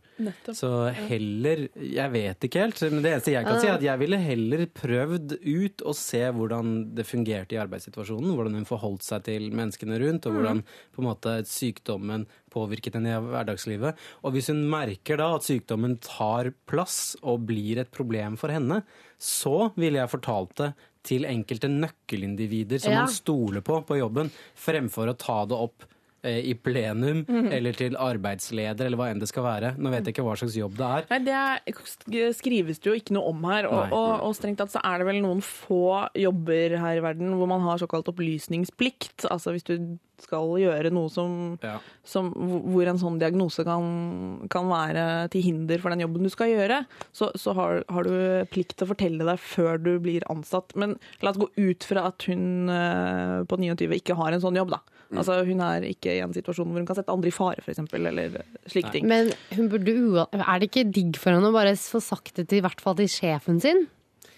[0.55, 0.69] Så
[1.09, 4.21] heller Jeg vet ikke helt, men det eneste jeg kan si, er at jeg ville
[4.21, 8.31] heller prøvd ut og se hvordan det fungerte i arbeidssituasjonen.
[8.37, 13.11] Hvordan hun forholdt seg til menneskene rundt, og hvordan på en måte sykdommen påvirket henne
[13.11, 13.99] i hverdagslivet.
[14.23, 18.81] Og hvis hun merker da at sykdommen tar plass og blir et problem for henne,
[19.19, 20.71] så ville jeg fortalt det
[21.07, 23.03] til enkelte nøkkelindivider som Ja.
[23.05, 25.87] man stoler på på jobben, fremfor å ta det opp
[26.27, 29.73] i plenum eller til arbeidsleder eller hva enn det skal være.
[29.77, 31.07] Nå vet jeg ikke hva slags jobb det er.
[31.11, 33.67] Nei, Det er, skrives det jo ikke noe om her.
[33.69, 37.35] Og, og, og strengt tatt så er det vel noen få jobber her i verden
[37.39, 39.25] hvor man har såkalt opplysningsplikt.
[39.31, 41.75] Altså hvis du skal gjøre noe som, Ja.
[42.07, 46.49] som hvor en sånn diagnose kan, kan være til hinder for den jobben du skal
[46.49, 46.79] gjøre,
[47.13, 48.15] så, så har, har du
[48.49, 50.73] plikt til å fortelle deg før du blir ansatt.
[50.75, 54.57] Men la oss gå ut fra at hun eh, på 29 ikke har en sånn
[54.57, 54.81] jobb, da.
[55.13, 57.79] Altså Hun er ikke i en situasjon hvor hun kan sette andre i fare, f.eks.,
[57.95, 59.07] eller slike ting.
[59.07, 62.59] Men hun burde er det ikke digg for henne å bare få sagt det til,
[62.59, 63.85] i hvert fall til sjefen sin?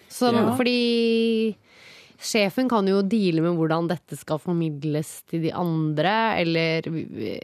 [0.09, 0.53] Som, Ja.
[0.57, 1.55] Fordi
[2.19, 6.89] sjefen kan jo deale med hvordan dette skal formidles til de andre, eller,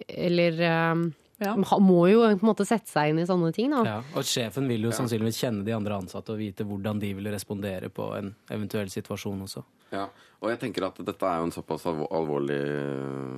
[0.09, 0.61] eller
[0.93, 1.05] um,
[1.41, 1.55] Ja.
[1.55, 3.81] må jo på en måte sette seg inn i sånne ting, da.
[3.83, 7.27] Ja, og sjefen vil jo sannsynligvis kjenne de andre ansatte og vite hvordan de vil
[7.33, 9.65] respondere på en eventuell situasjon også.
[9.95, 10.07] Ja,
[10.41, 13.35] og jeg tenker at dette er jo en såpass alvorlig øh,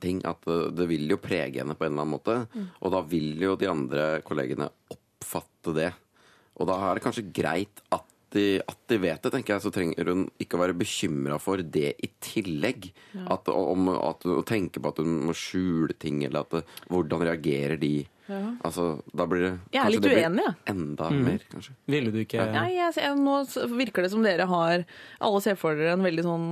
[0.00, 2.64] ting at øh, det vil jo prege henne på en eller annen måte.
[2.80, 5.92] Og da vil jo de andre kollegene oppfatte det.
[6.54, 9.64] Og da er det kanskje greit at de, at de vet det, tenker jeg.
[9.64, 12.90] Så trenger hun ikke å være bekymra for det i tillegg.
[13.30, 17.80] At, om, at, å tenke på at hun må skjule ting, eller at hvordan reagerer
[17.80, 17.96] de.
[18.64, 20.54] Altså, da blir det Jeg er litt uenig, jeg.
[20.72, 21.74] Enda mer, kanskje.
[21.92, 23.36] Ville du ikke Nei, jeg jeg, nå
[23.76, 24.84] virker det som dere har
[25.24, 26.46] Alle ser for dere en veldig sånn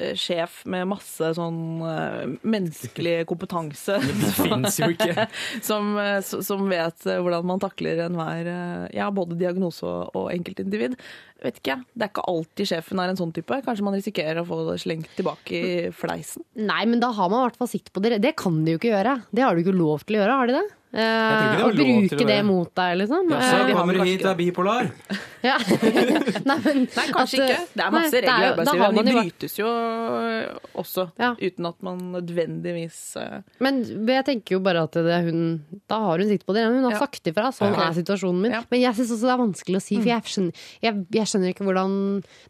[0.00, 3.98] eh, sjef med masse sånn eh, menneskelig kompetanse.
[4.22, 5.26] Det fins jo ikke.
[5.68, 8.50] som, eh, som vet hvordan man takler enhver
[8.94, 10.96] Ja, både diagnose og, og enkeltindivid.
[11.42, 11.80] Vet ikke.
[11.92, 13.62] Det er ikke alltid sjefen er en sånn type.
[13.66, 16.46] Kanskje man risikerer å få det slengt tilbake i fleisen.
[16.58, 18.20] Nei, men da har man i hvert fall sitt på det.
[18.22, 19.18] Det kan de jo ikke gjøre.
[19.34, 20.68] Det har du ikke lov til å gjøre, har de det?
[20.92, 23.30] Eh, lov til å bruke det det mot deg, liksom.
[23.32, 24.90] Ja, så Eh, kommer du hit og er bipolar.
[25.42, 25.56] Ja.
[26.46, 27.62] Nei, men, Nei, kanskje at, ikke.
[27.74, 29.06] Det er masse nei, regler i arbeidslivet.
[29.08, 31.30] De brytes jo øh, også, Ja.
[31.34, 33.40] uten at man nødvendigvis uh...
[33.58, 35.40] Men jeg tenker jo bare at det er hun
[35.90, 36.62] Da har hun sikt på det.
[36.70, 37.00] Hun har Ja.
[37.02, 37.48] sagt ifra.
[37.50, 37.88] Sånn Ja.
[37.88, 38.52] er situasjonen min.
[38.54, 38.60] Ja.
[38.62, 38.68] Mm.
[38.70, 41.50] Men jeg syns også det er vanskelig å si, for jeg skjønner, jeg, jeg skjønner
[41.56, 41.96] ikke hvordan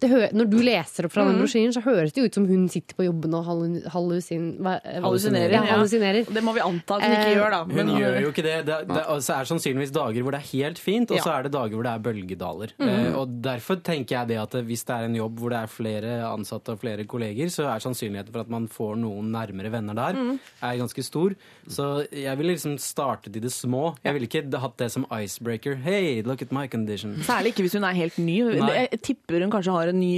[0.04, 1.40] det hø Når du leser opp fra den Mm.
[1.46, 5.52] brosjyren, så høres det jo ut som hun sitter på jobben og hallu- hallusinerer.
[5.56, 6.28] Ja, hallusinerer.
[6.28, 7.64] Det må vi anta at hun ikke Eh, gjør, da.
[7.64, 8.56] Hun gjør jo ikke det.
[8.68, 11.52] Det, det altså, er sannsynligvis dager hvor det er helt fint, og så er det
[11.54, 12.74] dager hvor det er bølgedaler.
[12.82, 15.72] Eh, og Derfor tenker jeg det at hvis det er en jobb hvor det er
[15.72, 19.98] flere ansatte og flere kolleger, så er sannsynligheten for at man får noen nærmere venner
[19.98, 20.20] der,
[20.62, 21.36] er ganske stor.
[21.70, 23.92] Så jeg ville liksom startet i det små.
[24.04, 25.76] Jeg ville ikke hatt det som icebreaker.
[25.84, 27.16] Hey, look at my condition.
[27.26, 28.38] Særlig ikke hvis hun er helt ny.
[28.58, 28.72] Nei.
[28.82, 30.14] Jeg tipper hun kanskje har en ny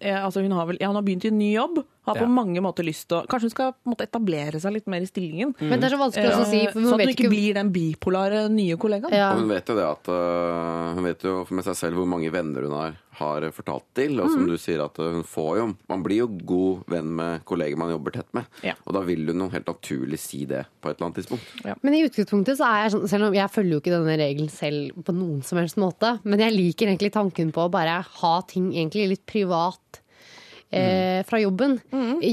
[0.00, 1.82] eh, altså hun, har vel, ja, hun har begynt i en ny jobb.
[2.06, 2.26] Har på Ja.
[2.30, 5.54] mange måter lyst til å Kanskje hun skal måte etablere seg litt mer i stillingen.
[5.60, 7.72] Men det er så vanskelig å si, For hun sånn at hun ikke blir den
[7.74, 9.10] bipolare nye kollegaen.
[9.12, 9.32] ja.
[9.34, 12.30] Og hun vet jo det at uh, Hun vet jo med seg selv hvor mange
[12.30, 14.20] venner hun har, har fortalt til.
[14.20, 14.32] Og Mm.
[14.34, 17.76] som du sier at øh, hun får jo Man blir jo god venn med kolleger
[17.76, 18.46] man jobber tett med.
[18.62, 18.74] Ja.
[18.86, 21.82] Og da vil hun jo helt naturlig si det på et eller annet tidspunkt.
[21.82, 24.48] Men i utgangspunktet så er jeg sånn, selv om jeg følger jo ikke denne regelen
[24.50, 28.40] selv på noen som helst måte, men jeg liker egentlig tanken på å bare ha
[28.42, 30.00] ting egentlig litt privat.
[30.72, 31.76] Eh, fra jobben.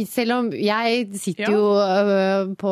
[0.09, 1.53] Selv om jeg sitter Mm.
[1.53, 1.53] Ja.
[1.53, 2.71] jo øh, på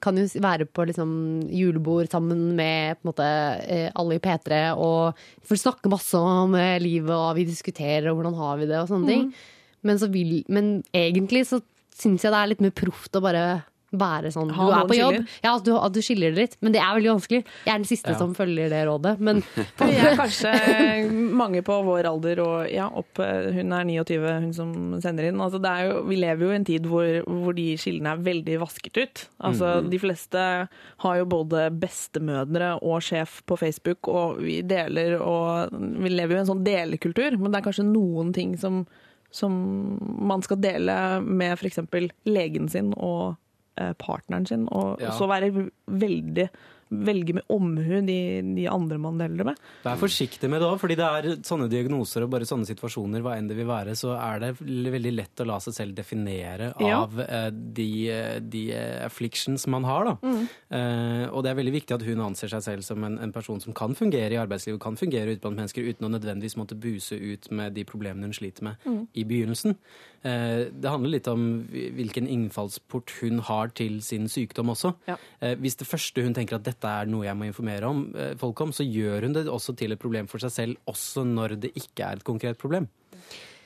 [0.00, 3.28] Kan jo være på liksom julebord sammen med på en måte,
[3.68, 8.16] eh, alle i P3 og får snakke masse om eh, livet og vi diskuterer og
[8.22, 9.08] hvordan har vi det og sånne Mm.
[9.08, 9.34] ting.
[9.82, 11.60] Men, så vil, men egentlig så
[11.94, 14.96] syns jeg det er litt mer proft å bare være sånn Ha Du er på
[14.98, 15.14] jobb.
[15.44, 16.56] Ja, at du, at du skiller det litt.
[16.60, 17.38] Men det er veldig vanskelig.
[17.64, 18.18] Jeg er den siste Ja.
[18.20, 19.14] som følger det rådet.
[19.24, 19.40] Men
[19.80, 20.52] Vi er kanskje
[21.32, 25.40] mange på vår alder og ja, opp, hun er 29, hun som sender inn.
[25.40, 28.22] Altså, det er jo, vi lever jo i en tid hvor, hvor de skillene er
[28.28, 29.24] veldig vasket ut.
[29.48, 30.44] Altså, De fleste
[31.04, 36.38] har jo både bestemødre og sjef på Facebook, og vi deler og Vi lever jo
[36.38, 38.82] i en sånn delekultur, men det er kanskje noen ting som,
[39.32, 39.52] som
[40.28, 40.94] man skal dele
[41.24, 41.80] med f.eks.
[42.28, 43.36] legen sin og
[43.98, 45.14] partneren sin, og Ja.
[45.16, 45.52] så være
[45.86, 46.48] veldig
[46.88, 49.58] velge med omhu de, de andre man deler med.
[49.84, 53.34] Vær forsiktig med det òg, fordi det er sånne diagnoser og bare sånne situasjoner, hva
[53.36, 57.20] enn det vil være, så er det veldig lett å la seg selv definere av
[57.20, 57.42] ja.
[57.52, 60.08] de, eh, de eh, afflictions man har.
[60.08, 60.32] Da.
[60.78, 63.60] Eh, og det er veldig viktig at hun anser seg selv som en, en person
[63.60, 67.20] som kan fungere i arbeidslivet, kan fungere ute blant mennesker uten å nødvendigvis måtte buse
[67.20, 69.76] ut med de problemene hun sliter med i begynnelsen.
[70.26, 74.94] Eh, det handler litt om hvilken innfallsport hun har til sin sykdom også.
[75.08, 75.18] Ja.
[75.40, 78.34] Eh, hvis det første hun tenker at dette er noe jeg må informere om, eh,
[78.38, 81.60] folk om, så gjør hun det også til et problem for seg selv, også når
[81.60, 82.88] det ikke er et konkret problem.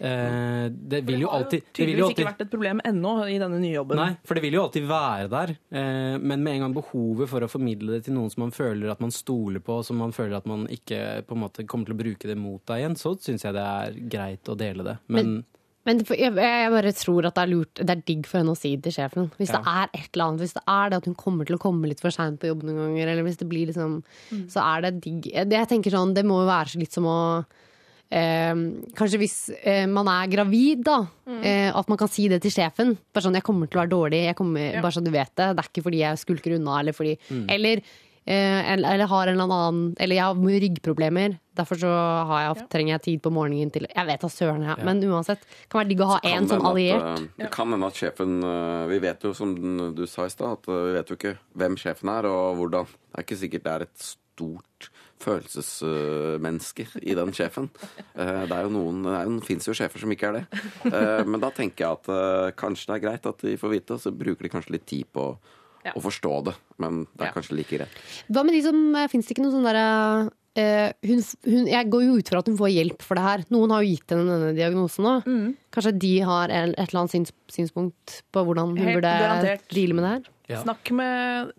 [0.02, 3.12] Eh, det vil jo alltid det har jo tydeligvis ikke alltid, vært et problem ennå
[3.30, 4.00] i denne nye jobben.
[4.00, 5.52] Nei, for det vil jo alltid være der.
[5.70, 8.90] Eh, men med en gang behovet for å formidle det til noen som man føler
[8.90, 11.94] at man stoler på, som man føler at man ikke på en måte kommer til
[11.94, 14.96] å bruke det mot deg igjen, så syns jeg det er greit å dele det.
[15.06, 18.38] Men, Men for- jeg, jeg bare tror at det er lurt Det er digg for
[18.38, 19.30] henne å si det til sjefen.
[19.38, 21.62] Hvis det er et eller annet, hvis det er det at hun kommer til å
[21.62, 24.02] komme litt for seint på jobb noen ganger, eller hvis det blir liksom
[24.48, 25.26] Så er det digg.
[25.32, 27.44] Jeg, jeg tenker sånn, det må jo være så litt som å
[28.12, 28.54] eh,
[28.98, 31.00] kanskje hvis eh, man er gravid, da.
[31.42, 32.96] Eh, at man kan si det til sjefen.
[33.12, 35.56] Bare sånn 'Jeg kommer til å være dårlig', jeg kommer, bare så du vet det.
[35.56, 37.82] Det er ikke fordi jeg skulker unna, eller fordi eh, eller,
[38.26, 41.38] eller har en eller annen Eller jeg har ryggproblemer.
[41.58, 41.90] Derfor så
[42.30, 44.84] har jeg, trenger jeg tid på morgenen til Jeg vet da søren, jeg.
[44.86, 45.42] Men uansett.
[45.68, 47.02] Kan være digg å ha én en sånn alliert.
[47.20, 49.54] eh, Det kan hende at sjefen eh, Vi vet jo, som
[49.94, 52.86] du sa i stad, at eh, vi vet jo ikke hvem sjefen er, og hvordan.
[52.86, 54.90] Det er ikke sikkert det er et stort
[55.22, 57.68] følelsesmenneske i den sjefen.
[58.14, 60.44] Eh, Det er jo noen Det fins jo sjefer som ikke er det.
[60.92, 63.94] Eh, Men da tenker jeg at eh, kanskje det er greit at de får vite,
[63.94, 65.36] og så bruker de kanskje litt tid på
[65.84, 65.92] Ja.
[65.96, 66.54] å forstå det.
[66.78, 67.32] Men det er Ja.
[67.32, 67.98] kanskje like greit.
[68.30, 68.78] Hva med de som
[69.10, 72.48] Fins det ikke noe sånn derre Uh, hun, hun, jeg går jo ut fra at
[72.50, 73.44] hun får hjelp for det her.
[73.48, 75.24] Noen har jo gitt henne denne diagnosen òg.
[75.24, 75.54] Mm.
[75.72, 79.64] Kanskje de har en, et eller annet syns, synspunkt på hvordan hun Helt burde garantert.
[79.72, 80.31] deale med det her?
[80.50, 80.58] Ja.
[80.64, 81.52] Snakk med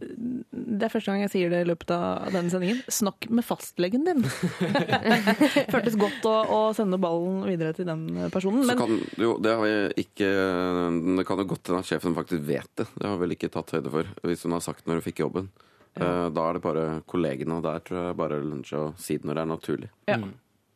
[0.52, 2.82] Det er første gang jeg sier det i løpet av denne sendingen.
[2.92, 4.24] Snakk med fastlegen din!
[5.74, 8.66] Føltes godt å, å sende ballen videre til den personen.
[8.66, 9.56] Så Men kan, jo, det,
[10.04, 10.30] ikke,
[11.20, 12.90] det kan jo godt hende at sjefen faktisk vet det.
[12.98, 15.50] Det har vel ikke tatt høyde for, hvis hun har sagt når hun fikk jobben.
[15.94, 16.28] Ja.
[16.34, 19.38] Da er det bare kollegene, og der tror jeg bare lunsje å si det når
[19.38, 19.92] det er naturlig.
[20.10, 20.20] ja,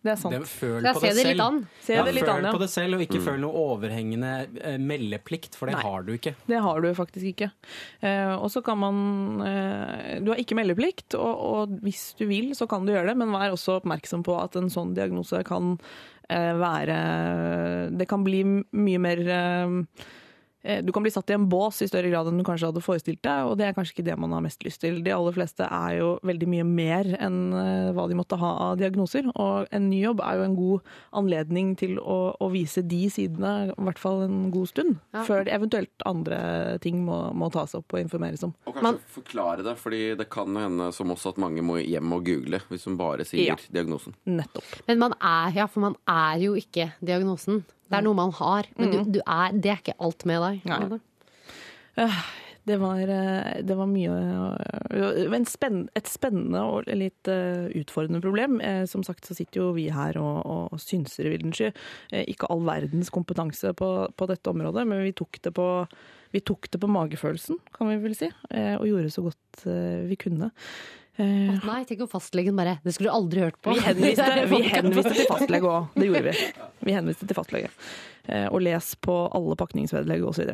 [0.07, 0.33] det er sant.
[0.37, 1.29] det, føl Jeg på det det selv.
[1.33, 1.59] litt an.
[1.83, 2.53] Se Ja, det litt føl an, ja.
[2.55, 4.31] på det selv, og ikke føl noe overhengende
[4.63, 5.83] eh, meldeplikt, for det Nei.
[5.85, 6.33] har du ikke.
[6.47, 7.51] Det har du faktisk ikke.
[8.01, 9.01] Eh, og så kan man
[9.45, 13.17] eh, Du har ikke meldeplikt, og, og hvis du vil, så kan du gjøre det,
[13.19, 15.75] men vær også oppmerksom på at en sånn diagnose kan
[16.29, 16.97] eh, være
[17.97, 19.75] Det kan bli mye mer eh,
[20.63, 23.21] du kan bli satt i en bås i større grad enn du kanskje hadde forestilt
[23.23, 25.01] deg, og det er kanskje ikke det man har mest lyst til.
[25.05, 28.77] De aller fleste er jo veldig mye mer enn eh, hva de måtte ha av
[28.81, 30.81] diagnoser, og en ny jobb er jo en god
[31.21, 35.23] anledning til å, å vise de sidene, i hvert fall en god stund, Ja.
[35.23, 36.41] før eventuelt andre
[36.83, 38.53] ting må, må tas opp og informeres om.
[38.65, 42.11] Og kanskje Man- forklare det, fordi det kan hende som også at mange må hjem
[42.17, 43.55] og google hvis hun bare sier Ja.
[43.71, 44.13] diagnosen.
[44.25, 44.63] Nettopp.
[44.87, 47.63] Men man er, ja, for man er jo ikke diagnosen.
[47.87, 50.67] Det er noe man har, men du, du er, det er ikke alt med deg.
[50.67, 50.99] Nei.
[52.67, 54.11] Det var, eh, det var mye
[55.37, 58.59] en spenn, Et spennende og litt eh, utfordrende problem.
[58.59, 60.41] Eh, Som sagt så sitter jo vi her og,
[60.73, 61.69] og synser i vilden sky.
[62.11, 65.69] Eh, Ikke all verdens kompetanse på, på dette området, men vi tok det på
[66.35, 69.61] vi tok det på magefølelsen, kan vi vel si, og gjorde så godt
[70.09, 70.49] vi kunne.
[71.17, 73.73] Eh, Nei, tenk om fastlegen bare Det skulle du aldri hørt på.
[73.73, 75.87] Vi henviste, vi henviste til fastlege òg.
[75.97, 76.35] Det gjorde vi.
[76.87, 77.71] Vi henviste til fastlege.
[78.27, 80.53] Eh, Og les på alle pakningsvedlegg osv.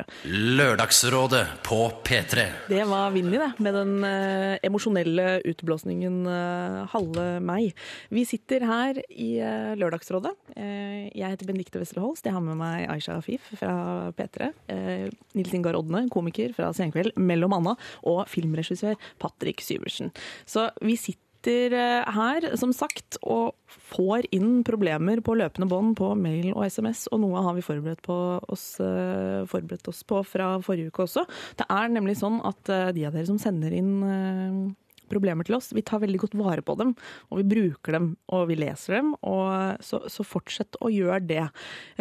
[0.58, 2.44] Lørdagsrådet på P3.
[2.68, 7.72] Det var Vinni, det, med den eh, emosjonelle utblåsningen eh, halve meg.
[8.14, 10.32] Vi sitter her i eh, Lørdagsrådet.
[10.56, 12.26] Eh, jeg heter Benedicte Wessel Holst.
[12.28, 14.52] Jeg har med meg Aisha Afif fra P3.
[14.72, 17.76] Eh, Nils Ingar Odne, komiker fra Senkveld, mellom Anna,
[18.06, 20.14] og filmregissør Patrick Syversen.
[20.46, 23.54] Så vi sitter eh, her, som sagt, og
[23.94, 28.08] får inn problemer på løpende bånd på mail og SMS, og noe har vi forberedt,
[28.08, 31.26] oss, eh, forberedt oss på fra forrige uke også.
[31.58, 34.74] Det er nemlig sånn at eh, de av dere som sender inn
[35.14, 36.92] problemer til oss, vi tar veldig godt vare på dem,
[37.30, 41.44] og vi bruker dem, og vi leser dem, og så, så fortsett å gjøre det.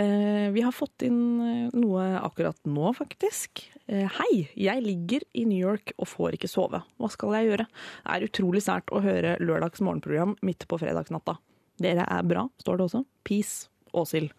[0.02, 3.64] Eh, Vi har fått inn eh, noe akkurat nå, faktisk.
[3.88, 6.81] Eh, Hei, jeg ligger i New York og får ikke sove.
[6.99, 7.68] Hva skal jeg gjøre?
[7.69, 11.38] Det er utrolig sært å høre lørdags morgenprogram midt på fredagsnatta.
[11.84, 13.03] Dere er bra, står det også.
[13.27, 14.34] Peace, Åshild.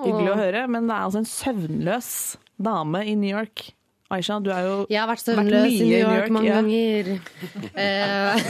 [0.00, 2.10] Hyggelig å høre, men det er altså en søvnløs
[2.60, 3.70] dame i New York.
[4.10, 6.50] Aisha, du er jo Jeg har vært Vært søvnløs mye i New York York, mange
[6.50, 6.60] ja.
[6.60, 7.10] ganger.
[7.80, 8.40] Eh,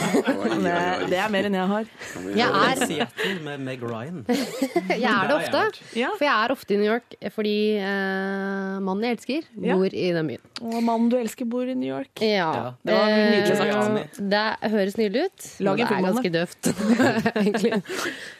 [0.60, 0.72] det,
[1.10, 1.88] det er mer enn jeg har.
[2.34, 4.22] jeg, er, Seattle med Meg Ryan.
[5.04, 5.62] jeg er det ofte.
[5.92, 10.30] For jeg er ofte i New York fordi uh, mannen jeg elsker, bor i den
[10.32, 10.44] byen.
[10.60, 12.22] Og mannen du elsker bor i New York.
[12.24, 14.20] Ja, det var nydelig sagt.
[14.20, 15.48] Eh, Det høres nydelig ut.
[15.66, 16.70] Lag en det er ganske døvt,
[17.44, 17.82] egentlig.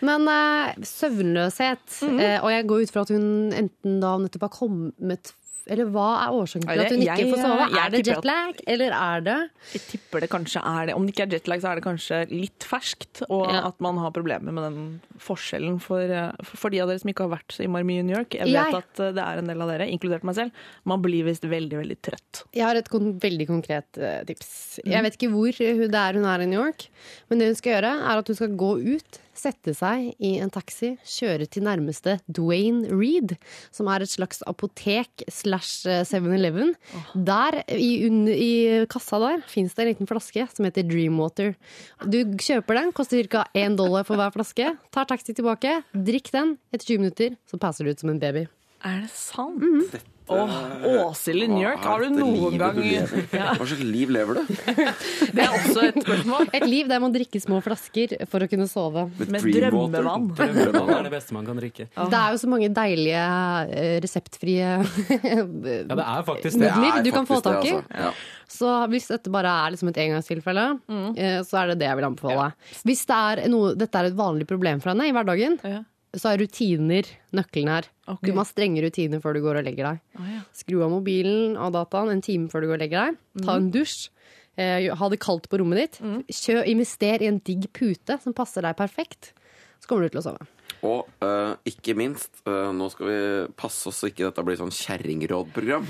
[0.07, 4.55] Men uh, søvnløshet eh, Og jeg går ut fra at hun enten da nettopp har
[4.55, 5.35] kommet
[5.71, 7.67] Eller hva er årsaken til at hun ikke jeg- får sove?
[7.79, 10.95] Er det at- jetlag, eller er det Jeg tipper det kanskje er det.
[10.97, 13.23] Om det ikke er jetlag, så er det kanskje litt ferskt.
[13.31, 13.67] Og Ja.
[13.69, 17.29] at man har problemer med den forskjellen for, eh, for de av dere som ikke
[17.29, 18.31] har vært så innmari mye i New York.
[18.35, 20.51] Jeg vet Jeg- at eh, det er en del av dere, inkludert meg selv.
[20.85, 22.43] Man blir visst veldig, veldig trøtt.
[22.53, 24.81] Jeg har et kon veldig konkret eh, tips.
[24.85, 24.91] Mhm.
[24.91, 26.89] Jeg vet ikke hvor hun- det er hun er i New York,
[27.29, 30.53] men det hun skal gjøre, er at hun skal gå ut, sette seg i en
[30.53, 33.35] taxi, kjøre til nærmeste Dwayne Reed,
[33.75, 36.75] som er et slags apotek slash eh, 7-Eleven.
[37.15, 37.91] Der, i,
[38.37, 38.53] i
[38.93, 41.57] kassa der, fins det en liten flaske som heter Dreamwater.
[42.05, 43.47] Du kjøper den, koster ca.
[43.57, 44.75] én dollar for hver flaske.
[44.95, 46.57] Tar taxi tilbake, drikk den.
[46.75, 48.47] Etter 20 minutter så passer du ut som en baby.
[48.85, 49.61] Er det sant?
[49.61, 49.89] Mhm.
[50.31, 50.53] Åh,
[51.09, 53.03] Åshild i New York, har du noen gang ja,
[53.59, 54.53] Hva slags liv lever du?
[55.35, 56.49] Det er også et spørsmål.
[56.57, 59.07] Et liv der man drikker små flasker for å kunne sove.
[59.27, 60.29] Med drømmevann.
[60.39, 61.89] Drømmevann er det beste man kan drikke.
[61.95, 63.25] Det er jo så mange deilige
[63.75, 66.71] eh, reseptfrie Ja, det er faktisk det.
[66.71, 67.75] Midler er du kan få tak i.
[67.77, 68.05] altså.
[68.07, 68.13] Ja.
[68.51, 71.45] Så hvis dette bare er liksom et engangstilfelle, mm.
[71.47, 72.49] så er det det jeg vil anbefale.
[72.87, 75.85] Hvis det er noe, dette er et vanlig problem for henne i hverdagen, Ja.
[76.19, 77.87] så er rutiner nøkkelen her.
[78.15, 78.23] Ok.
[78.27, 80.05] Du må ha strenge rutiner før du går og legger deg.
[80.19, 80.45] Å, ja.
[80.57, 83.21] Skru av mobilen og dataen en time før du går og legger deg.
[83.47, 84.09] Ta en dusj.
[84.61, 86.01] Eh, ha det kaldt på rommet ditt.
[86.43, 89.33] Kjø, invester i en digg pute som passer deg perfekt.
[89.81, 90.49] Så kommer du til å sove.
[90.87, 93.17] Og uh, ikke minst, uh, nå skal vi
[93.59, 95.89] passe oss så ikke dette blir sånn kjerringrådprogram.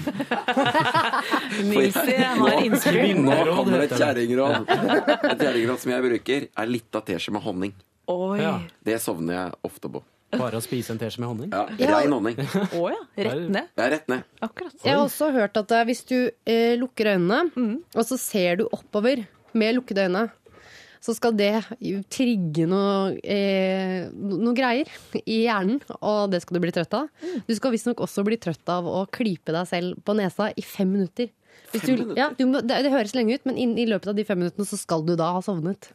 [1.71, 3.21] Nilsi har innspill.
[3.23, 4.67] Nå kommer et kjerringråd.
[4.67, 7.77] Et kjerringråd som jeg bruker, er litt av teskje med honning.
[8.11, 8.41] Oi.
[8.43, 8.57] Ja.
[8.83, 10.03] Det sovner jeg ofte på.
[10.31, 11.51] Bare å spise en teskje med honning.
[11.53, 11.89] Ja, Ja.
[11.99, 12.37] Rein honning.
[12.81, 12.99] Å ja.
[13.19, 13.71] Rett ned.
[13.75, 14.27] Det er rett ned.
[14.47, 14.75] Akkurat.
[14.85, 18.69] Jeg har også hørt at eh, hvis du eh, lukker øynene, og så ser du
[18.71, 19.25] oppover
[19.59, 20.29] med lukkede øyne,
[21.01, 21.49] så skal det
[21.81, 24.87] jo trigge noe, eh, no- noe greier
[25.25, 27.09] i hjernen, og det skal du bli trøtt av.
[27.49, 30.93] Du skal visstnok også bli trøtt av å klype deg selv på nesa i fem
[30.93, 31.31] minutter.
[31.73, 32.21] Hvis Fem du, minutter?
[32.21, 34.39] ja, du må, det, det høres lenge ut, men inn, i løpet av de fem
[34.45, 35.89] minuttene så skal du da ha sovnet.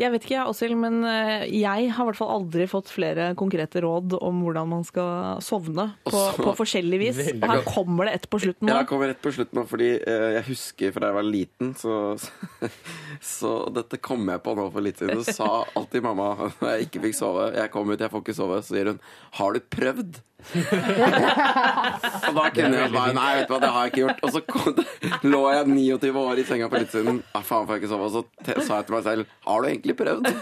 [0.00, 3.30] Jeg vet ikke, jeg, Åshild, men eh, jeg har i hvert fall aldri fått flere
[3.36, 7.20] konkrete råd om hvordan man skal sovne på, Også, på forskjellig vis.
[7.34, 8.78] Og her kommer det et på slutten nå.
[8.80, 11.98] Jeg kommer rett på slutten nå, fordi eh, jeg husker fra jeg var liten, så,
[13.34, 15.20] så dette kom jeg på nå for litt siden.
[15.20, 16.32] Så sa alltid mamma
[16.62, 18.62] når jeg ikke fikk sove Jeg kom ut, jeg får ikke sove.
[18.64, 19.04] Så sier hun
[19.36, 20.22] Har du prøvd
[22.30, 24.20] Og da kunne jeg bare Nei, vet du hva, det har jeg ikke gjort.
[24.26, 27.20] Og så kom lå jeg 29 år i senga for litt siden.
[27.34, 28.08] Ah, faen, får jeg ikke sove?
[28.08, 30.30] Og så te- sa jeg til meg selv Har du egentlig prøvd?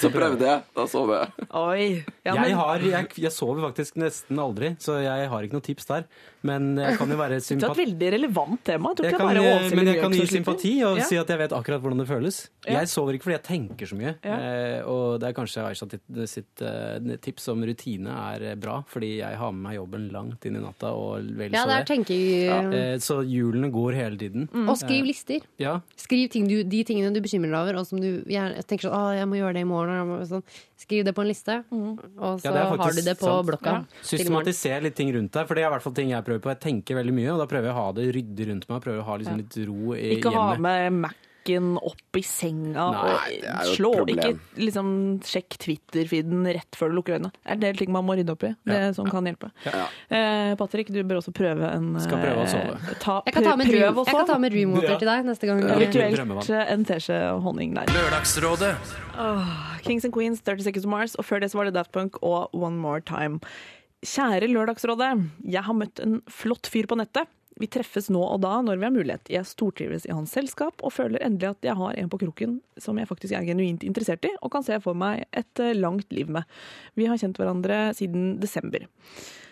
[0.00, 0.62] Så prøvde jeg.
[0.74, 1.46] Da sov jeg.
[1.54, 1.82] Oi.
[2.26, 5.86] Ja, jeg, har, jeg, jeg sover faktisk nesten aldri, så jeg har ikke noe tips
[5.90, 6.06] der.
[6.46, 7.78] Men jeg kan jo være det er et sympati.
[7.82, 8.92] veldig relevant tema.
[8.98, 11.04] Jeg Jeg kan, Åshild men jeg kan gi sympati og Ja.
[11.04, 12.48] si at jeg vet akkurat hvordan det føles.
[12.66, 12.78] Ja.
[12.80, 14.14] Jeg sover ikke fordi jeg tenker så mye.
[14.22, 14.36] Ja.
[14.38, 18.82] Eh, og det er kanskje Aisha sitt, sitt eh, tips om rutine er eh, bra,
[18.86, 21.74] fordi jeg har med meg jobben langt inn i natta og vel Ja, så det
[21.74, 21.88] er det.
[21.90, 24.48] tenker Eh, så hjulene går hele tiden.
[24.52, 24.68] Mm.
[24.68, 25.40] Og skriv lister.
[25.58, 28.88] Ja, Skriv ting du, de tingene du bekymrer deg over, og som du gjerne tenker
[28.88, 30.14] sånn Å, jeg må gjøre det i morgen.
[30.28, 30.42] Sånn.
[30.78, 33.46] Skriv det på en liste, og så har du det på sant.
[33.48, 33.72] blokka.
[34.06, 36.52] Systematiser litt ting rundt deg, for det er i hvert fall ting jeg prøver på.
[36.54, 38.84] Jeg tenker veldig mye, og da prøver jeg å ha det ryddig rundt meg.
[38.84, 40.60] Prøver å ha liksom litt ro i Ikke ha hjemmet.
[40.68, 43.90] med Mac-en opp i senga Nei, og slå.
[44.12, 44.88] Ikke liksom
[45.24, 47.30] sjekk Twitter-feeden rett før du lukker øynene.
[47.32, 48.50] Det er en del ting man må rydde opp i.
[48.68, 48.92] Det Ja.
[48.92, 49.48] som kan hjelpe.
[49.64, 49.86] Ja.
[50.12, 52.76] Eh, Patrick, du bør også prøve en Skal prøve å sove.
[52.76, 54.98] eh, Ta, Jeg kan ta med, prøv dream, jeg kan ta med Dreamwater Ja.
[54.98, 55.62] til deg neste gang.
[55.64, 56.58] Ja.
[56.58, 57.86] Eh, en teskje honning der.
[57.86, 58.76] Lørdagsrådet.
[59.84, 62.18] Kings and Queens, 30 Seconds to Mars, og før det så var det Daft Punk
[62.22, 63.40] og One More Time.
[64.06, 65.10] Kjære Lørdagsrådet.
[65.42, 67.26] Jeg har møtt en flott fyr på nettet.
[67.58, 69.30] Vi treffes nå og da når vi har mulighet.
[69.34, 73.00] Jeg stortrives i hans selskap og føler endelig at jeg har en på kroken som
[73.00, 76.30] jeg faktisk er genuint interessert i, og kan se for meg et eh, langt liv
[76.30, 76.46] med.
[76.94, 78.86] Vi har kjent hverandre siden desember.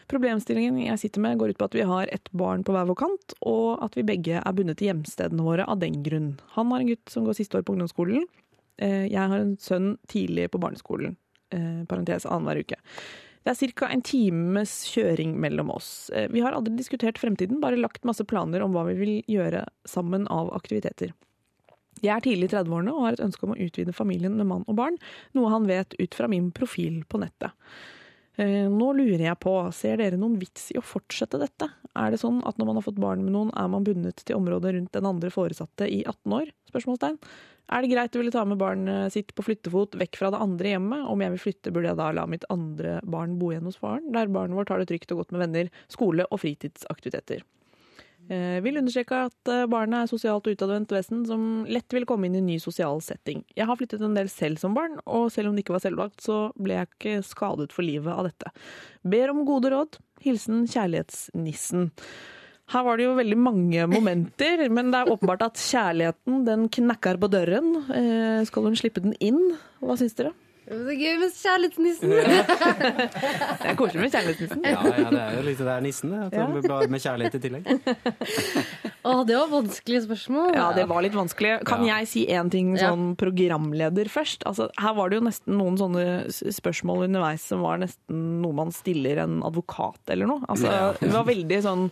[0.07, 3.01] Problemstillingen jeg sitter med går ut på at vi har et barn på hver vår
[3.03, 6.37] kant, og at vi begge er bundet til hjemstedene våre av den grunn.
[6.55, 8.23] Han har en gutt som går siste år på ungdomsskolen.
[8.79, 11.19] Eh, Jeg har en sønn tidlig på barneskolen.
[11.51, 12.79] Eh, Parentes annenhver uke.
[13.47, 13.87] Det er ca.
[13.95, 16.11] en times kjøring mellom oss.
[16.11, 19.69] Eh, Vi har aldri diskutert fremtiden, bare lagt masse planer om hva vi vil gjøre
[19.87, 21.13] sammen av aktiviteter.
[22.03, 24.67] Jeg er tidlig i 30-årene og har et ønske om å utvide familien med mann
[24.67, 24.99] og barn,
[25.33, 27.55] noe han vet ut fra min profil på nettet.
[28.37, 31.71] Eh, Nå lurer jeg på, ser dere noen vits i å fortsette dette?
[31.97, 34.37] Er det sånn at når man har fått barn med noen, er man bundet til
[34.37, 36.51] området rundt den andre foresatte i 18 år?
[36.75, 37.23] Spørsmålstegn.
[37.67, 40.77] Er det greit å ville ta med barnet sitt på flyttefot vekk fra det andre
[40.77, 41.09] hjemmet?
[41.11, 44.13] Om jeg vil flytte, burde jeg da la mitt andre barn bo igjen hos faren,
[44.15, 47.43] der barnet vårt har det trygt og godt med venner, skole og fritidsaktiviteter.
[48.27, 52.35] Eh, vil understreke at eh, barnet er sosialt utadvendt vesen som lett vil komme inn
[52.35, 53.45] i en ny sosial setting.
[53.55, 56.25] Jeg har flyttet en del selv som barn, og selv om det ikke var selvvalgt,
[56.27, 58.51] så ble jeg ikke skadet for livet av dette.
[59.07, 60.01] Ber om gode råd.
[60.27, 61.93] Hilsen kjærlighetsnissen.
[62.75, 67.21] Her var det jo veldig mange momenter, men det er åpenbart at kjærligheten den knakker
[67.23, 67.69] på døren.
[67.95, 69.39] Eh, skal hun slippe den inn?
[69.79, 70.33] Hva syns dere?
[70.67, 72.11] Det er gøy med kjærlighetsnissen!
[73.63, 74.65] Det er koselig med kjærlighetsnissen.
[74.67, 76.25] Ja, ja, det er jo litt det er nissen, det.
[76.35, 76.47] Ja.
[76.91, 77.71] med kjærlighet i tillegg.
[79.07, 80.51] Å, det var vanskelige spørsmål.
[80.59, 81.53] Ja, det var litt vanskelig.
[81.71, 82.01] Kan Ja.
[82.01, 84.43] jeg si én ting sånn programleder først?
[84.51, 88.75] Altså, her var det jo nesten noen sånne spørsmål underveis som var nesten noe man
[88.75, 90.43] stiller en advokat eller noe.
[90.51, 91.91] Altså, det var veldig sånn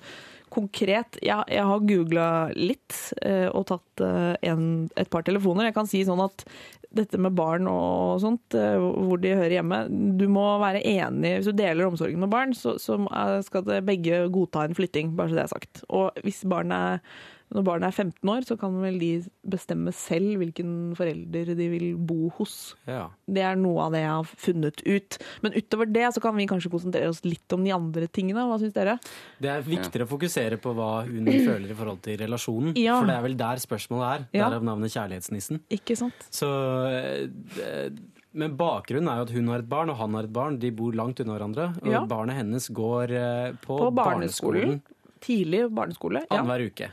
[0.54, 1.18] konkret.
[1.24, 4.64] Jeg, jeg har googla litt eh, og tatt eh, en,
[5.00, 5.68] et par telefoner.
[5.68, 6.46] Jeg kan si sånn at
[6.94, 9.80] dette med barn og sånt, eh, hvor de hører hjemme
[10.14, 13.00] Du må være enig Hvis du deler omsorgen med barn, så, så
[13.46, 15.84] skal begge godta en flytting, bare så det er sagt.
[15.90, 19.10] Og hvis barnet er når barnet er 15 år, så kan vel de
[19.46, 22.74] bestemme selv hvilken forelder de vil bo hos.
[22.88, 23.10] Ja.
[23.30, 25.18] Det er noe av det jeg har funnet ut.
[25.44, 28.46] Men utover det så kan vi kanskje konsentrere oss litt om de andre tingene.
[28.48, 28.96] Hva syns dere?
[29.38, 32.74] Det er viktigere å fokusere på hva hun føler i forhold til relasjonen.
[32.80, 32.96] Ja.
[32.98, 34.26] For det er vel der spørsmålet er.
[34.40, 34.48] Ja.
[34.48, 35.62] Derav navnet Kjærlighetsnissen.
[35.78, 36.26] Ikke sant?
[36.34, 36.48] Så
[36.90, 37.92] eh,
[38.34, 40.56] Men bakgrunnen er jo at hun har et barn, og han har et barn.
[40.58, 41.68] De bor langt unna hverandre.
[41.84, 42.02] Og Ja.
[42.10, 44.82] barnet hennes går eh, på, På barneskolen barneskolen.
[45.24, 46.24] Tidlig barneskole.
[46.28, 46.38] Ja.
[46.42, 46.90] annenhver uke.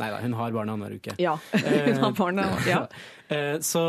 [0.00, 1.14] Nei da, hun har barnet annenhver uke.
[1.20, 1.34] ja.
[1.86, 2.86] Hun har barnet Ja.
[3.30, 3.80] Eh, Så,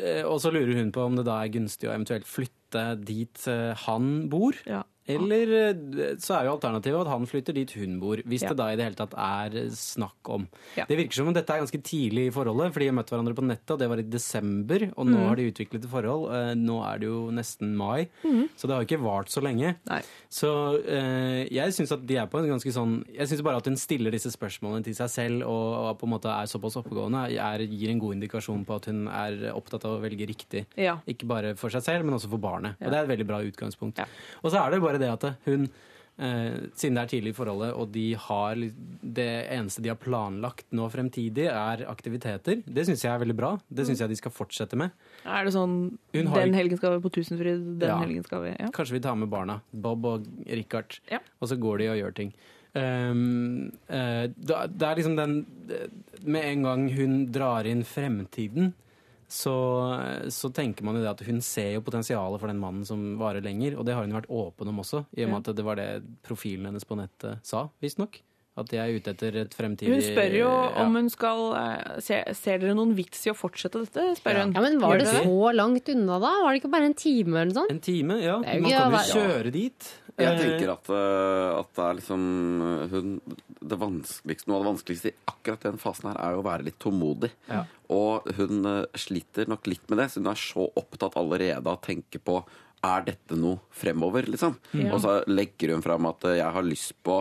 [0.00, 3.42] eh, og så lurer hun på om det da er gunstig å eventuelt flytte dit
[3.50, 4.56] eh, han bor.
[4.64, 4.82] ja.
[5.08, 8.48] Eller eh, så er jo alternativet at han flytter dit hun bor, hvis Ja.
[8.52, 10.46] det da i det hele tatt er snakk om.
[10.76, 10.84] Ja.
[10.88, 13.34] Det virker som om dette er ganske tidlig i forholdet, for de har møtt hverandre
[13.34, 15.26] på nettet, og det var i desember, og nå Mm.
[15.28, 16.28] har de utviklet et forhold.
[16.34, 18.08] Eh, Nå er det jo nesten mai,
[18.56, 19.74] så det har ikke vart så lenge.
[19.74, 19.90] Mm.
[19.90, 20.02] Nei.
[20.28, 20.50] Så
[20.86, 23.76] eh, jeg syns at de er på en ganske sånn Jeg syns bare at hun
[23.76, 27.90] stiller disse spørsmålene til seg selv og, på en måte er såpass oppegående, er, gir
[27.90, 30.66] en god indikasjon på at hun er opptatt av å velge riktig.
[30.76, 30.98] Ja.
[31.08, 32.76] Ikke bare for seg selv, men også for barnet.
[32.82, 33.98] Og det er et veldig bra utgangspunkt.
[34.44, 35.68] Og så er det bare det at hun
[36.18, 38.58] eh, siden det er tidlig i forholdet, og de har,
[39.18, 42.62] det eneste de har planlagt nå fremtidig, er aktiviteter.
[42.66, 43.52] Det syns jeg er veldig bra.
[43.70, 44.94] Det syns jeg de skal fortsette med.
[45.24, 45.78] Er det sånn
[46.14, 47.98] Hun Den helgen skal vi på Tusenfryd, den Ja.
[48.02, 48.70] helgen skal vi ja.
[48.74, 49.60] Kanskje vi tar med barna.
[49.72, 51.00] Bob og Richard.
[51.10, 51.20] Ja.
[51.40, 52.32] Og så går de og gjør ting.
[52.74, 55.46] Um, uh, det er liksom den
[56.22, 58.74] Med en gang hun drar inn fremtiden,
[59.28, 59.54] så,
[60.32, 63.44] så tenker man jo det at hun ser jo potensialet for den mannen som varer
[63.44, 65.76] lenger, og det har hun vært åpen om også, i og med at det var
[65.80, 65.90] det
[66.24, 68.22] profilen hennes på nettet sa, visstnok.
[68.58, 70.70] At jeg er ute etter et fremtidig Hun spør jo ja.
[70.82, 74.06] om hun skal eh, se, Ser dere noen vits i å fortsette dette?
[74.18, 74.40] spør Ja.
[74.48, 74.54] hun.
[74.56, 76.32] Ja, men Var det, det så langt unna, da?
[76.42, 77.70] Var det ikke bare en time eller noe sånt?
[77.76, 78.34] En time, ja.
[78.42, 79.92] Man kan jo kjøre dit.
[80.18, 82.24] Jeg Eh, tenker at, eh, at det er liksom
[82.90, 83.12] hun,
[83.60, 86.66] Det vanskeligste, Noe av det vanskeligste i akkurat den fasen her er jo å være
[86.68, 87.30] litt tålmodig.
[87.50, 87.64] Ja.
[87.90, 91.76] Og hun eh, sliter nok litt med det, så hun er så opptatt allerede av
[91.78, 92.40] å tenke på
[92.86, 94.54] er dette noe fremover, liksom?
[94.78, 94.92] Ja.
[94.94, 97.16] Og så legger hun fram at eh, jeg har lyst på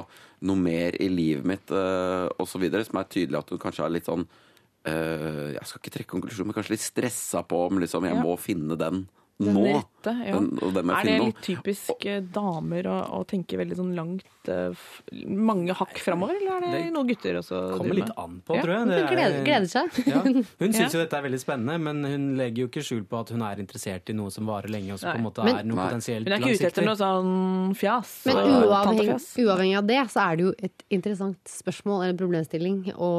[0.45, 4.05] noe mer i livet mitt, uh, osv., som er tydelig at hun kanskje er litt
[4.05, 4.27] sånn
[4.85, 8.22] eh, Jeg skal ikke trekke konklusjon, men kanskje litt stressa på om liksom, jeg Ja.
[8.22, 9.07] må finne den,
[9.41, 9.81] Den nå.
[10.07, 10.39] Rette, ja.
[10.39, 11.25] Må Er det nå.
[11.29, 16.35] litt typisk eh, damer å, å tenke veldig sånn langt eh, f- Mange hakk framover,
[16.39, 18.79] eller er det, Det noe gutter også kommer litt an på, tror jeg.
[18.79, 19.99] Hun Det er- gleder, gleder seg.
[20.07, 20.21] Ja.
[20.23, 20.89] Hun syns Ja.
[20.95, 23.59] jo dette er veldig spennende, men hun legger jo ikke skjul på at hun er
[23.63, 26.27] interessert i noe som varer lenge, og som på en måte Men- er noe potensielt
[26.27, 28.13] Hun er ikke ute etter noe sånn fjas.
[28.29, 33.11] Men uavhengig, uavhengig av det, så er det jo et interessant spørsmål eller problemstilling å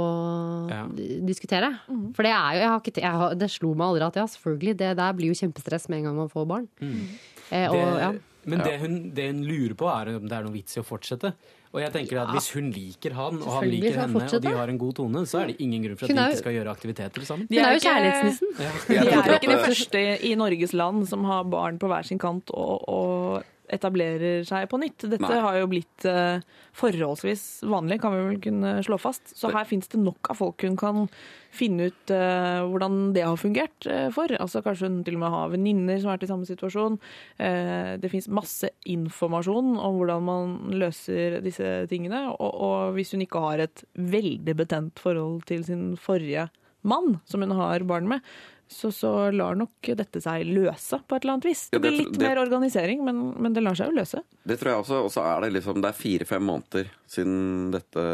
[0.71, 0.85] Ja.
[1.27, 1.73] diskutere.
[2.15, 4.25] For det er jo jeg har ikke, jeg har, Det slo meg aldri at ja,
[4.27, 6.69] selvfølgelig, det der blir jo kjempestress med en gang man får barn.
[6.83, 8.11] Eh, og, Det, ja.
[8.49, 10.87] Men det hun, det hun lurer på, er om det er noe vits i å
[10.87, 11.35] fortsette.
[11.69, 14.73] Og jeg tenker at Hvis hun liker han, og han liker henne, og de har
[14.73, 17.27] en god tone, så er det ingen grunn for at de ikke skal gjøre aktiviteter
[17.29, 17.49] sammen.
[17.51, 18.55] De er jo kjærlighetsnissen.
[18.57, 18.73] Ja.
[18.89, 22.21] De er jo ikke de første i Norges land som har barn på hver sin
[22.23, 23.45] kant og, og
[23.75, 25.05] etablerer seg på nytt.
[25.05, 25.41] Dette Nei.
[25.45, 26.45] har jo blitt eh,
[26.77, 29.35] forholdsvis vanlig, kan vi vel kunne slå fast.
[29.37, 31.07] Så her fins det nok av folk hun kan
[31.55, 34.33] finne ut eh, hvordan det har fungert eh, for.
[34.37, 37.01] Altså Kanskje hun til og med har venninner som har vært i samme situasjon.
[37.39, 42.27] Det fins masse informasjon om hvordan man løser disse tingene.
[42.35, 46.49] Og, og hvis hun ikke har et veldig betent forhold til sin forrige
[46.87, 48.25] mann, som hun har barn med,
[48.69, 51.63] så, så lar nok dette seg løse på et eller annet vis.
[51.73, 54.21] Det blir litt mer organisering, men, men det lar seg jo løse.
[54.49, 54.99] Det tror jeg også.
[55.07, 58.05] Og så er det liksom Det er fire-fem måneder siden dette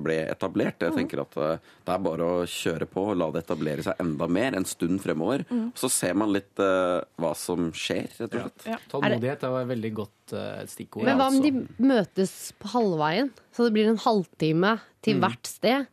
[0.00, 0.80] ble etablert.
[0.80, 4.00] Jeg tenker at eh, det er bare å kjøre på og la det etablere seg
[4.00, 5.44] enda mer en stund fremover.
[5.76, 8.68] Så ser man litt uh, hva som skjer, rett og slett.
[8.72, 8.78] Ja.
[8.92, 11.04] Tålmodighet er et veldig godt uh, stikkord.
[11.08, 11.88] Men hva om de altså.
[11.92, 13.30] møtes på halvveien?
[13.52, 15.22] Så det blir en halvtime til Mm.
[15.24, 15.86] hvert sted.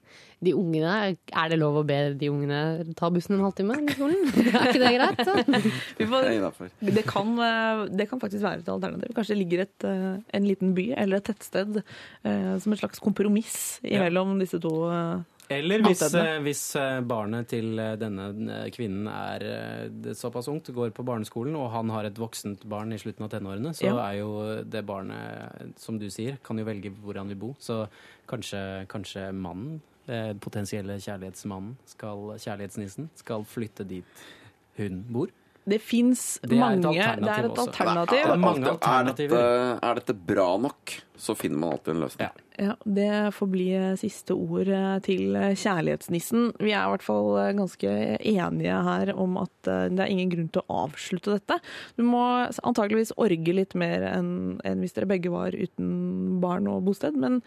[0.44, 4.26] De ungene, Er det lov å be de ungene ta bussen en halvtime i skolen?
[4.56, 5.22] Er ikke det greit?
[6.12, 9.14] Får, Det er kan, eh, det kan faktisk være et alternativ.
[9.16, 13.00] Kanskje det ligger et, eh, en liten by eller et tettsted eh, som et slags
[13.04, 14.76] kompromiss mellom disse to.
[15.46, 16.02] Eller hvis,
[16.42, 16.62] hvis
[17.06, 19.44] barnet til denne kvinnen er
[20.18, 23.76] såpass ungt, går på barneskolen, og han har et voksent barn i slutten av tenårene,
[23.78, 24.08] så Ja.
[24.10, 27.52] er jo det barnet, som du sier, kan jo velge hvor han vil bo.
[27.62, 27.84] Så
[28.28, 34.26] kanskje, kanskje mannen, eh, potensielle kjærlighetsmannen, skal, kjærlighetsnissen, skal flytte dit
[34.80, 35.34] hun bor.
[35.66, 38.12] Det fins Det er et mange Det alternativ er et alternativ.
[38.12, 39.46] Det er mange er, dette,
[39.82, 42.28] er dette bra nok, så finner man alltid en løsning.
[42.28, 42.46] Ja.
[42.58, 43.66] Ja, Det får bli
[44.00, 46.54] siste ord eh, til kjærlighetsnissen.
[46.62, 50.32] Vi er i hvert fall eh, ganske enige her om at eh, det er ingen
[50.32, 51.60] grunn til å avslutte dette.
[52.00, 54.34] Du må antageligvis orge litt mer enn
[54.66, 57.42] enn hvis dere begge var uten barn og bosted, men,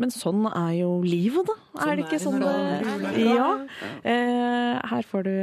[0.00, 1.56] men sånn er jo livet, da.
[1.86, 3.50] er det Sånn ikke sånn det Ja.
[4.02, 5.34] Eh, her får du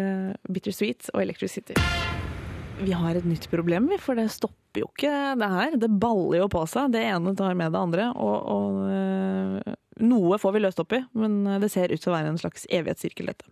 [0.49, 1.77] Bittersweet og Electric City.
[2.77, 5.75] Vi har et nytt problem, for det stopper jo ikke det her.
[5.81, 6.91] Det baller jo på seg.
[6.93, 8.05] Det ene tar med det andre.
[8.13, 12.13] Og, og eh, noe får vi løst opp i, men det ser ut til å
[12.13, 13.49] være en slags evighetssirkel, dette.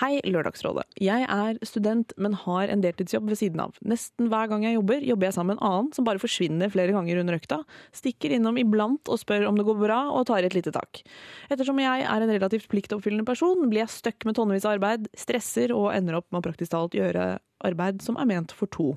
[0.00, 0.86] Hei, Lørdagsrådet.
[1.02, 3.76] Jeg er student, men har en deltidsjobb ved siden av.
[3.84, 6.96] Nesten hver gang jeg jobber, jobber jeg sammen med en annen som bare forsvinner flere
[6.96, 7.60] ganger under økta,
[7.94, 11.04] stikker innom iblant og spør om det går bra, og tar et lite tak.
[11.52, 15.76] Ettersom jeg er en relativt pliktoppfyllende person, blir jeg stuck med tonnevis av arbeid, stresser
[15.76, 17.34] og ender opp med å praktisk talt gjøre
[17.66, 18.92] arbeid som er ment for to.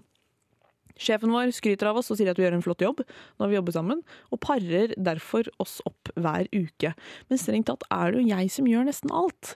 [0.98, 3.03] Sjefen vår skryter av oss og sier at vi gjør en flott jobb
[3.38, 3.99] når vi jobber sammen,
[4.34, 6.95] og parer derfor oss opp hver uke.
[7.30, 9.53] Men strengt tatt er det jo jeg som gjør nesten alt.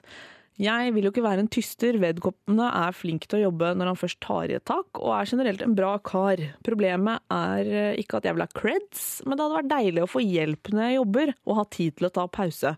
[0.60, 3.98] Jeg vil jo ikke være en tyster, vedkommende er flink til å jobbe når han
[3.98, 6.42] først tar i et tak, og er generelt en bra kar.
[6.66, 10.10] Problemet er eh, ikke at jeg vil ha creds, men det hadde vært deilig å
[10.12, 12.74] få hjelp når jeg jobber, og ha tid til å ta pause.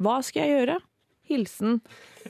[0.00, 0.78] Hva skal jeg gjøre?
[1.28, 1.80] Hilsen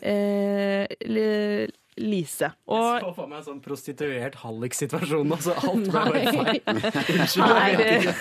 [0.03, 2.25] eh, Li-
[2.69, 5.33] Og Jeg så for meg en sånn prostituert hallik-situasjon.
[5.35, 6.61] Altså alt ble bare feil.
[7.19, 8.13] Unnskyld.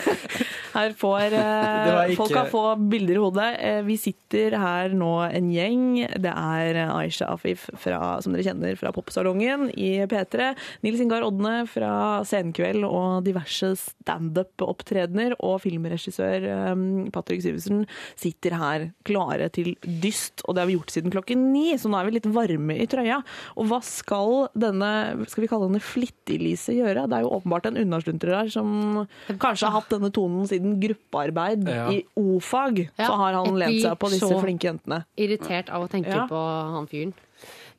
[0.77, 3.47] Her får eh, ikke- folk kan få bilder i hodet.
[3.65, 5.85] Eh, vi sitter her nå en gjeng.
[6.21, 10.51] Det er Aisha Afif, fra, som dere kjenner fra Popsalongen i P3.
[10.85, 15.35] Nils Ingar Odne fra Senkveld og diverse standup-opptredener.
[15.43, 16.83] Og filmregissør eh,
[17.15, 17.85] Patrick Syversen
[18.19, 20.43] sitter her klare til dyst.
[20.45, 22.87] Og det har vi gjort siden klokken ni, så nå er vi litt varme i
[22.89, 23.21] trøya.
[23.57, 24.91] Og hva skal denne,
[25.31, 27.07] skal vi kalle henne Flittig-Lise gjøre?
[27.09, 29.05] Det er jo åpenbart en unnasluntrer her som
[29.41, 31.87] kanskje har hatt denne tonen siden gruppearbeid Ja.
[31.91, 32.89] i o-fag.
[32.97, 35.05] Ja, Så har han jeg lent seg på disse flinke jentene.
[35.17, 36.27] Irritert av å tenke Ja.
[36.27, 36.41] på
[36.75, 37.13] han fyren.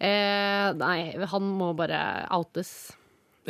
[0.01, 2.93] Eh, nei, han må bare outes.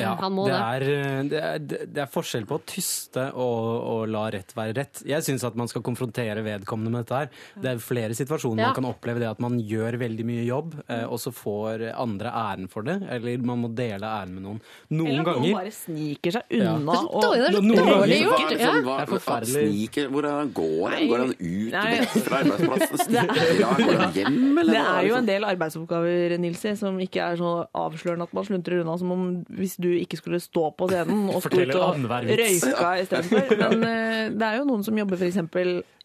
[0.02, 0.60] Ja, han må det, det.
[0.60, 4.74] er, eh, det, er, det er forskjell på å tyste og, og la rett være
[4.78, 5.02] rett.
[5.08, 7.28] Jeg syns at man skal konfrontere vedkommende med dette her.
[7.60, 8.66] Det er flere situasjoner Ja.
[8.72, 12.30] man kan oppleve det at man gjør veldig mye jobb, eh, og så får andre
[12.30, 12.98] æren for det.
[13.10, 14.60] Eller man må dele æren med noen.
[14.90, 16.74] Noen Eller at noen bare sniker seg Ja.
[16.76, 16.92] unna.
[16.92, 18.52] Det er så og- dårlig, det er så ganger- dårlig gjort.
[18.52, 18.72] er Ja.
[18.72, 19.64] hva- Det er forferdelig.
[19.68, 21.08] Sniker, hvor er han går han?
[21.08, 21.98] Går han ut Nei.
[21.98, 22.98] vekk fra arbeidsplassen?
[23.08, 23.58] Stikker?
[23.58, 24.72] Går han hjem, eller?
[24.72, 28.80] Det er jo en del arbeidsoppgaver Nilsi, som ikke er så avslørende at man sluntrer
[28.82, 32.90] unna som om hvis du ikke skulle stå på scenen og stå ut og røyka
[33.02, 33.54] istedenfor.
[33.62, 35.40] Men uh, det er jo noen som jobber f.eks.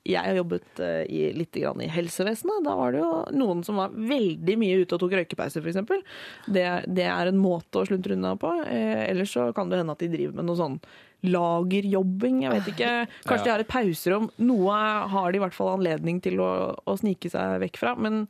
[0.04, 2.66] Jeg har jobbet uh, i, litt grann i helsevesenet.
[2.66, 6.20] Da var det jo noen som var veldig mye ute og tok røykepauser, f.eks.
[6.48, 8.52] Det, det er en måte å sluntre unna på.
[8.68, 10.80] Uh, ellers så kan det hende at de driver med noe sånn
[11.24, 12.94] lagerjobbing, jeg vet ikke.
[13.28, 14.28] Kanskje de har et pauserom.
[14.44, 14.80] Noe
[15.14, 17.94] har de i hvert fall anledning til å, å snike seg vekk fra.
[17.96, 18.26] Men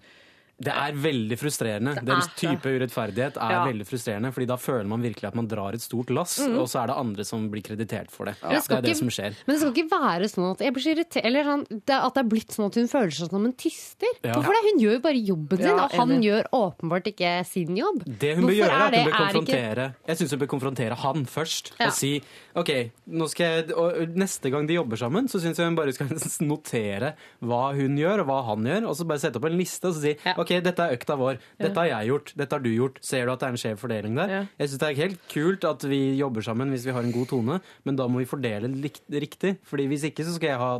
[0.62, 1.96] Det er veldig frustrerende.
[2.06, 3.66] Den er type urettferdighet er Ja.
[3.66, 6.84] veldig frustrerende, fordi da føler man virkelig at man drar et stort lass, og så
[6.84, 8.36] er det andre som blir kreditert for det.
[8.42, 9.34] det Det skal er det ikke- som skjer.
[9.48, 12.14] Men det skal ikke være sånn at jeg blir så irritert Eller sånn, det, at
[12.14, 14.08] det er blitt sånn at hun føler seg som en tyster.
[14.24, 14.34] Ja.
[14.34, 14.72] Hvorfor det?
[14.72, 18.04] Hun gjør jo bare jobben sin, Ja, og han gjør åpenbart ikke sin jobb.
[18.20, 20.48] Det hun bør gjøre, er at hun bør er ikke- konfrontere Jeg synes hun bør
[20.48, 21.72] konfrontere han først.
[21.80, 21.88] Ja.
[21.88, 22.22] Og si
[22.56, 25.92] OK, nå skal jeg, og neste gang de jobber sammen, så syns jeg hun bare
[25.92, 26.08] skal
[26.48, 27.14] notere
[27.44, 29.94] hva hun gjør, og hva han gjør, og så bare sette opp en liste og
[29.96, 30.34] så si Ja.
[30.44, 31.40] OK, dette er økta vår.
[31.61, 32.34] Dette har jeg gjort.
[32.40, 32.99] Dette har du gjort.
[33.03, 34.34] Ser du at det er en skjev fordeling der?
[34.60, 37.32] Jeg syns det er helt kult at vi jobber sammen hvis vi har en god
[37.32, 39.57] tone, men da må vi fordele likt, riktig.
[39.70, 40.74] Fordi hvis ikke så skal jeg ha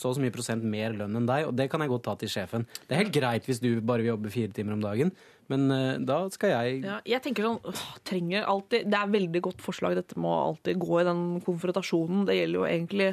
[0.00, 2.14] så og så mye prosent mer lønn enn deg, og det kan jeg godt ta
[2.20, 2.66] til sjefen.
[2.86, 5.10] Det er helt greit hvis du bare vil jobbe fire timer om dagen,
[5.50, 9.42] men eh, da skal jeg Ja, jeg tenker sånn, åh, trenger alltid, Det er veldig
[9.48, 9.96] godt forslag.
[9.98, 12.24] Dette må alltid gå i den konfrontasjonen.
[12.28, 13.08] Det gjelder jo egentlig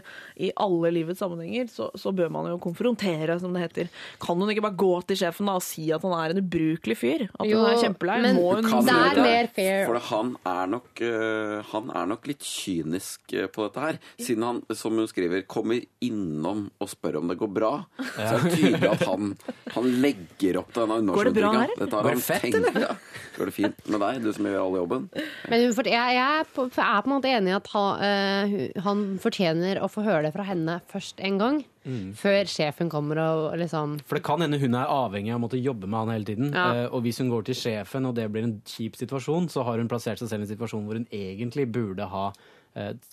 [0.47, 1.67] i alle livets sammenhenger.
[1.73, 3.89] Så, så bør man jo konfrontere, som det heter.
[4.23, 6.97] Kan hun ikke bare gå til sjefen da og si at han er en ubrukelig
[7.01, 7.25] fyr?
[7.33, 8.19] At Jo, hun er kjempelei?
[8.23, 9.83] men Må hun det er mer fair.
[9.89, 13.99] For han er, nok, øh, han er nok litt kynisk øh, på dette her.
[14.21, 17.73] Siden han, som hun skriver, kommer innom og spør om det går bra.
[17.97, 19.33] Så er det tydelig at han,
[19.75, 21.61] han legger opp til denne Går det bra undersøkelsen.
[21.61, 21.85] her?
[21.85, 22.81] Dette fett, eller?
[22.87, 22.95] Ja.
[23.37, 25.03] Går det fint med deg, du som gjør all jobben?
[25.51, 28.03] Men hun fort- jeg, jeg er på, er på en måte enig i at han,
[28.07, 31.59] eh, han fortjener å få høre det fra henne først en gang.
[31.87, 32.09] Mm.
[32.19, 35.61] Før sjefen kommer og liksom For det kan hende hun er avhengig av å måtte
[35.61, 36.49] jobbe med han hele tiden.
[36.51, 36.65] Ja.
[36.83, 39.79] Eh, og hvis hun går til sjefen, og det blir en kjip situasjon, så har
[39.79, 42.25] hun plassert seg selv i en situasjon hvor hun egentlig burde ha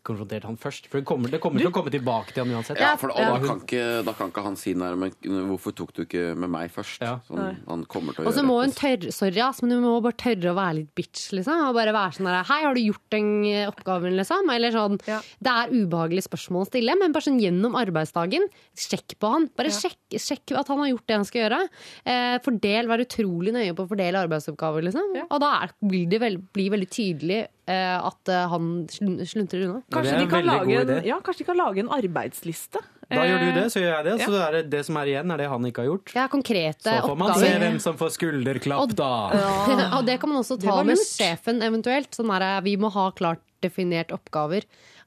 [0.06, 0.88] konfrontert han først.
[0.90, 2.80] For det kommer, det kommer til å komme tilbake til han uansett.
[2.80, 5.14] Ja, for da, Ja, da, kan ikke, da kan ikke han si nei, men
[5.50, 7.02] hvorfor tok du ikke med meg først?
[7.04, 7.16] Ja.
[7.28, 9.84] Sånn, han kommer til å Og så gjøre må hun tørre Sorry, ass, men hun
[9.86, 11.64] må bare tørre å være litt bitch, liksom.
[11.68, 14.50] Og bare være sånn der Hei, har du gjort den eh, oppgaven, liksom?
[14.54, 15.20] Eller sånn Ja.
[15.44, 18.46] Det er ubehagelige spørsmål å stille, men bare sånn gjennom arbeidsdagen,
[18.76, 19.48] sjekk på han.
[19.56, 21.62] Bare sjekk, sjekk at han har gjort det han skal gjøre.
[22.04, 25.14] Eh, fordel, Vær utrolig nøye på å fordele arbeidsoppgaver, liksom.
[25.16, 25.24] Ja.
[25.30, 29.80] Og da er, blir det vel, blir veldig tydelig eh, at eh, han sluntrer unna.
[29.92, 32.82] Kanskje de, kan lage en, ja, kanskje de kan lage en arbeidsliste.
[33.08, 34.14] Da gjør du det, Eh, så gjør jeg det.
[34.24, 34.42] Så ja.
[34.46, 36.14] er det, det som er igjen, er det han ikke har gjort.
[36.16, 39.12] Ja, konkrete Så får man se hvem som får skulderklapp, Og- da.
[39.98, 42.12] og det kan man også ta med sjefen eventuelt.
[42.16, 44.64] Sånn der, vi må ha klart definert oppgaver.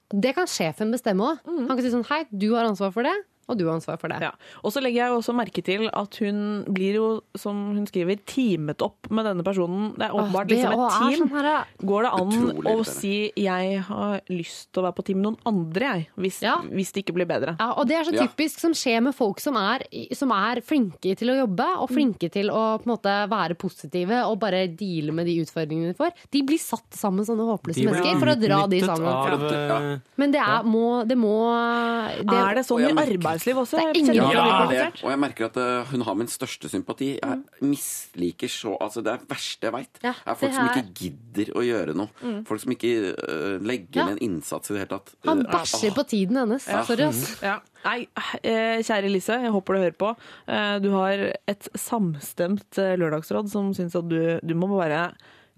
[0.10, 1.42] Det kan sjefen bestemme òg.
[1.46, 3.16] Han kan si sånn hei, du har ansvar for det,
[3.48, 4.20] og du har ansvar for det.
[4.22, 4.32] Ja.
[4.64, 7.08] Og så legger jeg også merke til at hun blir jo,
[7.40, 9.94] som hun skriver, teamet opp med denne personen.
[9.98, 11.30] Det er åpenbart liksom et team.
[11.30, 15.22] sånn Går det an Utrolig å si 'jeg har lyst til å være på team
[15.22, 16.58] med noen andre', jeg, hvis, Ja.
[16.62, 17.56] hvis det ikke blir bedre?
[17.60, 18.28] Ja, og det er så Ja.
[18.28, 19.80] typisk som skjer med folk som er,
[20.14, 24.26] som er flinke til å jobbe, og flinke til å på en måte være positive
[24.28, 26.12] og bare deale med de utfordringene de får.
[26.32, 29.08] De blir satt sammen sånne håpløse mennesker for å dra de sammen.
[29.08, 29.78] Av, Ja.
[29.94, 33.78] eh, Men det er, må, det må det, er det sånn i merker- arbeidsliv også?
[33.78, 35.04] Det er ingen- Ja, det er det.
[35.04, 37.20] Og jeg merker at eh, hun har min største sympati.
[37.22, 40.00] Jeg misliker så Altså, det er det verste jeg veit.
[40.04, 42.44] Ja, det er folk det som ikke gidder å gjøre noe.
[42.46, 44.08] Folk som ikke uh, legger Ja.
[44.10, 45.14] en innsats i det hele tatt.
[45.26, 46.64] Han Eh, bæsjer på tiden hennes.
[46.88, 47.42] Sorry, ass.
[47.42, 47.60] Ja.
[47.86, 48.08] Nei,
[48.44, 50.16] kjære Lise, jeg håper du hører på.
[50.48, 51.14] Eh, Du har
[51.48, 55.12] et samstemt lørdagsråd som syns at du, du må bare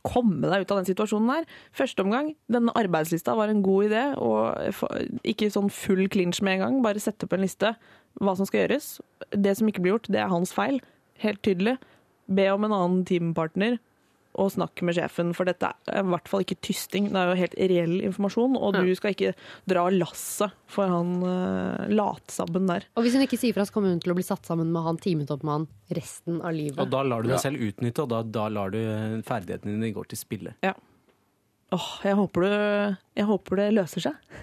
[0.05, 1.49] komme deg ut av den situasjonen der.
[1.76, 6.65] Første omgang, denne arbeidslista var en god idé, og ikke sånn full clinch med en
[6.65, 6.80] gang.
[6.85, 7.73] Bare sette på en liste
[8.19, 8.97] hva som skal gjøres.
[9.35, 10.80] Det som ikke blir gjort, det er hans feil.
[11.23, 11.77] Helt tydelig.
[12.30, 13.80] Be om en annen teampartner
[14.40, 17.10] og snakk med sjefen, for dette er i hvert fall ikke tysting.
[17.14, 19.34] Det er jo helt reell informasjon, og du skal ikke
[19.70, 22.88] dra lasset for han uh, latsabben der.
[22.95, 24.86] Og hvis hun ikke sier fra, så kommer hun til å bli satt sammen med
[24.86, 25.68] han, teamet opp med han
[25.99, 26.80] resten av livet.
[26.82, 28.80] Og da lar du deg selv utnytte, og da, da lar du
[29.28, 30.56] ferdighetene dine gå til spille.
[31.75, 34.37] Åh, jeg håper, du, jeg håper det løser seg.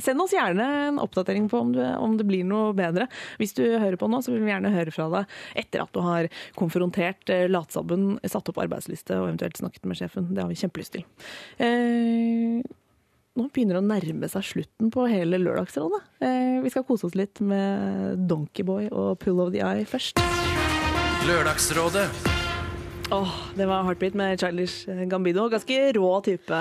[0.00, 3.08] Send oss gjerne en oppdatering på om, du, om det blir noe bedre.
[3.40, 6.00] Hvis du hører på nå, så vil vi gjerne høre fra deg etter at du
[6.06, 10.30] har konfrontert eh, latsabben, satt opp arbeidsliste og eventuelt snakket med sjefen.
[10.32, 11.04] Det har vi kjempelyst til.
[11.58, 12.62] Eh,
[13.38, 16.02] nå begynner det å nærme seg slutten på hele Lørdagsrådet.
[16.24, 20.22] Eh, vi skal kose oss litt med Donkeyboy og Pull of the Eye først.
[21.28, 22.37] Lørdagsrådet.
[23.10, 25.46] Åh, det var Heartbeat med Childish Gambino.
[25.48, 26.54] Ganske rå type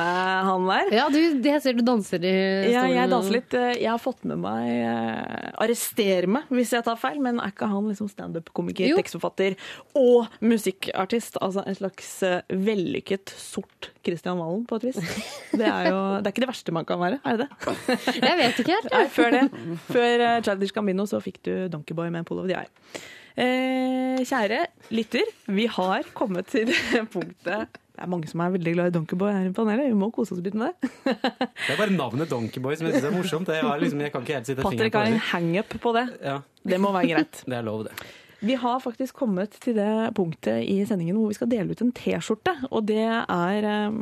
[0.47, 0.91] han der.
[0.95, 2.71] Ja, du, det ser du danser i stolen.
[2.71, 3.55] Ja, jeg danser litt.
[3.57, 7.51] Eh, Jeg har fått med meg eh, Arrester meg hvis jeg tar feil, men er
[7.51, 9.57] ikke han liksom standup-komiker, tekstforfatter
[9.99, 11.35] og musikkartist?
[11.43, 15.03] Altså en slags eh, vellykket sort Christian Valen, på et vis.
[15.59, 17.99] Det er jo det er ikke det verste man kan være, er det det?
[18.23, 18.89] Jeg vet ikke helt.
[18.95, 19.43] Nei, før det.
[19.91, 23.03] Før eh, Childish Gambino så fikk du Donkeyboy med Pull of the Eye.
[23.37, 24.63] Eh, kjære
[24.97, 28.93] lytter, vi har kommet til det punktet Det er mange som er veldig glad i
[28.95, 29.91] Donkeyboy her i panelet.
[29.91, 30.89] Vi må kose oss litt med det.
[31.67, 33.51] Det er bare navnet Donkeyboy som jeg syns er morsomt.
[33.53, 36.07] Jeg, har liksom, jeg kan ikke helt sitte Patrick har en hangup på det.
[36.25, 37.43] Ja, Det må være greit.
[37.49, 37.93] det er lov, det.
[38.39, 41.93] Vi har faktisk kommet til det punktet i sendingen hvor vi skal dele ut en
[41.95, 42.53] T-skjorte.
[42.69, 43.95] Og det er eh,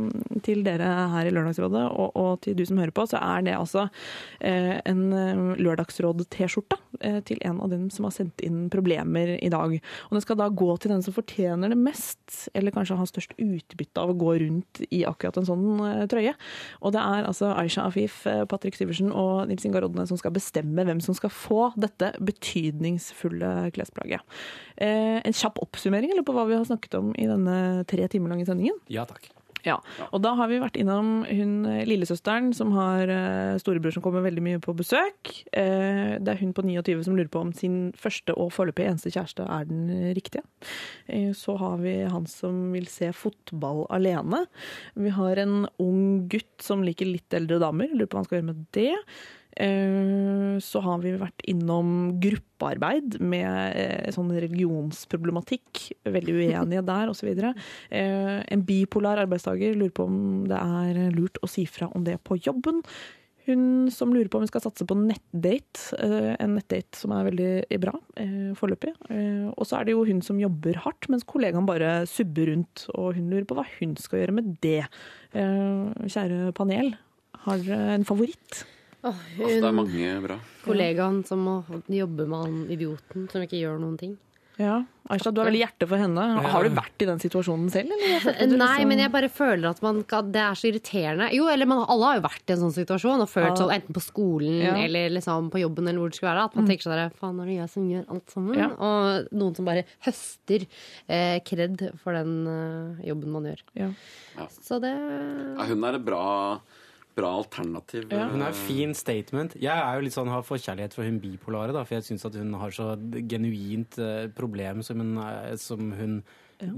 [0.43, 3.53] til dere her i Lørdagsrådet og, og til du som hører på, så er det
[3.55, 3.85] altså
[4.43, 6.81] eh, en eh, Lørdagsråd-T-skjorte
[7.27, 9.73] til en av dem som har sendt inn problemer i dag.
[10.07, 13.33] Og den skal da gå til den som fortjener det mest, eller kanskje har størst
[13.35, 15.65] utbytte av å gå rundt i akkurat en sånn
[16.07, 16.31] trøye.
[16.79, 20.87] Og det er altså Aisha Afif, Patrick Syversen og Nils Ingar Rodne som skal bestemme
[20.87, 24.24] hvem som skal få dette betydningsfulle klesplagget.
[24.75, 28.33] Eh, en kjapp oppsummering eller, på hva vi har snakket om i denne tre timer
[28.33, 28.77] lange sendingen.
[28.91, 29.31] Ja takk.
[29.65, 29.79] Ja,
[30.13, 34.21] og da har vi vært innom hun eh, lillesøsteren som har eh, storebror som kommer
[34.21, 35.31] veldig mye på besøk.
[35.55, 39.47] Det er hun på 29 som lurer på om sin første og foreløpig eneste kjæreste
[39.47, 40.43] er den riktige.
[41.37, 44.43] Så har vi han som vil se fotball alene.
[44.93, 48.41] Vi har en ung gutt som liker litt eldre damer, lurer på hva han skal
[48.41, 48.93] gjøre med det.
[49.55, 55.89] Eh, Så har vi vært innom gruppearbeid med eh, sånn religionsproblematikk.
[56.07, 57.29] Veldig uenige der, osv.
[57.89, 60.17] Eh, En bipolar arbeidstaker lurer på om
[60.49, 62.81] det er lurt å si fra om det på jobben.
[63.45, 65.93] Hun som lurer på om hun skal satse på nettdate.
[66.41, 68.95] En nettdate som er veldig bra eh, foreløpig.
[69.13, 72.87] Eh, Og så er det jo hun som jobber hardt, mens kollegaen bare subber rundt.
[72.97, 74.87] Og hun lurer på hva hun skal gjøre med det.
[75.37, 76.95] Eh, Kjære panel,
[77.45, 78.63] har dere en favoritt?
[79.05, 80.39] Åh, Altså, det er mange bra.
[80.65, 84.15] kollegaen som må jobbe med han idioten som ikke gjør noen ting.
[84.57, 84.77] Ja,
[85.11, 86.23] Aisha, du har veldig hjerte for henne.
[86.47, 87.91] Har du vært i den situasjonen selv?
[87.91, 88.53] Eller?
[88.55, 91.27] Nei, men jeg bare føler at man kan, det er så irriterende.
[91.35, 93.57] Jo, eller man, alle har jo vært i en sånn situasjon og følt Ja.
[93.59, 94.71] sånn enten på skolen Ja.
[94.77, 94.85] Mm.
[94.85, 96.45] eller liksom på jobben eller hvor det skulle være.
[96.47, 98.57] At man tenker sånn faen er det jeg som gjør alt sammen?
[98.57, 98.69] Ja.
[98.79, 100.65] Og noen som bare høster
[101.09, 103.61] eh, kred for den eh, jobben man gjør.
[103.75, 103.91] Ja.
[104.63, 106.61] Så det Ja, hun er et bra,
[107.15, 108.09] bra alternativ.
[108.11, 108.27] Ja.
[108.29, 109.55] Hun er en fin statement.
[109.61, 112.35] Jeg er jo litt sånn, har forkjærlighet for hun bipolare, da, for jeg syns at
[112.35, 112.89] hun har så
[113.31, 116.17] genuint eh, problem som hun, er- som hun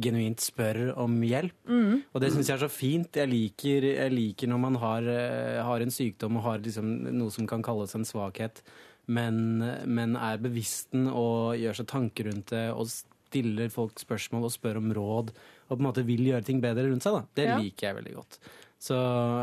[0.02, 1.54] genuint spør om hjelp.
[1.70, 3.14] Og det syns jeg er så fint.
[3.14, 7.30] Jeg liker, jeg liker når man har, eh, har en sykdom og har liksom noe
[7.34, 8.62] som kan kalles en svakhet,
[9.08, 14.46] men, men er bevisst den og gjør seg tanker rundt det og stiller folk spørsmål
[14.50, 15.30] og spør om råd
[15.70, 17.14] og på en måte vil gjøre ting bedre rundt seg.
[17.14, 17.24] Da.
[17.36, 17.58] Det Ja.
[17.60, 18.40] liker jeg veldig godt.
[18.80, 18.94] Så,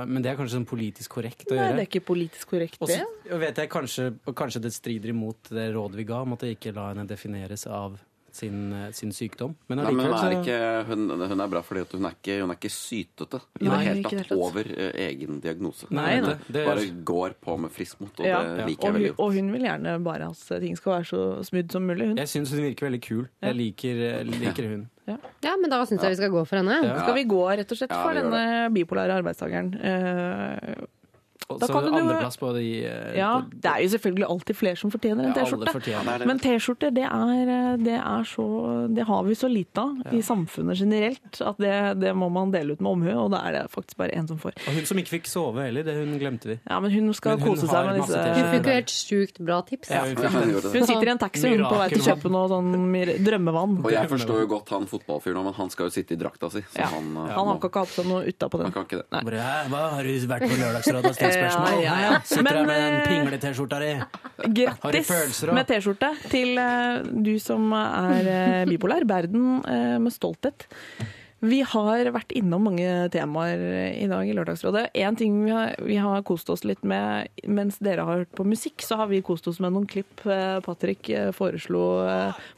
[0.07, 1.75] men det er kanskje sånn politisk korrekt å Nei, gjøre.
[1.75, 3.01] det er ikke politisk korrekt, det.
[3.35, 6.55] Og vet jeg kanskje, kanskje det strider imot det rådet vi ga om at jeg
[6.59, 7.97] ikke la henne defineres av
[8.35, 9.55] sin, eh, sin sykdom.
[9.71, 10.59] Men Nei, men hun er, ikke,
[10.91, 13.81] hun, hun er bra fordi at hun er ikke, hun er ikke sytete i det
[13.87, 15.87] hele tatt over eh, egen diagnose.
[15.95, 18.95] Nei, Hun det- det- bare går på med frisk mot, og Ja, det liker og,
[18.95, 19.21] jeg hun, godt.
[19.27, 22.09] og hun vil gjerne bare at ting skal være så smooth som mulig.
[22.09, 22.17] Hun.
[22.17, 23.29] Jeg syns hun virker veldig kul.
[23.43, 24.91] Jeg liker, eh, liker hun.
[25.45, 26.79] Ja, men da syns jeg vi skal gå for henne.
[26.83, 26.95] Ja.
[27.03, 29.75] Skal vi gå rett og slett Ja, for denne bipolare arbeidstakeren?
[29.77, 30.75] Eh,
[31.49, 34.77] Da så kan andreplass på de eh, Ja, på- det er jo selvfølgelig alltid flere
[34.81, 36.27] som fortjener en T-skjorte.
[36.27, 40.79] Men T-skjorter, det eh, det er så Det har vi så lite av i samfunnet
[40.79, 43.97] generelt at det, det må man dele ut med omhu, og da er det faktisk
[43.97, 44.55] bare én som får.
[44.69, 46.59] Og hun som ikke fikk sove heller, det hun glemte vi.
[46.69, 49.39] Ja, men hun skal Men hun kose seg med disse Hun fikk jo helt sjukt
[49.45, 49.91] bra tips.
[49.91, 50.51] Ja, hun Han.
[50.55, 52.73] Hun sitter i en taxi hun, på vei til å kjøpe noe sånn
[53.25, 53.77] drømmevann.
[53.85, 56.61] Og jeg forstår jo godt han fotballfyren, men han skal jo sitte i drakta si.
[56.73, 56.87] Så Ja.
[56.87, 58.73] han, eh, Han har må- ikke hatt seg noe utapå han den.
[58.73, 59.07] kan ikke det.
[59.13, 59.23] Nei.
[59.69, 61.81] Hva, har du vært på Lørdagsrådet og stilt spørsmål?
[61.83, 62.21] Ja, ja, ja.
[62.29, 63.91] Sitter Men, her med den eh, pingle-T-skjorta di.
[64.61, 69.07] Grattis med T-skjorte til eh, du som er eh, bipolar.
[69.09, 69.61] Verden
[70.01, 70.67] med stolthet.
[71.45, 73.61] Vi har vært innom mange temaer
[73.93, 74.87] i dag i Lørdagsrådet.
[74.97, 78.47] En ting vi har, vi har kost oss litt med mens dere har hørt på
[78.49, 80.25] musikk, så har vi kost oss med noen klipp
[80.65, 81.85] Patrick foreslo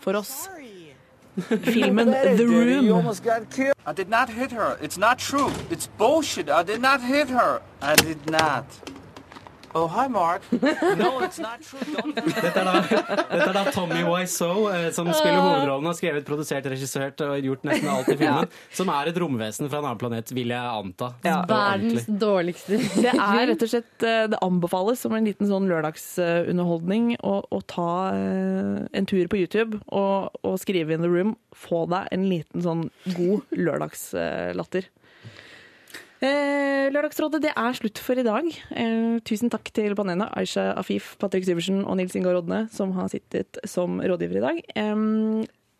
[0.04, 0.44] for oss.
[1.40, 3.06] Filmen The Room.
[3.86, 4.78] I did not hit her.
[4.80, 5.52] It's not true.
[5.70, 6.48] It's bullshit.
[6.48, 7.62] I did not hit her.
[7.80, 8.64] I did not.
[9.76, 10.40] Oh, hi, Mark.
[10.96, 12.12] no, it's not true.
[12.16, 16.64] Dette er da, dette er da Tommy Wiseau, eh, som spiller hovedrollen, har skrevet, produsert,
[16.72, 18.48] regissert og gjort nesten alt i filmen.
[18.72, 21.10] Som er et romvesen fra en annen planet, vil jeg anta.
[21.26, 21.42] Ja.
[21.50, 27.18] Verdens dårligste Det er rett og slett eh, Det anbefales som en liten sånn lørdagsunderholdning
[27.20, 31.36] å, å ta eh, en tur på YouTube og, og skrive in the room.
[31.52, 34.88] Få deg en liten sånn god lørdagslatter.
[34.88, 35.05] Eh,
[36.22, 38.46] Lørdagsrådet det er slutt for i dag.
[38.72, 43.10] Eh, tusen takk til Banena, Aisha Afif, Patrick Syversen og Nils Ingar Rodne, som har
[43.12, 44.62] sittet som rådgiver i dag.
[44.80, 44.96] Eh,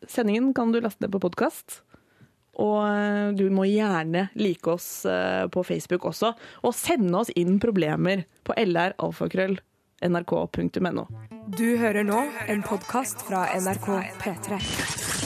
[0.06, 1.80] sendingen kan du laste ned på podkast.
[2.56, 6.32] Og eh, du må gjerne like oss eh, på Facebook også.
[6.64, 11.04] Og sende oss inn problemer på lralfakrøll.nrk.no.
[11.56, 13.88] Du hører nå en podkast fra NRK
[14.22, 15.25] P3.